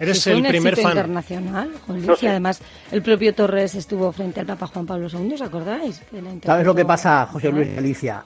Eres 0.00 0.26
el 0.26 0.38
un 0.38 0.42
primer 0.48 0.72
éxito 0.72 0.88
fan. 0.88 0.98
internacional, 0.98 1.70
Luis, 1.86 2.04
No 2.06 2.16
sé. 2.16 2.28
además 2.28 2.60
el 2.90 3.02
propio 3.02 3.34
Torres 3.34 3.74
estuvo 3.76 4.10
frente 4.12 4.40
al 4.40 4.46
Papa 4.46 4.66
Juan 4.66 4.84
Pablo 4.84 5.06
II, 5.12 5.34
¿os 5.34 5.42
acordáis? 5.42 6.02
¿Sabes 6.44 6.66
lo 6.66 6.74
que 6.74 6.84
pasa, 6.84 7.24
José 7.30 7.52
Luis 7.52 7.68
y 7.72 7.78
Alicia? 7.78 8.24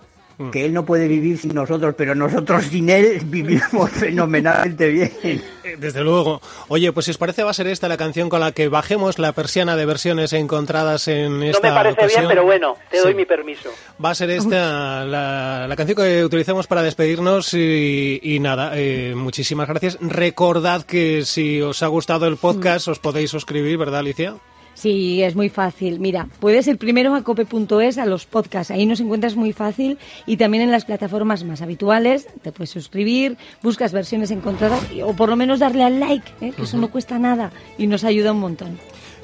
Que 0.53 0.66
él 0.66 0.74
no 0.74 0.84
puede 0.84 1.09
vivir 1.09 1.39
sin 1.39 1.55
nosotros, 1.55 1.95
pero 1.97 2.14
nosotros 2.14 2.64
sin 2.66 2.91
él 2.91 3.20
vivimos 3.24 3.91
fenomenalmente 3.93 4.89
bien. 4.89 5.12
Eh, 5.22 5.76
Desde 5.78 6.03
luego. 6.03 6.41
Oye, 6.68 6.93
pues 6.93 7.07
si 7.07 7.11
os 7.12 7.18
parece 7.18 7.43
va 7.43 7.51
a 7.51 7.55
ser 7.55 7.66
esta 7.68 7.89
la 7.89 7.97
canción 7.97 8.28
con 8.28 8.41
la 8.41 8.53
que 8.53 8.68
bajemos 8.68 9.18
la 9.18 9.32
persiana 9.32 9.76
de 9.76 9.87
versiones 9.87 10.32
encontradas 10.34 11.09
en 11.09 11.41
No 11.41 11.45
esta 11.47 11.68
me 11.68 11.74
parece 11.74 11.95
ocasión. 12.01 12.20
bien, 12.22 12.28
pero 12.28 12.45
bueno, 12.45 12.76
te 12.91 12.99
doy 12.99 13.12
Sí. 13.12 13.16
mi 13.16 13.24
permiso. 13.24 13.70
Va 14.05 14.11
a 14.11 14.14
ser 14.14 14.28
esta 14.30 15.05
la, 15.07 15.66
la 15.68 15.76
canción 15.76 15.97
que 15.97 16.24
utilizamos 16.24 16.66
para 16.66 16.82
despedirnos 16.82 17.55
y, 17.55 18.20
y 18.22 18.39
nada, 18.39 18.72
eh, 18.74 19.14
muchísimas 19.16 19.66
gracias. 19.68 19.97
Recordad 20.01 20.82
que 20.82 21.22
si 21.24 21.62
os 21.62 21.82
ha 21.82 21.87
gustado 21.87 22.26
el 22.26 22.37
podcast 22.37 22.89
os 22.89 22.99
podéis 22.99 23.30
suscribir, 23.30 23.78
¿verdad, 23.78 24.01
Alicia? 24.01 24.34
Sí, 24.76 25.22
es 25.22 25.34
muy 25.34 25.48
fácil. 25.48 25.98
Mira, 26.00 26.28
puedes 26.38 26.66
ir 26.68 26.76
primero 26.76 27.14
a 27.14 27.22
cope.es, 27.22 27.96
a 27.96 28.04
los 28.04 28.26
podcasts, 28.26 28.70
ahí 28.70 28.84
nos 28.84 29.00
encuentras 29.00 29.34
muy 29.34 29.54
fácil 29.54 29.96
y 30.26 30.36
también 30.36 30.62
en 30.64 30.70
las 30.70 30.84
plataformas 30.84 31.44
más 31.44 31.62
habituales, 31.62 32.28
te 32.42 32.52
puedes 32.52 32.70
suscribir, 32.70 33.38
buscas 33.62 33.92
versiones 33.92 34.30
encontradas 34.30 34.80
o 35.02 35.14
por 35.14 35.30
lo 35.30 35.36
menos 35.36 35.60
darle 35.60 35.82
al 35.82 35.98
like, 35.98 36.30
¿eh? 36.42 36.52
que 36.54 36.62
eso 36.62 36.76
no 36.76 36.90
cuesta 36.90 37.18
nada 37.18 37.50
y 37.78 37.86
nos 37.86 38.04
ayuda 38.04 38.32
un 38.32 38.40
montón. 38.40 38.78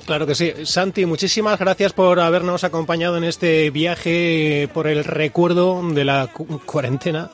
Claro 0.06 0.26
que 0.26 0.34
sí. 0.34 0.52
Santi, 0.64 1.04
muchísimas 1.06 1.58
gracias 1.60 1.92
por 1.92 2.18
habernos 2.18 2.64
acompañado 2.64 3.18
en 3.18 3.24
este 3.24 3.70
viaje 3.70 4.68
por 4.72 4.86
el 4.86 5.04
recuerdo 5.04 5.80
de 5.92 6.04
la 6.06 6.28
cu- 6.32 6.60
cuarentena. 6.64 7.30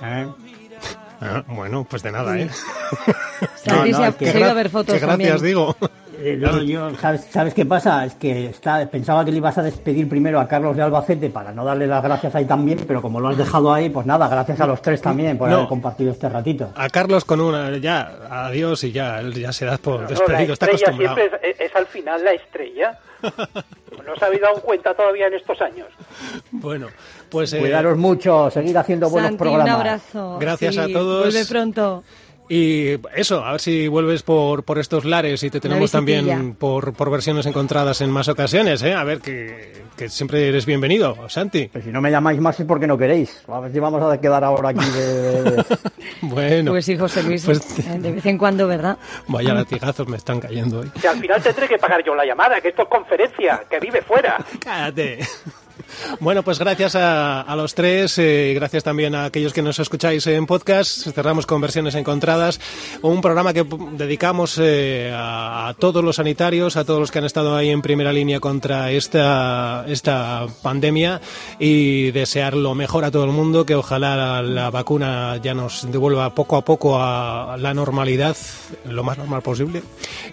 Ah, 0.00 1.42
bueno, 1.48 1.84
pues 1.90 2.02
de 2.04 2.12
nada, 2.12 2.38
¿eh? 2.38 2.48
Santi 3.64 3.92
se 3.92 4.04
ha- 4.04 4.12
que 4.12 4.30
se 4.30 4.36
ha 4.36 4.40
ido 4.40 4.50
a 4.50 4.54
ver 4.54 4.70
fotos 4.70 4.94
que 4.94 5.00
gracias, 5.00 5.08
también. 5.40 5.44
digo. 5.44 5.76
Eh, 6.20 6.36
no, 6.36 6.60
yo, 6.62 6.90
¿sabes, 6.96 7.26
¿Sabes 7.30 7.54
qué 7.54 7.64
pasa? 7.64 8.04
Es 8.04 8.14
que 8.16 8.46
está, 8.46 8.84
pensaba 8.90 9.24
que 9.24 9.30
le 9.30 9.36
ibas 9.36 9.56
a 9.58 9.62
despedir 9.62 10.08
primero 10.08 10.40
a 10.40 10.48
Carlos 10.48 10.76
de 10.76 10.82
Albacete 10.82 11.30
para 11.30 11.52
no 11.52 11.64
darle 11.64 11.86
las 11.86 12.02
gracias 12.02 12.34
ahí 12.34 12.44
también, 12.44 12.80
pero 12.88 13.00
como 13.00 13.20
lo 13.20 13.28
has 13.28 13.36
dejado 13.38 13.72
ahí, 13.72 13.88
pues 13.88 14.04
nada, 14.04 14.26
gracias 14.28 14.60
a 14.60 14.66
los 14.66 14.82
tres 14.82 15.00
también 15.00 15.38
por 15.38 15.48
No. 15.48 15.56
haber 15.56 15.68
compartido 15.68 16.10
este 16.10 16.28
ratito. 16.28 16.72
A 16.74 16.88
Carlos 16.88 17.24
con 17.24 17.40
una, 17.40 17.76
ya, 17.78 18.18
adiós 18.30 18.82
y 18.84 18.90
ya, 18.92 19.20
él 19.20 19.32
ya 19.34 19.52
se 19.52 19.64
da 19.66 19.78
por 19.78 20.00
No, 20.02 20.08
despedido, 20.08 20.54
está 20.54 20.66
acostumbrado. 20.66 21.14
siempre 21.16 21.40
es, 21.50 21.60
es 21.60 21.76
al 21.76 21.86
final 21.86 22.24
la 22.24 22.32
estrella. 22.32 22.98
¿No 24.06 24.12
os 24.14 24.22
habéis 24.22 24.40
dado 24.42 24.60
cuenta 24.62 24.94
todavía 24.94 25.26
en 25.26 25.34
estos 25.34 25.60
años? 25.60 25.88
Bueno, 26.50 26.86
pues... 27.30 27.52
eh, 27.52 27.58
Cuidaros 27.58 27.96
mucho, 27.98 28.50
seguir 28.50 28.76
haciendo 28.78 29.08
buenos 29.10 29.30
Santi, 29.30 29.42
un 29.44 29.50
programas. 29.50 29.74
abrazo. 29.76 30.38
Gracias 30.40 30.74
Sí, 30.74 30.80
a 30.80 30.86
todos. 30.92 31.24
Vuelve 31.32 31.44
pronto. 31.46 32.04
Y 32.50 32.96
eso, 33.14 33.44
a 33.44 33.52
ver 33.52 33.60
si 33.60 33.88
vuelves 33.88 34.22
por, 34.22 34.62
por 34.64 34.78
estos 34.78 35.04
lares 35.04 35.42
y 35.42 35.50
te 35.50 35.60
tenemos 35.60 35.90
también 35.90 36.54
por, 36.54 36.94
por 36.94 37.10
versiones 37.10 37.44
encontradas 37.46 38.00
en 38.00 38.10
más 38.10 38.28
ocasiones, 38.28 38.82
¿eh? 38.82 38.94
A 38.94 39.04
ver, 39.04 39.20
que, 39.20 39.82
que 39.96 40.08
siempre 40.08 40.48
eres 40.48 40.64
bienvenido, 40.64 41.28
Santi. 41.28 41.68
Pues 41.70 41.84
si 41.84 41.90
no 41.90 42.00
me 42.00 42.10
llamáis 42.10 42.40
más 42.40 42.58
es 42.58 42.64
porque 42.66 42.86
no 42.86 42.96
queréis. 42.96 43.42
A 43.48 43.60
ver 43.60 43.70
si 43.72 43.78
vamos 43.80 44.02
a 44.02 44.18
quedar 44.20 44.44
ahora 44.44 44.70
aquí 44.70 44.84
de... 44.90 45.64
Bueno, 46.22 46.72
Pues 46.72 46.84
sí, 46.86 46.96
José 46.96 47.22
Luis, 47.22 47.44
Pues- 47.44 47.78
eh, 47.80 47.98
de 47.98 48.12
vez 48.12 48.24
en 48.26 48.38
cuando, 48.38 48.66
¿verdad? 48.66 48.96
vaya 49.28 49.52
latigazos 49.54 50.08
me 50.08 50.16
están 50.16 50.40
cayendo 50.40 50.80
hoy. 50.80 50.90
Que 51.00 51.06
al 51.08 51.18
final 51.20 51.42
tendré 51.42 51.68
que 51.68 51.78
pagar 51.78 52.02
yo 52.04 52.14
la 52.14 52.24
llamada, 52.24 52.60
que 52.60 52.68
esto 52.68 52.82
es 52.82 52.88
conferencia, 52.88 53.62
que 53.70 53.78
vive 53.78 54.00
fuera. 54.02 54.36
Cállate. 54.60 55.18
Bueno, 56.20 56.42
pues 56.42 56.58
gracias 56.58 56.94
a, 56.94 57.42
a 57.42 57.56
los 57.56 57.74
tres, 57.74 58.18
eh, 58.18 58.52
gracias 58.54 58.84
también 58.84 59.14
a 59.14 59.26
aquellos 59.26 59.52
que 59.52 59.62
nos 59.62 59.78
escucháis 59.78 60.26
en 60.26 60.46
podcast. 60.46 61.08
Cerramos 61.12 61.46
con 61.46 61.60
versiones 61.60 61.94
encontradas, 61.94 62.60
un 63.02 63.20
programa 63.20 63.52
que 63.52 63.64
dedicamos 63.92 64.58
eh, 64.60 65.12
a, 65.14 65.68
a 65.68 65.74
todos 65.74 66.02
los 66.02 66.16
sanitarios, 66.16 66.76
a 66.76 66.84
todos 66.84 67.00
los 67.00 67.10
que 67.10 67.18
han 67.18 67.24
estado 67.24 67.56
ahí 67.56 67.70
en 67.70 67.82
primera 67.82 68.12
línea 68.12 68.40
contra 68.40 68.90
esta, 68.90 69.84
esta 69.88 70.46
pandemia 70.62 71.20
y 71.58 72.10
desear 72.10 72.54
lo 72.54 72.74
mejor 72.74 73.04
a 73.04 73.10
todo 73.10 73.24
el 73.24 73.32
mundo, 73.32 73.64
que 73.64 73.74
ojalá 73.74 74.16
la, 74.16 74.42
la 74.42 74.70
vacuna 74.70 75.38
ya 75.42 75.54
nos 75.54 75.90
devuelva 75.90 76.34
poco 76.34 76.56
a 76.56 76.64
poco 76.64 77.00
a 77.00 77.56
la 77.58 77.74
normalidad, 77.74 78.36
lo 78.84 79.04
más 79.04 79.18
normal 79.18 79.42
posible. 79.42 79.82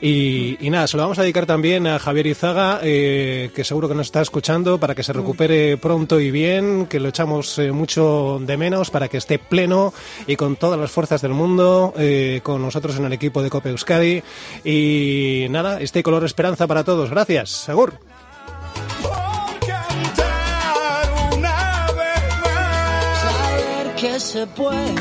Y, 0.01 0.57
y 0.65 0.69
nada, 0.69 0.87
se 0.87 0.97
lo 0.97 1.03
vamos 1.03 1.19
a 1.19 1.21
dedicar 1.21 1.45
también 1.45 1.87
a 1.87 1.99
Javier 1.99 2.27
Izaga, 2.27 2.79
eh, 2.83 3.51
que 3.53 3.63
seguro 3.63 3.87
que 3.87 3.95
nos 3.95 4.07
está 4.07 4.21
escuchando, 4.21 4.79
para 4.79 4.95
que 4.95 5.03
se 5.03 5.13
recupere 5.13 5.34
pronto 5.81 6.19
y 6.19 6.31
bien, 6.31 6.85
que 6.87 6.99
lo 6.99 7.09
echamos 7.09 7.59
eh, 7.59 7.71
mucho 7.71 8.39
de 8.41 8.57
menos, 8.57 8.89
para 8.89 9.07
que 9.07 9.17
esté 9.17 9.39
pleno 9.39 9.93
y 10.27 10.35
con 10.35 10.55
todas 10.55 10.79
las 10.79 10.91
fuerzas 10.91 11.21
del 11.21 11.33
mundo, 11.33 11.93
eh, 11.97 12.41
con 12.43 12.61
nosotros 12.61 12.97
en 12.97 13.05
el 13.05 13.13
equipo 13.13 13.41
de 13.43 13.49
Cope 13.49 13.69
Euskadi. 13.69 14.23
Y 14.63 15.47
nada, 15.49 15.81
este 15.81 16.03
color 16.03 16.23
esperanza 16.25 16.67
para 16.67 16.83
todos. 16.83 17.09
Gracias, 17.09 17.49
Segur. 17.49 17.99
Saber 23.21 23.95
que 23.95 24.19
se 24.19 24.47
puede, 24.47 24.95